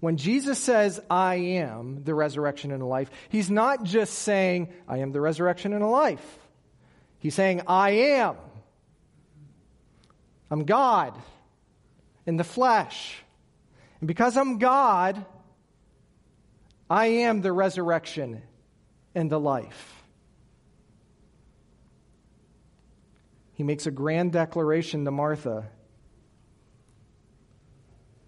When 0.00 0.16
Jesus 0.16 0.58
says, 0.58 0.98
I 1.10 1.34
am 1.34 2.04
the 2.04 2.14
resurrection 2.14 2.72
and 2.72 2.80
the 2.80 2.86
life, 2.86 3.10
he's 3.28 3.50
not 3.50 3.84
just 3.84 4.14
saying, 4.14 4.72
I 4.88 4.98
am 4.98 5.12
the 5.12 5.20
resurrection 5.20 5.72
and 5.74 5.82
the 5.82 5.86
life. 5.86 6.38
He's 7.18 7.34
saying, 7.34 7.62
I 7.66 7.90
am. 7.90 8.36
I'm 10.50 10.64
God 10.64 11.14
in 12.26 12.38
the 12.38 12.44
flesh. 12.44 13.22
And 14.00 14.08
because 14.08 14.36
I'm 14.36 14.58
God, 14.58 15.22
I 16.88 17.06
am 17.06 17.42
the 17.42 17.52
resurrection 17.52 18.42
and 19.14 19.30
the 19.30 19.38
life. 19.38 20.02
He 23.52 23.62
makes 23.62 23.86
a 23.86 23.90
grand 23.90 24.32
declaration 24.32 25.04
to 25.04 25.10
Martha 25.10 25.68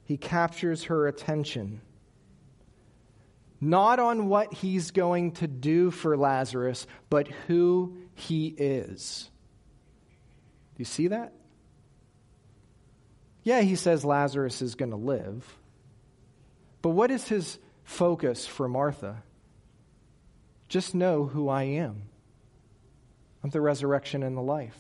he 0.05 0.17
captures 0.17 0.85
her 0.85 1.07
attention. 1.07 1.81
Not 3.61 4.01
on 4.01 4.29
what 4.29 4.53
he's 4.53 4.91
going 4.91 5.33
to 5.33 5.47
do 5.47 5.91
for 5.91 6.17
Lazarus, 6.17 6.87
but 7.09 7.29
who 7.47 7.97
he 8.15 8.49
is. 8.49 9.31
Do 10.75 10.81
you 10.81 10.85
see 10.85 11.09
that? 11.09 11.33
Yeah, 13.45 13.61
he 13.61 13.77
says 13.77 14.05
Lazarus 14.05 14.63
is 14.63 14.75
going 14.75 14.91
to 14.91 14.97
live. 14.97 15.57
But 16.81 16.91
what 16.91 17.11
is 17.11 17.29
his 17.29 17.59
focus 17.85 18.47
for 18.47 18.69
Martha? 18.69 19.23
Just 20.69 20.95
know 20.95 21.27
who 21.27 21.49
I 21.49 21.65
am. 21.65 22.03
I'm 23.45 23.51
the 23.51 23.61
resurrection 23.61 24.23
and 24.23 24.37
the 24.37 24.43
life. 24.43 24.79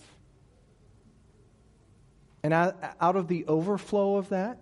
And 2.42 2.52
out 2.52 3.16
of 3.16 3.28
the 3.28 3.46
overflow 3.46 4.16
of 4.16 4.30
that, 4.30 4.58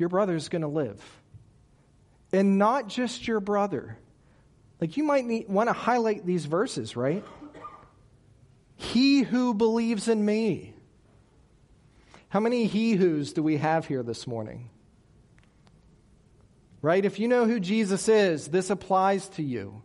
your 0.00 0.08
brother 0.08 0.34
is 0.34 0.48
going 0.48 0.62
to 0.62 0.68
live. 0.68 1.00
And 2.32 2.58
not 2.58 2.88
just 2.88 3.28
your 3.28 3.40
brother. 3.40 3.98
Like 4.80 4.96
you 4.96 5.04
might 5.04 5.48
want 5.48 5.68
to 5.68 5.74
highlight 5.74 6.24
these 6.24 6.46
verses, 6.46 6.96
right? 6.96 7.22
He 8.76 9.22
who 9.22 9.52
believes 9.52 10.08
in 10.08 10.24
me. 10.24 10.74
How 12.30 12.40
many 12.40 12.66
he 12.66 12.94
who's 12.94 13.32
do 13.32 13.42
we 13.42 13.58
have 13.58 13.86
here 13.86 14.02
this 14.02 14.26
morning? 14.26 14.70
Right? 16.80 17.04
If 17.04 17.18
you 17.18 17.28
know 17.28 17.44
who 17.44 17.60
Jesus 17.60 18.08
is, 18.08 18.48
this 18.48 18.70
applies 18.70 19.28
to 19.30 19.42
you. 19.42 19.82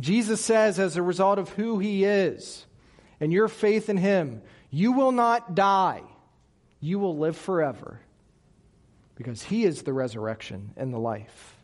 Jesus 0.00 0.40
says, 0.40 0.78
as 0.78 0.96
a 0.96 1.02
result 1.02 1.38
of 1.38 1.50
who 1.50 1.78
he 1.78 2.04
is 2.04 2.66
and 3.20 3.32
your 3.32 3.46
faith 3.46 3.88
in 3.88 3.98
him, 3.98 4.42
you 4.70 4.92
will 4.92 5.12
not 5.12 5.54
die 5.54 6.02
you 6.80 6.98
will 6.98 7.16
live 7.16 7.36
forever 7.36 8.00
because 9.14 9.42
he 9.42 9.64
is 9.64 9.82
the 9.82 9.92
resurrection 9.92 10.72
and 10.76 10.92
the 10.92 10.98
life. 10.98 11.56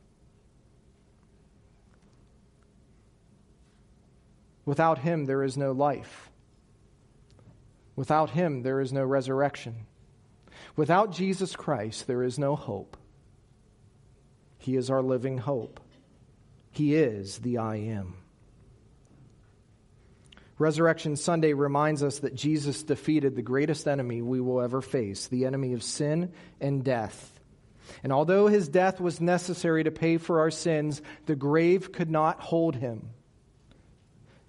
Without 4.66 4.98
him, 4.98 5.24
there 5.24 5.42
is 5.42 5.56
no 5.56 5.72
life. 5.72 6.30
Without 7.94 8.30
him, 8.30 8.62
there 8.62 8.80
is 8.80 8.92
no 8.92 9.04
resurrection. 9.04 9.86
Without 10.76 11.12
Jesus 11.12 11.56
Christ, 11.56 12.06
there 12.06 12.22
is 12.22 12.38
no 12.38 12.56
hope. 12.56 12.96
He 14.58 14.76
is 14.76 14.90
our 14.90 15.02
living 15.02 15.38
hope. 15.38 15.80
He 16.70 16.94
is 16.94 17.38
the 17.38 17.56
I 17.56 17.76
am. 17.76 18.16
Resurrection 20.59 21.16
Sunday 21.16 21.52
reminds 21.52 22.02
us 22.02 22.20
that 22.20 22.34
Jesus 22.34 22.82
defeated 22.82 23.36
the 23.36 23.42
greatest 23.42 23.86
enemy 23.86 24.22
we 24.22 24.40
will 24.40 24.62
ever 24.62 24.80
face, 24.80 25.28
the 25.28 25.44
enemy 25.44 25.74
of 25.74 25.82
sin 25.82 26.32
and 26.61 26.82
death. 26.82 27.32
And 28.02 28.12
although 28.12 28.46
his 28.46 28.68
death 28.68 29.00
was 29.00 29.20
necessary 29.20 29.84
to 29.84 29.90
pay 29.90 30.16
for 30.16 30.40
our 30.40 30.50
sins, 30.50 31.02
the 31.26 31.36
grave 31.36 31.92
could 31.92 32.11
not 32.11 32.40
hold 32.40 32.74
him. 32.74 33.11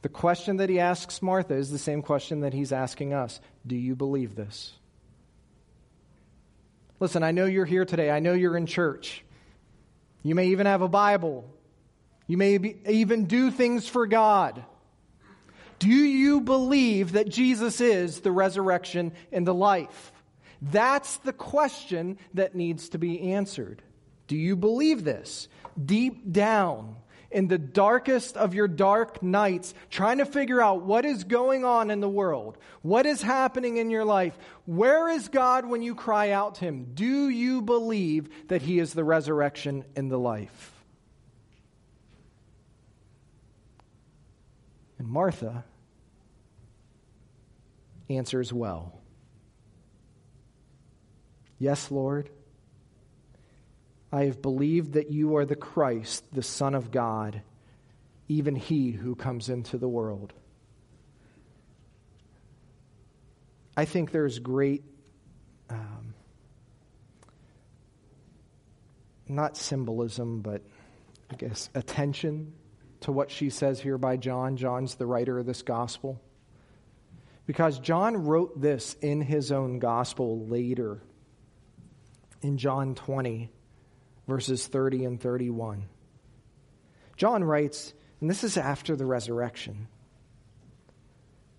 The 0.01 0.09
question 0.09 0.57
that 0.57 0.69
he 0.69 0.79
asks 0.79 1.21
Martha 1.21 1.55
is 1.55 1.71
the 1.71 1.77
same 1.77 2.01
question 2.01 2.41
that 2.41 2.53
he's 2.53 2.71
asking 2.71 3.13
us 3.13 3.41
Do 3.65 3.75
you 3.75 3.95
believe 3.95 4.35
this? 4.35 4.73
Listen, 6.99 7.21
I 7.21 7.31
know 7.31 7.45
you're 7.45 7.65
here 7.65 7.85
today. 7.85 8.09
I 8.09 8.19
know 8.19 8.33
you're 8.33 8.57
in 8.57 8.65
church. 8.65 9.23
You 10.23 10.35
may 10.35 10.47
even 10.47 10.65
have 10.65 10.81
a 10.81 10.87
Bible. 10.87 11.45
You 12.25 12.37
may 12.37 12.57
be, 12.57 12.77
even 12.87 13.25
do 13.25 13.51
things 13.51 13.87
for 13.87 14.07
God. 14.07 14.63
Do 15.79 15.89
you 15.89 16.41
believe 16.41 17.13
that 17.13 17.29
Jesus 17.29 17.81
is 17.81 18.21
the 18.21 18.31
resurrection 18.31 19.11
and 19.31 19.45
the 19.45 19.53
life? 19.53 20.11
That's 20.61 21.17
the 21.17 21.33
question 21.33 22.17
that 22.33 22.55
needs 22.55 22.89
to 22.89 22.97
be 22.97 23.33
answered. 23.33 23.81
Do 24.27 24.35
you 24.35 24.55
believe 24.55 25.03
this? 25.03 25.47
Deep 25.83 26.31
down, 26.31 26.95
in 27.29 27.47
the 27.47 27.57
darkest 27.57 28.37
of 28.37 28.53
your 28.53 28.67
dark 28.67 29.21
nights, 29.21 29.73
trying 29.89 30.17
to 30.19 30.25
figure 30.25 30.61
out 30.61 30.83
what 30.83 31.05
is 31.05 31.23
going 31.23 31.65
on 31.65 31.91
in 31.91 31.99
the 31.99 32.09
world, 32.09 32.57
what 32.81 33.05
is 33.05 33.21
happening 33.21 33.77
in 33.77 33.89
your 33.89 34.05
life, 34.05 34.37
where 34.65 35.09
is 35.09 35.27
God 35.27 35.65
when 35.65 35.81
you 35.81 35.93
cry 35.93 36.31
out 36.31 36.55
to 36.55 36.65
Him? 36.65 36.91
Do 36.93 37.29
you 37.29 37.61
believe 37.61 38.47
that 38.47 38.61
He 38.61 38.79
is 38.79 38.93
the 38.93 39.03
resurrection 39.03 39.83
and 39.95 40.09
the 40.09 40.17
life? 40.17 40.76
And 44.97 45.07
Martha 45.07 45.63
answers 48.09 48.51
well 48.53 48.97
Yes, 51.59 51.89
Lord. 51.89 52.29
I 54.11 54.25
have 54.25 54.41
believed 54.41 54.93
that 54.93 55.11
you 55.11 55.35
are 55.37 55.45
the 55.45 55.55
Christ, 55.55 56.23
the 56.31 56.43
Son 56.43 56.75
of 56.75 56.91
God, 56.91 57.41
even 58.27 58.55
he 58.55 58.91
who 58.91 59.15
comes 59.15 59.49
into 59.49 59.77
the 59.77 59.87
world. 59.87 60.33
I 63.75 63.85
think 63.85 64.11
there's 64.11 64.39
great, 64.39 64.83
um, 65.69 66.13
not 69.27 69.57
symbolism, 69.57 70.41
but 70.41 70.61
I 71.29 71.35
guess 71.35 71.69
attention 71.75 72.53
to 73.01 73.11
what 73.11 73.31
she 73.31 73.49
says 73.49 73.79
here 73.79 73.97
by 73.97 74.17
John. 74.17 74.57
John's 74.57 74.95
the 74.95 75.05
writer 75.05 75.39
of 75.39 75.45
this 75.45 75.61
gospel. 75.61 76.21
Because 77.45 77.79
John 77.79 78.25
wrote 78.25 78.59
this 78.59 78.95
in 79.01 79.21
his 79.21 79.51
own 79.51 79.79
gospel 79.79 80.45
later 80.47 81.01
in 82.41 82.57
John 82.57 82.95
20, 82.95 83.49
verses 84.27 84.67
30 84.67 85.05
and 85.05 85.21
31. 85.21 85.85
John 87.15 87.43
writes, 87.43 87.93
and 88.19 88.29
this 88.29 88.43
is 88.43 88.57
after 88.57 88.95
the 88.95 89.05
resurrection 89.05 89.87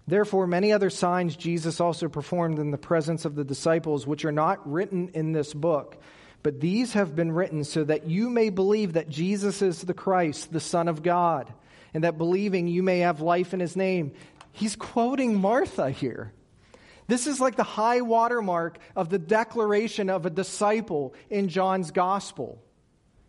Therefore, 0.09 0.47
many 0.47 0.72
other 0.72 0.89
signs 0.89 1.36
Jesus 1.36 1.82
also 1.82 2.09
performed 2.09 2.59
in 2.59 2.70
the 2.70 2.78
presence 2.78 3.26
of 3.26 3.34
the 3.34 3.45
disciples, 3.45 4.07
which 4.07 4.24
are 4.24 4.32
not 4.32 4.66
written 4.66 5.11
in 5.12 5.32
this 5.32 5.53
book. 5.53 5.99
But 6.43 6.61
these 6.61 6.93
have 6.93 7.16
been 7.16 7.32
written 7.32 7.64
so 7.64 7.84
that 7.84 8.09
you 8.09 8.30
may 8.30 8.51
believe 8.51 8.93
that 8.93 9.09
Jesus 9.09 9.61
is 9.61 9.82
the 9.82 9.95
Christ, 9.95 10.53
the 10.53 10.61
Son 10.61 10.89
of 10.89 11.03
God, 11.03 11.53
and 11.93 12.05
that 12.05 12.18
believing 12.18 12.68
you 12.68 12.82
may 12.82 13.01
have 13.01 13.20
life 13.20 13.55
in 13.55 13.61
his 13.61 13.76
name. 13.76 14.12
He's 14.53 14.76
quoting 14.76 15.41
Martha 15.41 15.91
here. 15.91 16.32
This 17.09 17.26
is 17.26 17.41
like 17.41 17.57
the 17.57 17.62
high 17.62 18.03
watermark 18.03 18.78
of 18.95 19.09
the 19.09 19.18
declaration 19.18 20.11
of 20.11 20.26
a 20.26 20.30
disciple 20.30 21.14
in 21.30 21.49
John's 21.49 21.91
gospel. 21.91 22.62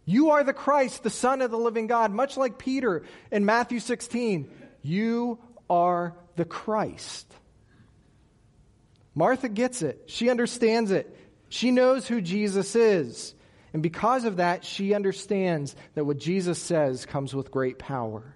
You 0.06 0.32
are 0.32 0.44
the 0.44 0.54
Christ, 0.54 1.04
the 1.04 1.10
Son 1.10 1.42
of 1.42 1.52
the 1.52 1.58
living 1.58 1.88
God, 1.88 2.12
much 2.12 2.36
like 2.36 2.58
Peter 2.58 3.04
in 3.32 3.46
Matthew 3.46 3.80
16. 3.80 4.52
You 4.82 5.40
are 5.70 6.16
the 6.36 6.46
Christ. 6.46 7.32
Martha 9.16 9.50
gets 9.50 9.82
it. 9.82 10.04
She 10.08 10.30
understands 10.30 10.92
it. 10.92 11.16
She 11.50 11.72
knows 11.72 12.08
who 12.08 12.22
Jesus 12.22 12.76
is. 12.76 13.34
And 13.74 13.84
because 13.84 14.24
of 14.24 14.38
that, 14.38 14.64
she 14.64 14.94
understands 14.94 15.76
that 15.96 16.06
what 16.06 16.18
Jesus 16.18 16.60
says 16.60 17.06
comes 17.06 17.36
with 17.36 17.52
great 17.52 17.78
power. 17.78 18.36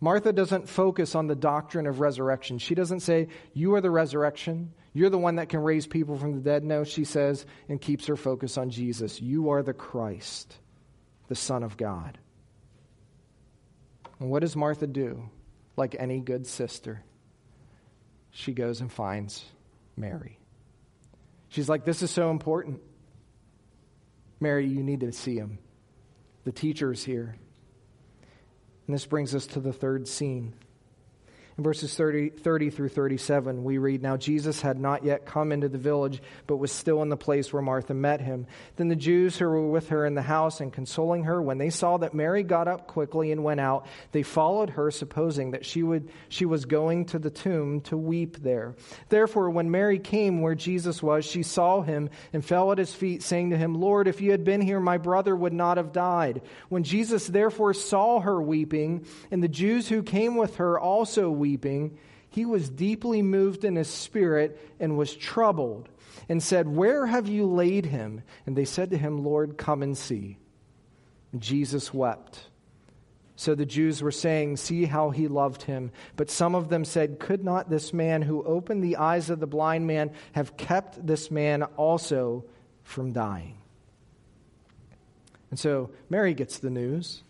Martha 0.00 0.32
doesn't 0.32 0.68
focus 0.68 1.14
on 1.14 1.28
the 1.28 1.34
doctrine 1.34 1.86
of 1.86 1.98
resurrection. 1.98 2.58
She 2.58 2.74
doesn't 2.74 3.00
say, 3.00 3.28
You 3.54 3.74
are 3.74 3.80
the 3.80 3.90
resurrection. 3.90 4.74
You're 4.92 5.10
the 5.10 5.18
one 5.18 5.36
that 5.36 5.48
can 5.48 5.60
raise 5.60 5.86
people 5.86 6.18
from 6.18 6.34
the 6.34 6.40
dead. 6.40 6.62
No, 6.62 6.84
she 6.84 7.04
says, 7.04 7.46
and 7.68 7.80
keeps 7.80 8.06
her 8.06 8.16
focus 8.16 8.58
on 8.58 8.70
Jesus. 8.70 9.20
You 9.20 9.50
are 9.50 9.62
the 9.62 9.72
Christ, 9.72 10.56
the 11.28 11.34
Son 11.34 11.62
of 11.62 11.76
God. 11.76 12.18
And 14.20 14.30
what 14.30 14.40
does 14.40 14.54
Martha 14.54 14.86
do? 14.86 15.28
Like 15.76 15.96
any 15.98 16.20
good 16.20 16.46
sister, 16.46 17.02
she 18.30 18.52
goes 18.52 18.80
and 18.80 18.92
finds 18.92 19.44
Mary. 19.96 20.38
She's 21.48 21.68
like, 21.68 21.84
This 21.84 22.02
is 22.02 22.10
so 22.10 22.30
important. 22.30 22.80
Mary, 24.40 24.66
you 24.66 24.82
need 24.82 25.00
to 25.00 25.12
see 25.12 25.36
him. 25.36 25.58
The 26.44 26.52
teacher 26.52 26.92
is 26.92 27.04
here. 27.04 27.36
And 28.86 28.94
this 28.94 29.06
brings 29.06 29.34
us 29.34 29.46
to 29.48 29.60
the 29.60 29.72
third 29.72 30.06
scene. 30.06 30.54
In 31.56 31.62
verses 31.62 31.94
30, 31.94 32.30
30, 32.30 32.70
through 32.70 32.88
37, 32.88 33.62
we 33.62 33.78
read 33.78 34.02
Now 34.02 34.16
Jesus 34.16 34.60
had 34.60 34.76
not 34.76 35.04
yet 35.04 35.24
come 35.24 35.52
into 35.52 35.68
the 35.68 35.78
village, 35.78 36.20
but 36.48 36.56
was 36.56 36.72
still 36.72 37.00
in 37.00 37.10
the 37.10 37.16
place 37.16 37.52
where 37.52 37.62
Martha 37.62 37.94
met 37.94 38.20
him. 38.20 38.48
Then 38.74 38.88
the 38.88 38.96
Jews 38.96 39.38
who 39.38 39.44
were 39.44 39.68
with 39.68 39.90
her 39.90 40.04
in 40.04 40.14
the 40.14 40.22
house 40.22 40.60
and 40.60 40.72
consoling 40.72 41.24
her, 41.24 41.40
when 41.40 41.58
they 41.58 41.70
saw 41.70 41.96
that 41.98 42.12
Mary 42.12 42.42
got 42.42 42.66
up 42.66 42.88
quickly 42.88 43.30
and 43.30 43.44
went 43.44 43.60
out, 43.60 43.86
they 44.10 44.24
followed 44.24 44.70
her, 44.70 44.90
supposing 44.90 45.52
that 45.52 45.64
she, 45.64 45.84
would, 45.84 46.10
she 46.28 46.44
was 46.44 46.64
going 46.64 47.04
to 47.06 47.20
the 47.20 47.30
tomb 47.30 47.82
to 47.82 47.96
weep 47.96 48.42
there. 48.42 48.74
Therefore, 49.08 49.48
when 49.50 49.70
Mary 49.70 50.00
came 50.00 50.40
where 50.40 50.56
Jesus 50.56 51.04
was, 51.04 51.24
she 51.24 51.44
saw 51.44 51.82
him 51.82 52.10
and 52.32 52.44
fell 52.44 52.72
at 52.72 52.78
his 52.78 52.92
feet, 52.92 53.22
saying 53.22 53.50
to 53.50 53.56
him, 53.56 53.76
Lord, 53.76 54.08
if 54.08 54.20
you 54.20 54.32
had 54.32 54.42
been 54.42 54.60
here, 54.60 54.80
my 54.80 54.98
brother 54.98 55.36
would 55.36 55.52
not 55.52 55.76
have 55.76 55.92
died. 55.92 56.42
When 56.68 56.82
Jesus 56.82 57.28
therefore 57.28 57.74
saw 57.74 58.18
her 58.18 58.42
weeping, 58.42 59.06
and 59.30 59.40
the 59.40 59.46
Jews 59.46 59.88
who 59.88 60.02
came 60.02 60.34
with 60.34 60.56
her 60.56 60.80
also 60.80 61.30
weeping, 61.30 61.43
weeping, 61.44 61.98
he 62.30 62.46
was 62.46 62.70
deeply 62.70 63.20
moved 63.20 63.66
in 63.66 63.76
his 63.76 63.90
spirit 63.90 64.58
and 64.80 64.96
was 64.96 65.14
troubled, 65.14 65.90
and 66.26 66.42
said, 66.42 66.66
Where 66.66 67.04
have 67.04 67.28
you 67.28 67.44
laid 67.44 67.84
him? 67.84 68.22
And 68.46 68.56
they 68.56 68.64
said 68.64 68.88
to 68.90 68.96
him, 68.96 69.22
Lord, 69.22 69.58
come 69.58 69.82
and 69.82 69.96
see. 69.96 70.38
And 71.32 71.42
Jesus 71.42 71.92
wept. 71.92 72.46
So 73.36 73.54
the 73.54 73.66
Jews 73.66 74.00
were 74.00 74.10
saying, 74.10 74.56
See 74.56 74.86
how 74.86 75.10
he 75.10 75.28
loved 75.28 75.64
him. 75.64 75.90
But 76.16 76.30
some 76.30 76.54
of 76.54 76.70
them 76.70 76.86
said, 76.86 77.20
Could 77.20 77.44
not 77.44 77.68
this 77.68 77.92
man 77.92 78.22
who 78.22 78.42
opened 78.42 78.82
the 78.82 78.96
eyes 78.96 79.28
of 79.28 79.38
the 79.38 79.46
blind 79.46 79.86
man 79.86 80.10
have 80.32 80.56
kept 80.56 81.06
this 81.06 81.30
man 81.30 81.62
also 81.76 82.46
from 82.84 83.12
dying? 83.12 83.58
And 85.50 85.58
so 85.58 85.90
Mary 86.08 86.32
gets 86.32 86.58
the 86.58 86.70
news. 86.70 87.22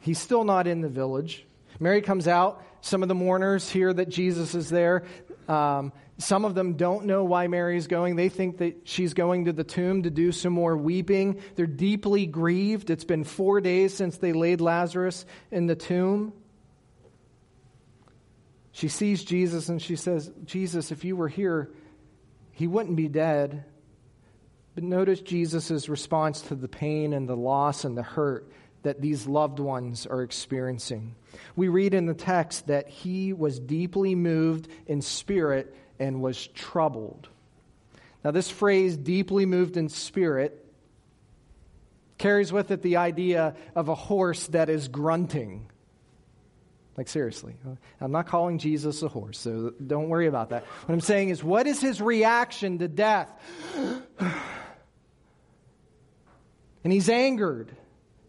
He's 0.00 0.18
still 0.18 0.44
not 0.44 0.66
in 0.66 0.80
the 0.80 0.88
village. 0.88 1.44
Mary 1.78 2.00
comes 2.00 2.26
out. 2.26 2.64
Some 2.84 3.02
of 3.02 3.08
the 3.08 3.14
mourners 3.14 3.70
hear 3.70 3.94
that 3.94 4.10
Jesus 4.10 4.54
is 4.54 4.68
there. 4.68 5.04
Um, 5.48 5.90
some 6.18 6.44
of 6.44 6.54
them 6.54 6.74
don't 6.74 7.06
know 7.06 7.24
why 7.24 7.46
Mary's 7.46 7.86
going. 7.86 8.14
They 8.14 8.28
think 8.28 8.58
that 8.58 8.82
she's 8.86 9.14
going 9.14 9.46
to 9.46 9.54
the 9.54 9.64
tomb 9.64 10.02
to 10.02 10.10
do 10.10 10.32
some 10.32 10.52
more 10.52 10.76
weeping. 10.76 11.40
They're 11.56 11.66
deeply 11.66 12.26
grieved. 12.26 12.90
It's 12.90 13.04
been 13.04 13.24
four 13.24 13.62
days 13.62 13.94
since 13.94 14.18
they 14.18 14.34
laid 14.34 14.60
Lazarus 14.60 15.24
in 15.50 15.66
the 15.66 15.74
tomb. 15.74 16.34
She 18.72 18.88
sees 18.88 19.24
Jesus 19.24 19.70
and 19.70 19.80
she 19.80 19.96
says, 19.96 20.30
Jesus, 20.44 20.92
if 20.92 21.06
you 21.06 21.16
were 21.16 21.28
here, 21.28 21.70
he 22.52 22.66
wouldn't 22.66 22.96
be 22.96 23.08
dead. 23.08 23.64
But 24.74 24.84
notice 24.84 25.22
Jesus' 25.22 25.88
response 25.88 26.42
to 26.42 26.54
the 26.54 26.68
pain 26.68 27.14
and 27.14 27.26
the 27.26 27.34
loss 27.34 27.86
and 27.86 27.96
the 27.96 28.02
hurt 28.02 28.46
that 28.84 29.00
these 29.00 29.26
loved 29.26 29.58
ones 29.58 30.06
are 30.06 30.22
experiencing. 30.22 31.16
We 31.56 31.68
read 31.68 31.92
in 31.94 32.06
the 32.06 32.14
text 32.14 32.68
that 32.68 32.88
he 32.88 33.32
was 33.32 33.58
deeply 33.58 34.14
moved 34.14 34.68
in 34.86 35.02
spirit 35.02 35.74
and 35.98 36.22
was 36.22 36.46
troubled. 36.46 37.28
Now, 38.24 38.30
this 38.30 38.50
phrase, 38.50 38.96
deeply 38.96 39.44
moved 39.44 39.76
in 39.76 39.88
spirit, 39.88 40.64
carries 42.16 42.52
with 42.52 42.70
it 42.70 42.80
the 42.80 42.96
idea 42.96 43.54
of 43.74 43.88
a 43.88 43.94
horse 43.94 44.46
that 44.48 44.70
is 44.70 44.88
grunting. 44.88 45.70
Like, 46.96 47.08
seriously, 47.08 47.54
I'm 48.00 48.12
not 48.12 48.26
calling 48.28 48.58
Jesus 48.58 49.02
a 49.02 49.08
horse, 49.08 49.38
so 49.38 49.74
don't 49.84 50.08
worry 50.08 50.28
about 50.28 50.50
that. 50.50 50.64
What 50.64 50.94
I'm 50.94 51.00
saying 51.00 51.30
is, 51.30 51.42
what 51.42 51.66
is 51.66 51.80
his 51.80 52.00
reaction 52.00 52.78
to 52.78 52.88
death? 52.88 53.30
and 56.84 56.92
he's 56.92 57.08
angered. 57.08 57.76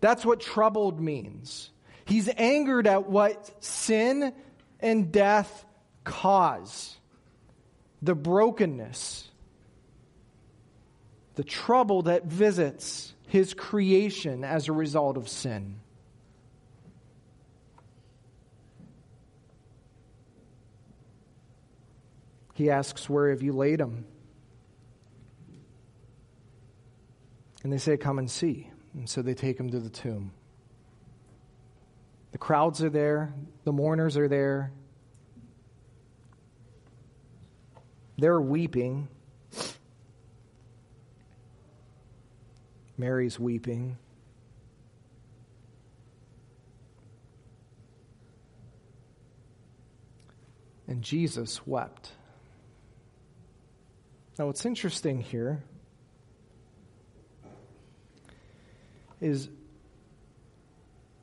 That's 0.05 0.23
what 0.23 0.39
troubled 0.39 1.01
means. 1.01 1.71
He's 2.05 2.29
angered 2.37 2.85
at 2.85 3.09
what 3.09 3.63
sin 3.63 4.33
and 4.79 5.11
death 5.11 5.65
cause 6.03 6.95
the 8.03 8.13
brokenness, 8.13 9.27
the 11.33 11.43
trouble 11.43 12.03
that 12.03 12.25
visits 12.25 13.15
his 13.29 13.55
creation 13.55 14.43
as 14.43 14.67
a 14.67 14.73
result 14.73 15.17
of 15.17 15.27
sin. 15.27 15.79
He 22.53 22.69
asks, 22.69 23.09
Where 23.09 23.31
have 23.31 23.41
you 23.41 23.53
laid 23.53 23.81
him? 23.81 24.05
And 27.63 27.73
they 27.73 27.79
say, 27.79 27.97
Come 27.97 28.19
and 28.19 28.29
see. 28.29 28.69
And 28.95 29.09
so 29.09 29.21
they 29.21 29.33
take 29.33 29.59
him 29.59 29.69
to 29.71 29.79
the 29.79 29.89
tomb. 29.89 30.31
The 32.31 32.37
crowds 32.37 32.81
are 32.81 32.89
there, 32.89 33.33
the 33.63 33.71
mourners 33.71 34.17
are 34.17 34.27
there. 34.27 34.71
They're 38.17 38.39
weeping. 38.39 39.09
Mary's 42.97 43.37
weeping. 43.37 43.97
And 50.87 51.01
Jesus 51.01 51.67
wept. 51.67 52.11
Now, 54.39 54.47
what's 54.47 54.65
interesting 54.65 55.19
here 55.19 55.63
is 59.25 59.49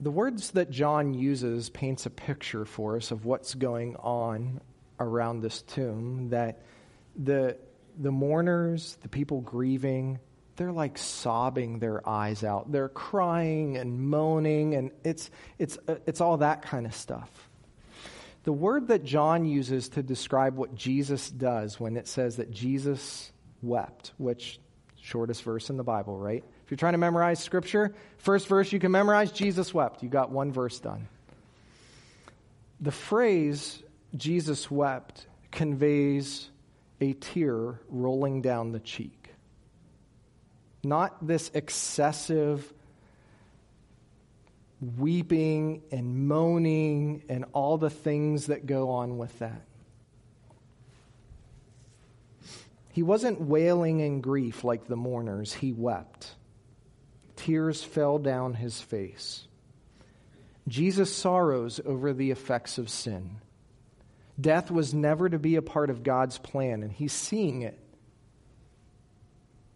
the 0.00 0.10
words 0.10 0.50
that 0.52 0.70
John 0.70 1.14
uses 1.14 1.70
paints 1.70 2.06
a 2.06 2.10
picture 2.10 2.64
for 2.64 2.96
us 2.96 3.12
of 3.12 3.24
what's 3.24 3.54
going 3.54 3.94
on 3.96 4.60
around 4.98 5.40
this 5.40 5.62
tomb 5.62 6.30
that 6.30 6.62
the 7.16 7.56
the 7.98 8.10
mourners, 8.10 8.96
the 9.02 9.08
people 9.08 9.42
grieving, 9.42 10.18
they're 10.56 10.72
like 10.72 10.98
sobbing 10.98 11.78
their 11.78 12.06
eyes 12.08 12.42
out. 12.42 12.72
They're 12.72 12.88
crying 12.88 13.76
and 13.76 14.00
moaning 14.00 14.74
and 14.74 14.90
it's 15.04 15.30
it's 15.58 15.78
uh, 15.86 15.96
it's 16.06 16.20
all 16.20 16.38
that 16.38 16.62
kind 16.62 16.86
of 16.86 16.94
stuff. 16.94 17.48
The 18.42 18.52
word 18.52 18.88
that 18.88 19.04
John 19.04 19.44
uses 19.44 19.90
to 19.90 20.02
describe 20.02 20.56
what 20.56 20.74
Jesus 20.74 21.30
does 21.30 21.78
when 21.78 21.96
it 21.96 22.08
says 22.08 22.36
that 22.36 22.50
Jesus 22.50 23.30
wept, 23.62 24.12
which 24.18 24.58
shortest 25.00 25.44
verse 25.44 25.70
in 25.70 25.76
the 25.76 25.84
Bible, 25.84 26.18
right? 26.18 26.42
You're 26.72 26.78
trying 26.78 26.94
to 26.94 26.98
memorize 26.98 27.38
scripture, 27.38 27.94
first 28.16 28.46
verse 28.46 28.72
you 28.72 28.78
can 28.78 28.92
memorize 28.92 29.30
Jesus 29.30 29.74
wept. 29.74 30.02
You 30.02 30.08
got 30.08 30.30
one 30.30 30.50
verse 30.52 30.80
done. 30.80 31.06
The 32.80 32.90
phrase 32.90 33.82
Jesus 34.16 34.70
wept 34.70 35.26
conveys 35.50 36.48
a 36.98 37.12
tear 37.12 37.78
rolling 37.90 38.40
down 38.40 38.72
the 38.72 38.80
cheek. 38.80 39.34
Not 40.82 41.26
this 41.26 41.50
excessive 41.52 42.72
weeping 44.96 45.82
and 45.92 46.26
moaning 46.26 47.22
and 47.28 47.44
all 47.52 47.76
the 47.76 47.90
things 47.90 48.46
that 48.46 48.64
go 48.64 48.88
on 48.88 49.18
with 49.18 49.38
that. 49.40 49.60
He 52.92 53.02
wasn't 53.02 53.42
wailing 53.42 54.00
in 54.00 54.22
grief 54.22 54.64
like 54.64 54.86
the 54.86 54.96
mourners, 54.96 55.52
he 55.52 55.74
wept. 55.74 56.36
Tears 57.42 57.82
fell 57.82 58.18
down 58.18 58.54
his 58.54 58.80
face. 58.80 59.48
Jesus 60.68 61.12
sorrows 61.12 61.80
over 61.84 62.12
the 62.12 62.30
effects 62.30 62.78
of 62.78 62.88
sin. 62.88 63.38
Death 64.40 64.70
was 64.70 64.94
never 64.94 65.28
to 65.28 65.40
be 65.40 65.56
a 65.56 65.62
part 65.62 65.90
of 65.90 66.04
God's 66.04 66.38
plan, 66.38 66.84
and 66.84 66.92
he's 66.92 67.12
seeing 67.12 67.62
it. 67.62 67.76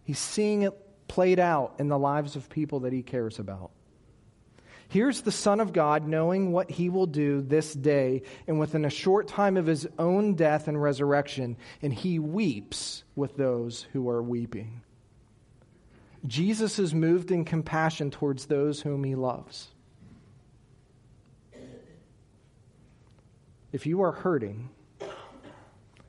He's 0.05 0.17
seeing 0.17 0.61
it 0.61 0.79
played 1.09 1.39
out 1.41 1.75
in 1.79 1.89
the 1.89 1.99
lives 1.99 2.37
of 2.37 2.49
people 2.49 2.81
that 2.81 2.93
he 2.93 3.01
cares 3.01 3.37
about. 3.37 3.71
Here's 4.87 5.19
the 5.19 5.31
Son 5.33 5.59
of 5.59 5.73
God 5.73 6.07
knowing 6.07 6.53
what 6.53 6.71
he 6.71 6.87
will 6.87 7.05
do 7.05 7.41
this 7.41 7.73
day, 7.73 8.21
and 8.47 8.61
within 8.61 8.85
a 8.85 8.89
short 8.89 9.27
time 9.27 9.57
of 9.57 9.65
his 9.65 9.85
own 9.99 10.35
death 10.35 10.69
and 10.69 10.81
resurrection, 10.81 11.57
and 11.81 11.93
he 11.93 12.17
weeps 12.17 13.03
with 13.13 13.35
those 13.35 13.85
who 13.91 14.07
are 14.07 14.23
weeping. 14.23 14.83
Jesus 16.27 16.77
is 16.77 16.93
moved 16.93 17.31
in 17.31 17.45
compassion 17.45 18.11
towards 18.11 18.45
those 18.45 18.81
whom 18.81 19.03
he 19.03 19.15
loves. 19.15 19.69
If 23.71 23.85
you 23.85 24.01
are 24.01 24.11
hurting, 24.11 24.69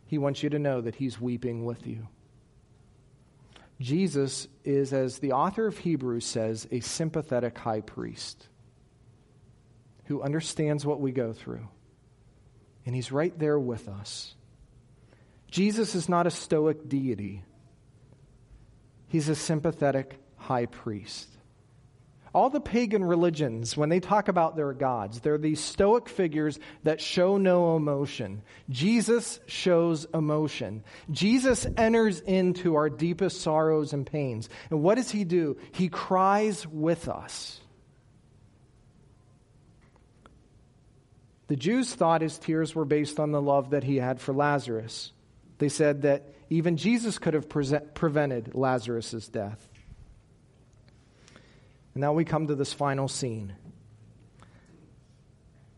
he 0.07 0.19
wants 0.19 0.43
you 0.43 0.51
to 0.51 0.59
know 0.59 0.81
that 0.81 0.97
he's 0.97 1.21
weeping 1.21 1.65
with 1.65 1.87
you. 1.87 2.09
Jesus 3.81 4.49
is, 4.65 4.93
as 4.93 5.19
the 5.19 5.33
author 5.33 5.67
of 5.67 5.79
Hebrews 5.79 6.25
says, 6.25 6.67
a 6.71 6.81
sympathetic 6.81 7.57
high 7.57 7.81
priest 7.81 8.49
who 10.07 10.23
understands 10.23 10.85
what 10.85 11.01
we 11.01 11.13
go 11.13 11.33
through. 11.33 11.69
And 12.87 12.95
he's 12.95 13.13
right 13.13 13.39
there 13.39 13.59
with 13.59 13.89
us. 13.89 14.35
Jesus 15.51 15.95
is 15.95 16.09
not 16.09 16.27
a 16.27 16.31
stoic 16.31 16.89
deity, 16.89 17.45
he's 19.09 19.29
a 19.29 19.35
sympathetic 19.35 20.19
high 20.37 20.67
priest. 20.67 21.29
All 22.35 22.51
the 22.51 22.61
pagan 22.61 23.03
religions, 23.03 23.77
when 23.77 23.89
they 23.89 24.01
talk 24.01 24.29
about 24.29 24.55
their 24.55 24.73
gods, 24.73 25.21
they're 25.21 25.39
these 25.39 25.61
stoic 25.61 26.09
figures 26.09 26.59
that 26.85 27.01
show 27.01 27.39
no 27.39 27.75
emotion. 27.75 28.43
Jesus 28.69 29.41
shows 29.47 30.07
emotion. 30.13 30.85
Jesus 31.11 31.67
enters 31.77 32.21
into 32.21 32.77
our 32.77 32.91
deepest 32.91 33.41
sorrows 33.41 33.93
and 33.93 34.07
pains. 34.07 34.49
And 34.71 34.83
what 34.83 34.97
does 34.97 35.11
he 35.11 35.25
do? 35.25 35.57
He 35.73 35.89
cries 35.89 36.67
with 36.67 37.09
us. 37.09 37.61
The 41.49 41.57
Jews 41.57 41.95
thought 41.95 42.21
his 42.21 42.39
tears 42.39 42.75
were 42.75 42.85
based 42.85 43.19
on 43.19 43.33
the 43.33 43.41
love 43.41 43.71
that 43.71 43.85
he 43.85 43.97
had 43.97 44.21
for 44.21 44.35
Lazarus. 44.35 45.13
They 45.59 45.69
said 45.69 46.03
that 46.03 46.33
even 46.51 46.77
Jesus 46.77 47.19
could 47.19 47.35
have 47.35 47.49
pre- 47.49 47.79
prevented 47.95 48.55
Lazarus' 48.55 49.29
death. 49.29 49.69
And 51.95 52.01
now 52.01 52.13
we 52.13 52.25
come 52.25 52.47
to 52.47 52.55
this 52.55 52.73
final 52.73 53.09
scene. 53.09 53.55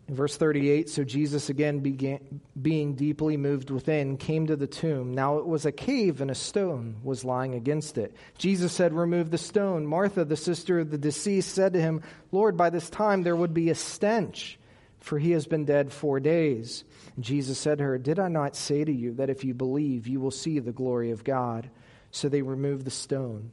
In 0.07 0.16
verse 0.16 0.37
38, 0.37 0.91
so 0.91 1.05
Jesus 1.05 1.51
again 1.51 1.78
began, 1.78 2.41
being 2.61 2.95
deeply 2.95 3.37
moved 3.37 3.70
within, 3.70 4.16
came 4.16 4.49
to 4.49 4.57
the 4.57 4.66
tomb. 4.66 5.14
Now 5.14 5.39
it 5.39 5.47
was 5.47 5.66
a 5.66 5.72
cave, 5.72 6.20
and 6.20 6.33
a 6.33 6.35
stone 6.35 6.97
was 7.05 7.24
lying 7.24 7.55
against 7.55 7.97
it. 7.97 8.14
Jesus 8.37 8.72
said, 8.72 8.93
Remove 8.93 9.31
the 9.31 9.39
stone. 9.39 9.87
Martha, 9.87 10.24
the 10.24 10.37
sister 10.37 10.81
of 10.81 10.91
the 10.91 10.99
deceased, 10.99 11.55
said 11.55 11.74
to 11.74 11.81
him, 11.81 12.03
Lord, 12.33 12.57
by 12.57 12.70
this 12.70 12.91
time 12.91 13.22
there 13.22 13.37
would 13.37 13.55
be 13.55 13.70
a 13.70 13.74
stench, 13.76 14.59
for 15.01 15.18
he 15.18 15.32
has 15.32 15.46
been 15.46 15.64
dead 15.64 15.92
four 15.92 16.20
days. 16.20 16.84
Jesus 17.18 17.59
said 17.59 17.78
to 17.78 17.84
her, 17.84 17.98
Did 17.98 18.18
I 18.18 18.28
not 18.28 18.55
say 18.55 18.84
to 18.84 18.92
you 18.92 19.14
that 19.14 19.30
if 19.30 19.44
you 19.44 19.55
believe, 19.55 20.07
you 20.07 20.20
will 20.20 20.30
see 20.30 20.59
the 20.59 20.72
glory 20.72 21.11
of 21.11 21.24
God? 21.24 21.70
So 22.11 22.28
they 22.28 22.42
removed 22.42 22.84
the 22.84 22.90
stone. 22.90 23.51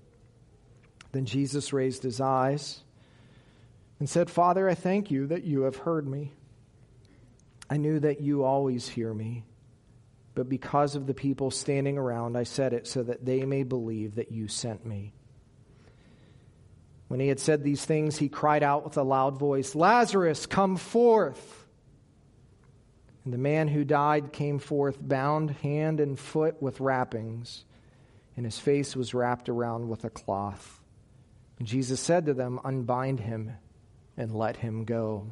Then 1.11 1.25
Jesus 1.25 1.73
raised 1.73 2.03
his 2.03 2.19
eyes 2.19 2.83
and 3.99 4.09
said, 4.09 4.29
Father, 4.29 4.69
I 4.69 4.75
thank 4.75 5.09
you 5.09 5.27
that 5.27 5.43
you 5.43 5.61
have 5.61 5.77
heard 5.77 6.07
me. 6.07 6.33
I 7.69 7.77
knew 7.77 7.99
that 7.99 8.21
you 8.21 8.43
always 8.43 8.87
hear 8.87 9.13
me, 9.13 9.43
but 10.35 10.47
because 10.47 10.95
of 10.95 11.05
the 11.05 11.13
people 11.13 11.51
standing 11.51 11.97
around, 11.97 12.37
I 12.37 12.43
said 12.43 12.73
it 12.73 12.87
so 12.87 13.03
that 13.03 13.25
they 13.25 13.45
may 13.45 13.63
believe 13.63 14.15
that 14.15 14.31
you 14.31 14.47
sent 14.47 14.85
me. 14.85 15.13
When 17.07 17.19
he 17.19 17.29
had 17.29 17.39
said 17.39 17.63
these 17.63 17.85
things, 17.85 18.17
he 18.17 18.29
cried 18.29 18.63
out 18.63 18.83
with 18.83 18.97
a 18.97 19.03
loud 19.03 19.37
voice, 19.37 19.75
Lazarus, 19.75 20.45
come 20.45 20.75
forth. 20.75 21.65
And 23.23 23.33
the 23.33 23.37
man 23.37 23.67
who 23.67 23.83
died 23.83 24.31
came 24.31 24.59
forth, 24.59 24.97
bound 25.01 25.51
hand 25.51 25.99
and 25.99 26.17
foot 26.17 26.61
with 26.61 26.79
wrappings, 26.79 27.65
and 28.35 28.45
his 28.45 28.59
face 28.59 28.95
was 28.95 29.13
wrapped 29.13 29.49
around 29.49 29.89
with 29.89 30.03
a 30.03 30.09
cloth. 30.09 30.81
And 31.59 31.67
Jesus 31.67 31.99
said 31.99 32.25
to 32.25 32.33
them, 32.33 32.59
Unbind 32.63 33.19
him 33.19 33.53
and 34.15 34.33
let 34.33 34.57
him 34.57 34.85
go. 34.85 35.27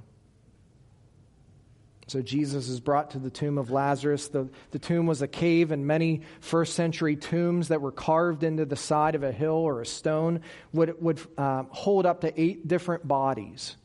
So 2.08 2.22
Jesus 2.22 2.70
is 2.70 2.80
brought 2.80 3.12
to 3.12 3.20
the 3.20 3.32
tomb 3.32 3.58
of 3.58 3.72
Lazarus. 3.72 4.28
The, 4.28 4.48
the 4.70 4.78
tomb 4.78 5.08
was 5.08 5.24
a 5.24 5.28
cave, 5.28 5.72
and 5.72 5.88
many 5.88 6.22
first 6.40 6.76
century 6.76 7.16
tombs 7.16 7.70
that 7.70 7.82
were 7.82 7.92
carved 7.92 8.44
into 8.44 8.64
the 8.66 8.76
side 8.76 9.16
of 9.16 9.24
a 9.24 9.32
hill 9.32 9.54
or 9.54 9.82
a 9.82 9.86
stone 9.88 10.42
would, 10.72 11.02
would 11.02 11.20
uh, 11.36 11.64
hold 11.70 12.06
up 12.06 12.22
to 12.22 12.40
eight 12.40 12.68
different 12.68 13.08
bodies. 13.08 13.76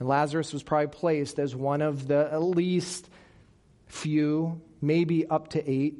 And 0.00 0.08
Lazarus 0.08 0.52
was 0.52 0.64
probably 0.64 0.88
placed 0.88 1.38
as 1.38 1.54
one 1.54 1.82
of 1.82 2.08
the 2.08 2.28
at 2.32 2.42
least 2.42 3.08
few, 3.86 4.60
maybe 4.82 5.24
up 5.24 5.48
to 5.50 5.70
eight. 5.70 5.94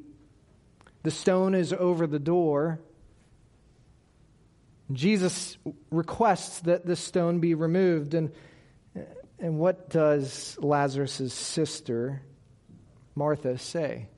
The 1.04 1.12
stone 1.12 1.54
is 1.54 1.72
over 1.72 2.08
the 2.08 2.18
door. 2.18 2.80
Jesus 4.92 5.56
requests 5.92 6.58
that 6.60 6.84
the 6.84 6.96
stone 6.96 7.38
be 7.38 7.54
removed. 7.54 8.14
And, 8.14 8.32
and 9.38 9.58
what 9.58 9.90
does 9.90 10.56
Lazarus' 10.60 11.32
sister, 11.32 12.22
Martha, 13.14 13.58
say? 13.58 14.08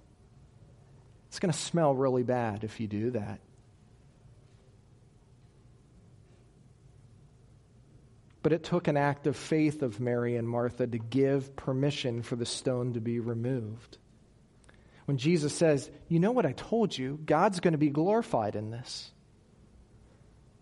It's 1.28 1.38
going 1.38 1.52
to 1.52 1.58
smell 1.58 1.94
really 1.94 2.22
bad 2.22 2.64
if 2.64 2.80
you 2.80 2.86
do 2.86 3.10
that. 3.10 3.40
But 8.42 8.52
it 8.52 8.62
took 8.62 8.88
an 8.88 8.96
act 8.96 9.26
of 9.26 9.36
faith 9.36 9.82
of 9.82 10.00
Mary 10.00 10.36
and 10.36 10.48
Martha 10.48 10.86
to 10.86 10.98
give 10.98 11.56
permission 11.56 12.22
for 12.22 12.36
the 12.36 12.46
stone 12.46 12.94
to 12.94 13.00
be 13.00 13.18
removed. 13.20 13.98
When 15.06 15.18
Jesus 15.18 15.52
says, 15.52 15.90
You 16.08 16.20
know 16.20 16.30
what 16.30 16.46
I 16.46 16.52
told 16.52 16.96
you? 16.96 17.18
God's 17.24 17.60
going 17.60 17.72
to 17.72 17.78
be 17.78 17.90
glorified 17.90 18.54
in 18.54 18.70
this. 18.70 19.10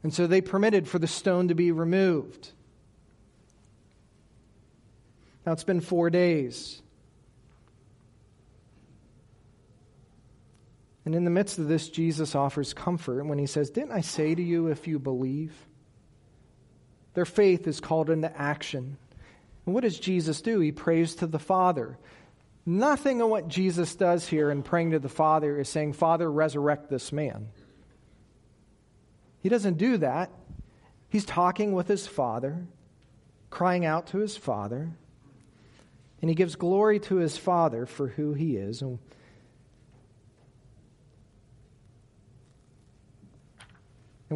And 0.02 0.12
so 0.14 0.26
they 0.26 0.40
permitted 0.40 0.88
for 0.88 0.98
the 0.98 1.06
stone 1.06 1.48
to 1.48 1.54
be 1.54 1.70
removed. 1.70 2.52
Now 5.46 5.52
it's 5.52 5.64
been 5.64 5.80
four 5.80 6.10
days. 6.10 6.82
And 11.04 11.14
in 11.14 11.24
the 11.24 11.30
midst 11.30 11.60
of 11.60 11.68
this, 11.68 11.88
Jesus 11.88 12.34
offers 12.34 12.74
comfort 12.74 13.24
when 13.24 13.38
he 13.38 13.46
says, 13.46 13.70
Didn't 13.70 13.92
I 13.92 14.00
say 14.00 14.34
to 14.34 14.42
you, 14.42 14.66
if 14.66 14.88
you 14.88 14.98
believe? 14.98 15.54
Their 17.14 17.24
faith 17.24 17.68
is 17.68 17.80
called 17.80 18.10
into 18.10 18.36
action. 18.36 18.98
And 19.64 19.74
what 19.74 19.84
does 19.84 20.00
Jesus 20.00 20.42
do? 20.42 20.58
He 20.58 20.72
prays 20.72 21.14
to 21.16 21.28
the 21.28 21.38
Father. 21.38 21.96
Nothing 22.66 23.22
of 23.22 23.28
what 23.28 23.46
Jesus 23.46 23.94
does 23.94 24.26
here 24.26 24.50
in 24.50 24.64
praying 24.64 24.90
to 24.90 24.98
the 24.98 25.08
Father 25.08 25.60
is 25.60 25.68
saying, 25.68 25.92
Father, 25.92 26.30
resurrect 26.30 26.90
this 26.90 27.12
man. 27.12 27.48
He 29.40 29.48
doesn't 29.48 29.78
do 29.78 29.98
that. 29.98 30.32
He's 31.08 31.24
talking 31.24 31.72
with 31.72 31.86
his 31.86 32.04
father, 32.08 32.66
crying 33.48 33.86
out 33.86 34.08
to 34.08 34.18
his 34.18 34.36
father, 34.36 34.90
and 36.20 36.30
he 36.30 36.34
gives 36.34 36.56
glory 36.56 36.98
to 37.00 37.16
his 37.16 37.36
father 37.36 37.86
for 37.86 38.08
who 38.08 38.32
he 38.32 38.56
is. 38.56 38.82
And 38.82 38.98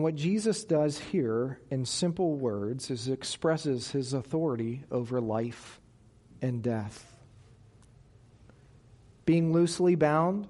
what 0.03 0.15
Jesus 0.15 0.65
does 0.65 0.99
here 0.99 1.59
in 1.71 1.85
simple 1.85 2.35
words 2.35 2.91
is 2.91 3.09
expresses 3.09 3.91
his 3.91 4.13
authority 4.13 4.85
over 4.91 5.21
life 5.21 5.81
and 6.41 6.63
death. 6.63 7.07
Being 9.27 9.53
loosely 9.53 9.97
bound, 9.97 10.47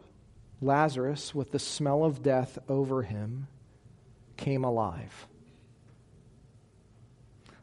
Lazarus, 0.61 1.35
with 1.35 1.53
the 1.53 1.59
smell 1.59 2.05
of 2.05 2.23
death 2.23 2.59
over 2.69 3.03
him, 3.03 3.47
came 4.37 4.65
alive. 4.65 5.27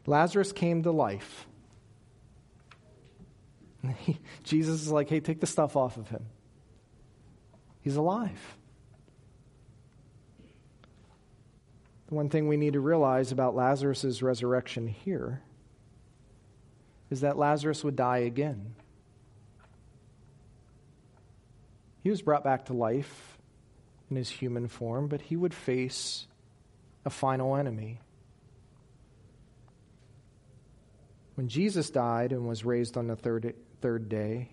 Lazarus 0.05 0.51
came 0.51 0.83
to 0.83 0.91
life. 0.91 1.47
He, 3.89 4.19
Jesus 4.43 4.81
is 4.81 4.91
like, 4.91 5.09
hey, 5.09 5.19
take 5.19 5.39
the 5.39 5.47
stuff 5.47 5.75
off 5.75 5.97
of 5.97 6.07
him. 6.09 6.25
He's 7.81 7.95
alive. 7.95 8.57
The 12.07 12.15
one 12.15 12.29
thing 12.29 12.47
we 12.47 12.57
need 12.57 12.73
to 12.73 12.79
realize 12.79 13.31
about 13.31 13.55
Lazarus' 13.55 14.21
resurrection 14.21 14.87
here 14.87 15.41
is 17.09 17.21
that 17.21 17.37
Lazarus 17.37 17.83
would 17.83 17.95
die 17.95 18.19
again. 18.19 18.75
He 22.03 22.09
was 22.09 22.21
brought 22.21 22.43
back 22.43 22.65
to 22.65 22.73
life 22.73 23.37
in 24.09 24.15
his 24.15 24.29
human 24.29 24.67
form, 24.67 25.07
but 25.07 25.21
he 25.21 25.35
would 25.35 25.53
face 25.53 26.27
a 27.05 27.09
final 27.09 27.55
enemy. 27.55 27.99
When 31.35 31.49
Jesus 31.49 31.89
died 31.89 32.31
and 32.31 32.47
was 32.47 32.65
raised 32.65 32.97
on 32.97 33.07
the 33.07 33.15
third, 33.15 33.53
third 33.81 34.09
day, 34.09 34.49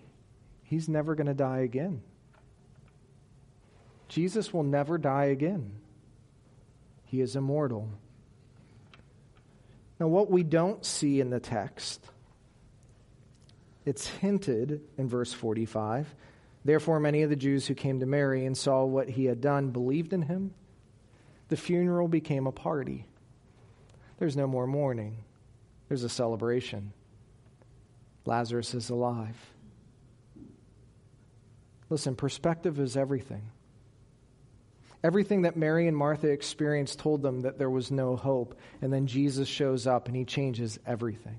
he's 0.63 0.89
never 0.89 1.15
going 1.15 1.27
to 1.27 1.33
die 1.33 1.59
again. 1.59 2.01
Jesus 4.07 4.53
will 4.53 4.63
never 4.63 4.97
die 4.97 5.25
again. 5.25 5.71
He 7.05 7.21
is 7.21 7.35
immortal. 7.35 7.89
Now, 9.99 10.07
what 10.07 10.29
we 10.29 10.43
don't 10.43 10.83
see 10.85 11.21
in 11.21 11.29
the 11.29 11.39
text, 11.39 12.05
it's 13.85 14.07
hinted 14.07 14.81
in 14.97 15.07
verse 15.07 15.31
45. 15.31 16.13
Therefore, 16.65 16.99
many 16.99 17.21
of 17.21 17.29
the 17.29 17.35
Jews 17.35 17.67
who 17.67 17.75
came 17.75 17.99
to 17.99 18.05
Mary 18.05 18.45
and 18.45 18.57
saw 18.57 18.83
what 18.83 19.07
he 19.07 19.25
had 19.25 19.39
done 19.39 19.69
believed 19.69 20.13
in 20.13 20.23
him. 20.23 20.53
The 21.49 21.57
funeral 21.57 22.07
became 22.07 22.47
a 22.47 22.51
party. 22.51 23.05
There's 24.17 24.35
no 24.35 24.47
more 24.47 24.65
mourning, 24.65 25.23
there's 25.87 26.03
a 26.03 26.09
celebration. 26.09 26.93
Lazarus 28.25 28.73
is 28.73 28.89
alive. 28.89 29.37
Listen, 31.89 32.15
perspective 32.15 32.79
is 32.79 32.97
everything. 32.97 33.43
Everything 35.03 35.43
that 35.43 35.55
Mary 35.55 35.87
and 35.87 35.95
Martha 35.95 36.29
experienced 36.29 36.97
told 36.97 37.21
them 37.21 37.41
that 37.41 37.59
there 37.59 37.69
was 37.69 37.91
no 37.91 38.15
hope. 38.15 38.59
And 38.81 38.91
then 38.91 39.05
Jesus 39.05 39.47
shows 39.47 39.85
up 39.85 40.07
and 40.07 40.15
he 40.15 40.25
changes 40.25 40.79
everything. 40.87 41.37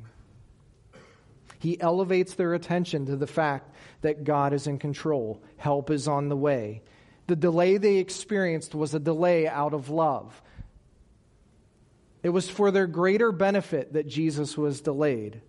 He 1.58 1.80
elevates 1.80 2.34
their 2.34 2.54
attention 2.54 3.06
to 3.06 3.16
the 3.16 3.26
fact 3.26 3.74
that 4.02 4.22
God 4.22 4.52
is 4.52 4.68
in 4.68 4.78
control, 4.78 5.42
help 5.56 5.90
is 5.90 6.06
on 6.06 6.28
the 6.28 6.36
way. 6.36 6.82
The 7.26 7.34
delay 7.34 7.76
they 7.76 7.96
experienced 7.96 8.72
was 8.72 8.94
a 8.94 9.00
delay 9.00 9.48
out 9.48 9.74
of 9.74 9.90
love. 9.90 10.40
It 12.22 12.28
was 12.28 12.48
for 12.48 12.70
their 12.70 12.86
greater 12.86 13.32
benefit 13.32 13.94
that 13.94 14.06
Jesus 14.06 14.56
was 14.56 14.80
delayed. 14.80 15.40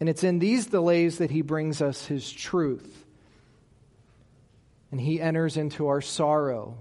And 0.00 0.08
it's 0.08 0.24
in 0.24 0.38
these 0.38 0.66
delays 0.66 1.18
that 1.18 1.30
he 1.30 1.42
brings 1.42 1.82
us 1.82 2.06
his 2.06 2.30
truth. 2.30 3.04
And 4.90 5.00
he 5.00 5.20
enters 5.20 5.56
into 5.56 5.88
our 5.88 6.00
sorrow 6.00 6.78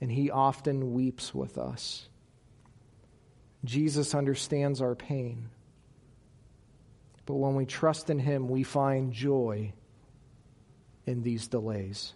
and 0.00 0.10
he 0.10 0.30
often 0.30 0.94
weeps 0.94 1.34
with 1.34 1.58
us. 1.58 2.08
Jesus 3.64 4.14
understands 4.14 4.80
our 4.80 4.94
pain. 4.94 5.50
But 7.26 7.34
when 7.34 7.56
we 7.56 7.66
trust 7.66 8.08
in 8.08 8.20
him, 8.20 8.48
we 8.48 8.62
find 8.62 9.12
joy 9.12 9.72
in 11.04 11.22
these 11.22 11.48
delays. 11.48 12.14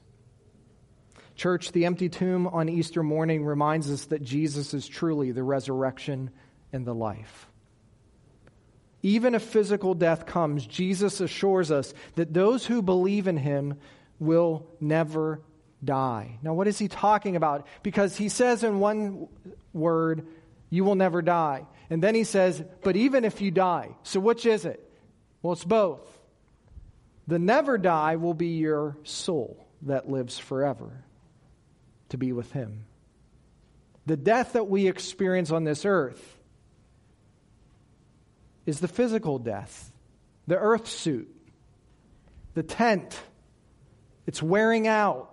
Church, 1.34 1.72
the 1.72 1.86
empty 1.86 2.08
tomb 2.08 2.46
on 2.46 2.68
Easter 2.68 3.02
morning 3.02 3.44
reminds 3.44 3.90
us 3.90 4.06
that 4.06 4.22
Jesus 4.22 4.74
is 4.74 4.86
truly 4.86 5.32
the 5.32 5.42
resurrection 5.42 6.30
and 6.72 6.86
the 6.86 6.94
life. 6.94 7.48
Even 9.02 9.34
if 9.34 9.42
physical 9.42 9.94
death 9.94 10.26
comes, 10.26 10.66
Jesus 10.66 11.20
assures 11.20 11.70
us 11.70 11.92
that 12.14 12.32
those 12.32 12.64
who 12.64 12.82
believe 12.82 13.26
in 13.26 13.36
him 13.36 13.78
will 14.20 14.66
never 14.80 15.40
die. 15.82 16.38
Now, 16.42 16.54
what 16.54 16.68
is 16.68 16.78
he 16.78 16.86
talking 16.86 17.34
about? 17.34 17.66
Because 17.82 18.16
he 18.16 18.28
says 18.28 18.62
in 18.62 18.78
one 18.78 19.26
word, 19.72 20.26
you 20.70 20.84
will 20.84 20.94
never 20.94 21.20
die. 21.20 21.66
And 21.90 22.02
then 22.02 22.14
he 22.14 22.24
says, 22.24 22.62
but 22.82 22.96
even 22.96 23.24
if 23.24 23.40
you 23.40 23.50
die. 23.50 23.90
So, 24.04 24.20
which 24.20 24.46
is 24.46 24.64
it? 24.64 24.88
Well, 25.42 25.54
it's 25.54 25.64
both. 25.64 26.00
The 27.26 27.38
never 27.38 27.78
die 27.78 28.16
will 28.16 28.34
be 28.34 28.58
your 28.58 28.96
soul 29.02 29.66
that 29.82 30.08
lives 30.08 30.38
forever 30.38 31.04
to 32.10 32.16
be 32.16 32.32
with 32.32 32.52
him. 32.52 32.84
The 34.06 34.16
death 34.16 34.52
that 34.52 34.68
we 34.68 34.86
experience 34.86 35.50
on 35.50 35.64
this 35.64 35.84
earth 35.84 36.38
is 38.66 38.80
the 38.80 38.88
physical 38.88 39.38
death, 39.38 39.92
the 40.46 40.58
earth 40.58 40.88
suit, 40.88 41.28
the 42.54 42.62
tent. 42.62 43.18
It's 44.26 44.42
wearing 44.42 44.86
out. 44.86 45.30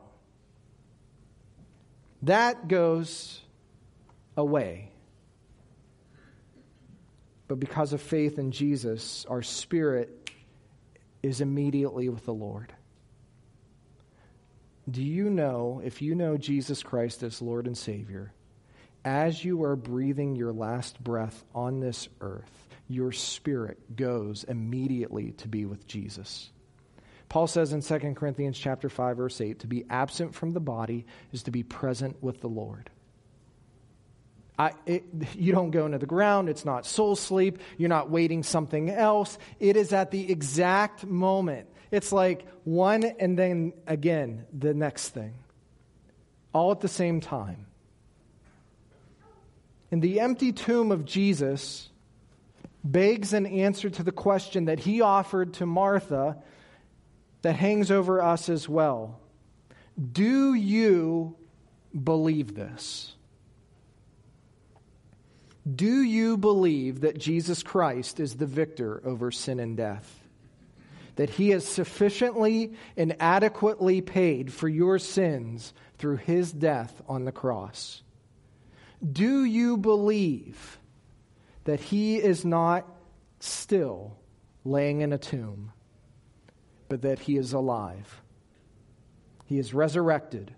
That 2.24 2.68
goes 2.68 3.42
away. 4.36 4.92
But 7.48 7.60
because 7.60 7.94
of 7.94 8.02
faith 8.02 8.38
in 8.38 8.52
Jesus, 8.52 9.26
our 9.30 9.42
spirit 9.42 10.30
is 11.24 11.42
immediately 11.42 12.10
with 12.10 12.26
the 12.26 12.34
Lord. 12.34 12.74
Do 14.90 15.04
you 15.04 15.30
know, 15.30 15.82
if 15.84 16.02
you 16.02 16.16
know 16.16 16.38
Jesus 16.38 16.82
Christ 16.84 17.24
as 17.24 17.42
Lord 17.42 17.68
and 17.68 17.78
Savior, 17.78 18.34
as 19.06 19.44
you 19.44 19.64
are 19.64 19.76
breathing 19.76 20.36
your 20.36 20.52
last 20.52 21.04
breath 21.04 21.44
on 21.54 21.80
this 21.80 22.08
earth, 22.22 22.59
your 22.90 23.14
spirit 23.14 23.96
goes 23.96 24.44
immediately 24.44 25.32
to 25.38 25.48
be 25.48 25.66
with 25.66 25.88
Jesus? 25.88 26.50
Paul 27.30 27.48
says 27.48 27.72
in 27.74 27.82
2 27.82 28.16
Corinthians 28.16 28.58
chapter 28.58 28.90
5 28.90 29.18
verse 29.18 29.40
8 29.40 29.60
to 29.60 29.68
be 29.68 29.86
absent 29.90 30.34
from 30.34 30.52
the 30.52 30.60
body 30.60 31.06
is 31.32 31.44
to 31.44 31.52
be 31.52 31.64
present 31.64 32.22
with 32.22 32.42
the 32.42 32.48
Lord. 32.48 32.90
I, 34.58 34.74
it, 34.86 35.06
you 35.36 35.54
don't 35.54 35.72
go 35.72 35.86
into 35.86 36.00
the 36.00 36.06
ground. 36.06 36.50
It's 36.50 36.66
not 36.66 36.86
soul 36.86 37.16
sleep. 37.16 37.60
You're 37.78 37.88
not 37.88 38.10
waiting 38.10 38.44
something 38.44 38.90
else. 38.90 39.38
It 39.60 39.78
is 39.78 39.94
at 39.94 40.12
the 40.12 40.30
exact 40.30 41.06
moment. 41.06 41.70
It's 41.92 42.12
like 42.12 42.46
one 42.66 43.04
and 43.04 43.40
then 43.40 43.74
again 43.88 44.46
the 44.52 44.74
next 44.74 45.10
thing, 45.10 45.34
all 46.54 46.72
at 46.72 46.82
the 46.82 46.90
same 46.90 47.22
time. 47.22 47.68
In 49.92 50.02
the 50.02 50.20
empty 50.20 50.52
tomb 50.52 50.92
of 50.92 51.06
Jesus 51.06 51.90
begs 52.84 53.34
an 53.34 53.46
answer 53.46 53.90
to 53.90 54.04
the 54.04 54.12
question 54.12 54.66
that 54.66 54.80
he 54.80 55.02
offered 55.02 55.54
to 55.56 55.66
Martha 55.66 56.38
that 57.42 57.56
hangs 57.56 57.92
over 57.92 58.22
us 58.22 58.50
as 58.50 58.68
well. 58.68 59.20
Do 60.12 60.54
you 60.54 61.36
believe 62.04 62.56
this? 62.56 63.16
Do 65.76 66.02
you 66.02 66.38
believe 66.38 67.02
that 67.02 67.18
Jesus 67.18 67.64
Christ 67.64 68.20
is 68.20 68.36
the 68.36 68.46
victor 68.46 69.02
over 69.06 69.32
sin 69.32 69.60
and 69.60 69.76
death? 69.76 70.24
That 71.16 71.30
he 71.30 71.50
has 71.50 71.66
sufficiently 71.66 72.74
and 72.96 73.16
adequately 73.20 74.02
paid 74.02 74.54
for 74.54 74.70
your 74.70 75.00
sins 75.00 75.74
through 75.98 76.18
his 76.18 76.52
death 76.52 77.02
on 77.08 77.26
the 77.26 77.32
cross? 77.32 78.02
Do 79.12 79.44
you 79.44 79.78
believe 79.78 80.80
that 81.70 81.80
he 81.80 82.18
is 82.18 82.44
not 82.44 82.86
still 83.40 84.18
laying 84.66 85.02
in 85.02 85.14
a 85.14 85.18
tomb? 85.18 85.72
but 86.90 87.04
that 87.04 87.20
he 87.20 87.38
is 87.38 87.54
alive. 87.54 88.22
He 89.46 89.58
is 89.58 89.74
resurrected, 89.74 90.54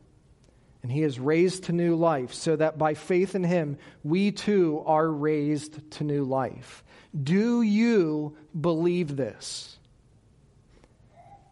and 0.82 0.92
he 0.92 1.04
is 1.04 1.20
raised 1.20 1.66
to 1.66 1.74
new 1.74 1.96
life, 1.96 2.34
so 2.34 2.56
that 2.56 2.78
by 2.78 2.96
faith 2.96 3.36
in 3.36 3.44
him, 3.44 3.78
we 4.04 4.32
too 4.32 4.82
are 4.86 5.08
raised 5.08 5.92
to 5.92 6.04
new 6.04 6.24
life. 6.24 6.84
Do 7.22 7.62
you 7.62 8.36
believe 8.60 9.16
this? 9.16 9.78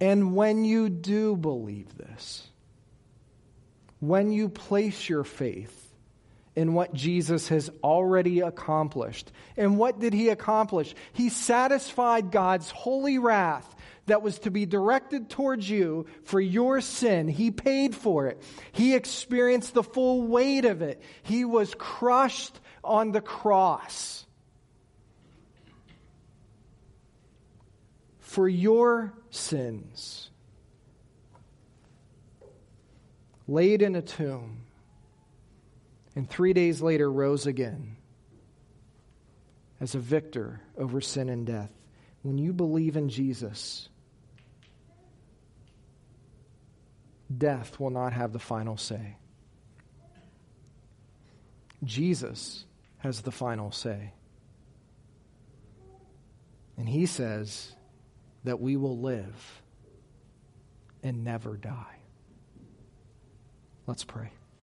And 0.02 0.34
when 0.34 0.64
you 0.64 0.90
do 0.90 1.36
believe 1.36 1.98
this, 1.98 2.48
when 4.00 4.32
you 4.32 4.48
place 4.48 5.10
your 5.10 5.26
faith 5.26 5.89
in 6.60 6.74
what 6.74 6.94
Jesus 6.94 7.48
has 7.48 7.70
already 7.82 8.42
accomplished. 8.42 9.32
And 9.56 9.78
what 9.78 9.98
did 9.98 10.12
he 10.12 10.28
accomplish? 10.28 10.94
He 11.14 11.30
satisfied 11.30 12.32
God's 12.32 12.70
holy 12.70 13.18
wrath 13.18 13.78
that 14.08 14.22
was 14.22 14.40
to 14.40 14.52
be 14.52 14.66
directed 14.66 15.30
towards 15.30 15.70
you 15.70 16.06
for 16.26 16.42
your 16.42 16.82
sin. 16.82 17.30
He 17.30 17.50
paid 17.50 17.96
for 17.96 18.28
it. 18.28 18.44
He 18.74 18.94
experienced 18.94 19.74
the 19.74 19.84
full 19.84 20.24
weight 20.24 20.66
of 20.66 20.82
it. 20.82 21.02
He 21.24 21.46
was 21.46 21.74
crushed 21.76 22.60
on 22.84 23.14
the 23.14 23.22
cross. 23.22 24.26
For 28.20 28.50
your 28.50 29.14
sins, 29.30 30.30
laid 33.48 33.82
in 33.82 33.96
a 33.96 34.02
tomb, 34.02 34.66
and 36.20 36.30
three 36.30 36.52
days 36.52 36.82
later 36.82 37.10
rose 37.10 37.48
again 37.48 37.96
as 39.80 39.96
a 39.96 40.00
victor 40.00 40.60
over 40.78 41.00
sin 41.00 41.30
and 41.30 41.48
death. 41.48 41.72
When 42.24 42.38
you 42.38 42.52
believe 42.52 42.98
in 42.98 43.08
Jesus, 43.08 43.88
death 47.38 47.80
will 47.80 47.90
not 47.90 48.12
have 48.12 48.34
the 48.34 48.40
final 48.40 48.76
say. 48.76 49.16
Jesus 51.86 52.66
has 52.98 53.22
the 53.22 53.32
final 53.32 53.72
say. 53.72 54.12
And 56.76 56.90
he 56.90 57.06
says 57.06 57.72
that 58.44 58.60
we 58.60 58.76
will 58.76 59.00
live 59.00 59.62
and 61.02 61.24
never 61.24 61.56
die. 61.56 62.00
Let's 63.88 64.04
pray. 64.04 64.32